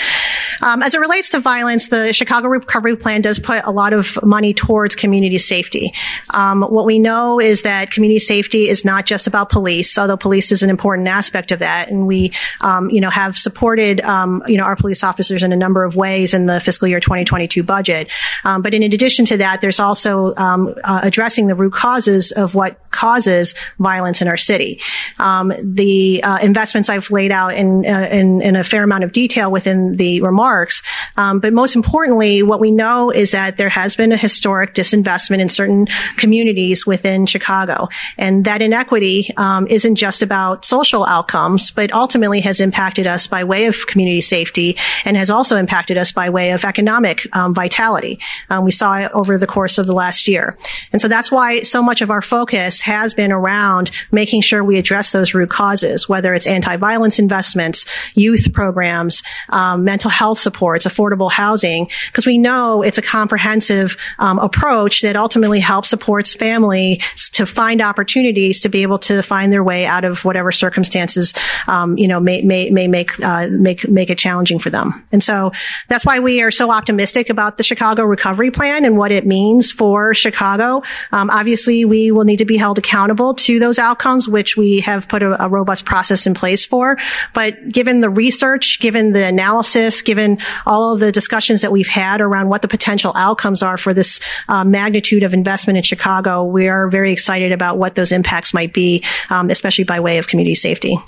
Um, 0.61 0.83
as 0.83 0.95
it 0.95 1.01
relates 1.01 1.31
to 1.31 1.41
violence, 1.41 1.89
the 1.89 2.12
Chicago 2.12 2.49
Recovery 2.49 2.97
Plan 2.97 3.20
does 3.20 3.39
put 3.39 3.64
a 3.64 3.70
lot 3.70 3.93
of 3.93 4.22
money 4.22 4.55
towards 4.55 4.95
community 4.95 5.39
safety. 5.39 5.93
Um, 6.31 6.62
what 6.62 6.87
we 6.87 6.99
know 6.99 7.41
is 7.41 7.62
that 7.62 7.91
community 7.91 8.20
safety 8.20 8.68
is 8.68 8.85
not 8.85 9.05
just 9.07 9.27
about 9.27 9.49
police, 9.49 9.99
although 9.99 10.16
police 10.16 10.53
is 10.53 10.62
an 10.62 10.70
important 10.70 11.09
aspect 11.09 11.51
of 11.51 11.59
that, 11.59 11.91
and 11.91 12.07
we, 12.07 12.33
um, 12.61 12.91
you 12.91 13.01
know, 13.01 13.11
have 13.11 13.37
supported, 13.37 14.01
um, 14.03 14.43
you 14.47 14.57
know, 14.57 14.64
our 14.64 14.77
police 14.77 15.03
officers 15.03 15.43
in 15.43 15.53
a 15.53 15.57
number 15.57 15.83
of 15.83 15.97
ways 15.97 16.35
in 16.35 16.47
the 16.47 16.61
fiscal 16.61 16.87
year 16.87 17.01
2022 17.01 17.64
budget. 17.65 18.11
Um, 18.45 18.62
but 18.62 18.75
in 18.75 18.83
addition 18.83 19.25
to 19.27 19.37
that, 19.39 19.61
there's 19.61 19.81
also 19.81 20.35
um, 20.37 20.75
uh, 20.85 21.01
addressing 21.03 21.47
the 21.47 21.55
root 21.55 21.73
causes 21.73 22.33
of 22.33 22.55
what 22.55 22.79
causes 23.05 23.55
violence 23.79 24.23
in 24.23 24.29
our 24.29 24.41
city. 24.51 24.81
Um, 25.19 25.53
the 25.63 26.23
uh, 26.23 26.39
investments 26.39 26.89
I've 26.89 27.11
laid 27.11 27.33
out 27.33 27.53
in, 27.55 27.85
uh, 27.85 28.09
in, 28.11 28.41
in 28.41 28.57
a 28.57 28.65
fair 28.65 28.83
amount 28.83 29.05
of 29.05 29.13
detail 29.13 29.51
within 29.51 29.97
the 29.97 30.23
remarks, 30.23 30.83
um, 31.19 31.39
but 31.41 31.53
most 31.53 31.77
importantly, 31.77 32.43
what 32.43 32.61
we 32.61 32.71
know 32.71 33.11
is 33.11 33.33
that 33.33 33.59
there 33.59 33.69
has 33.69 33.95
been 33.95 34.13
a 34.13 34.17
historic 34.17 34.75
disinvestment 34.75 35.41
in 35.41 35.49
certain 35.51 35.87
communities 36.17 36.87
within 36.87 37.27
Chicago, 37.27 37.89
and 38.17 38.45
that 38.47 38.63
inequity 38.63 39.31
um, 39.37 39.67
isn't 39.67 39.97
just 39.97 40.23
about 40.23 40.65
social 40.65 41.05
outcomes, 41.05 41.71
but 41.71 41.93
ultimately 41.93 42.41
has 42.41 42.61
impacted 42.61 43.07
us 43.07 43.27
by 43.27 43.45
way 43.45 43.67
of 43.67 43.87
community 43.87 44.23
safety 44.23 44.77
and 45.05 45.17
has 45.17 45.31
also 45.31 45.57
impacted 45.57 45.99
us 45.99 46.11
by 46.13 46.31
way 46.31 46.53
of 46.53 46.65
economic 46.65 47.27
um, 47.37 47.53
vitality. 47.53 48.19
Um, 48.49 48.65
we 48.65 48.71
saw 48.71 48.97
it 48.97 49.11
over 49.13 49.37
the 49.37 49.47
course 49.47 49.77
of 49.79 49.87
the 49.87 49.93
last 49.93 50.27
year. 50.27 50.57
And 50.93 51.03
so 51.03 51.09
that's 51.09 51.31
why 51.31 51.63
so 51.63 51.83
much 51.83 52.01
of 52.03 52.11
our 52.11 52.23
focus 52.23 52.81
has 52.95 53.14
been 53.14 53.32
around 53.32 53.90
making 54.11 54.42
sure 54.42 54.62
we 54.62 54.78
address 54.78 55.11
those 55.11 55.34
root 55.34 55.51
causes, 55.51 56.09
whether 56.09 56.34
it's 56.34 56.47
anti-violence 56.47 57.18
investments, 57.18 57.84
youth 58.14 58.53
programs, 58.53 59.22
um, 59.49 59.84
mental 59.84 60.11
health 60.11 60.38
supports, 60.38 60.86
affordable 60.86 61.30
housing, 61.30 61.88
because 62.07 62.26
we 62.26 62.38
know 62.38 62.82
it's 62.82 62.99
a 62.99 63.03
comprehensive 63.03 63.97
um, 64.18 64.38
approach 64.38 65.03
that 65.03 65.16
ultimately 65.16 65.61
helps 65.61 65.88
supports 65.88 66.34
families 66.34 66.99
to 67.32 67.47
find 67.47 67.82
opportunities 67.82 68.61
to 68.61 68.68
be 68.68 68.82
able 68.82 68.99
to 68.99 69.22
find 69.22 69.53
their 69.53 69.64
way 69.64 69.86
out 69.86 70.05
of 70.05 70.24
whatever 70.24 70.53
circumstances, 70.53 71.34
um, 71.66 71.99
you 71.99 72.09
know, 72.09 72.20
may, 72.20 72.42
may, 72.42 72.70
may 72.70 72.86
make, 72.88 73.11
uh, 73.20 73.49
make, 73.51 73.88
make 73.88 74.11
it 74.11 74.18
challenging 74.18 74.59
for 74.59 74.70
them. 74.70 75.05
And 75.12 75.22
so 75.22 75.53
that's 75.88 76.05
why 76.07 76.20
we 76.20 76.42
are 76.42 76.51
so 76.51 76.70
optimistic 76.70 77.30
about 77.30 77.57
the 77.57 77.62
Chicago 77.62 78.05
Recovery 78.05 78.51
Plan 78.51 78.84
and 78.84 78.97
what 78.97 79.11
it 79.11 79.26
means 79.26 79.72
for 79.72 80.14
Chicago. 80.14 80.82
Um, 81.12 81.30
obviously, 81.30 81.84
we 81.84 82.11
will 82.11 82.24
need 82.24 82.38
to 82.38 82.45
be 82.45 82.57
held 82.75 82.79
accountable 82.85 83.35
to 83.35 83.59
those 83.59 83.79
outcomes, 83.79 84.29
which 84.29 84.57
we 84.57 84.81
have 84.81 85.09
put 85.09 85.22
a, 85.22 85.45
a, 85.45 85.49
robust 85.49 85.85
process 85.85 86.27
in 86.27 86.35
place 86.35 86.66
for. 86.66 86.97
But 87.33 87.68
given 87.70 88.01
the 88.01 88.11
research, 88.11 88.81
given 88.81 89.12
the 89.12 89.25
analysis, 89.25 90.03
given 90.03 90.39
all 90.66 90.93
of 90.93 91.01
the 91.01 91.12
discussions 91.12 91.61
that 91.61 91.70
we've 91.70 91.89
had 91.89 92.20
around 92.20 92.49
what 92.49 92.62
the 92.62 92.68
potential 92.68 93.12
outcomes 93.14 93.62
are 93.62 93.77
for 93.77 93.95
this 93.95 94.20
uh, 94.49 94.64
magnitude 94.64 95.22
of 95.22 95.35
investment 95.35 95.77
in 95.77 95.83
Chicago, 95.83 96.45
we 96.45 96.68
are 96.68 96.89
very 96.89 97.12
excited 97.12 97.53
about 97.53 97.79
what 97.79 97.95
those 97.95 98.11
impacts 98.11 98.53
might 98.53 98.72
be, 98.72 99.05
um, 99.31 99.51
especially 99.51 99.85
by 99.85 100.01
way 100.01 100.18
of 100.18 100.27
community 100.27 100.55
safety. 100.55 100.99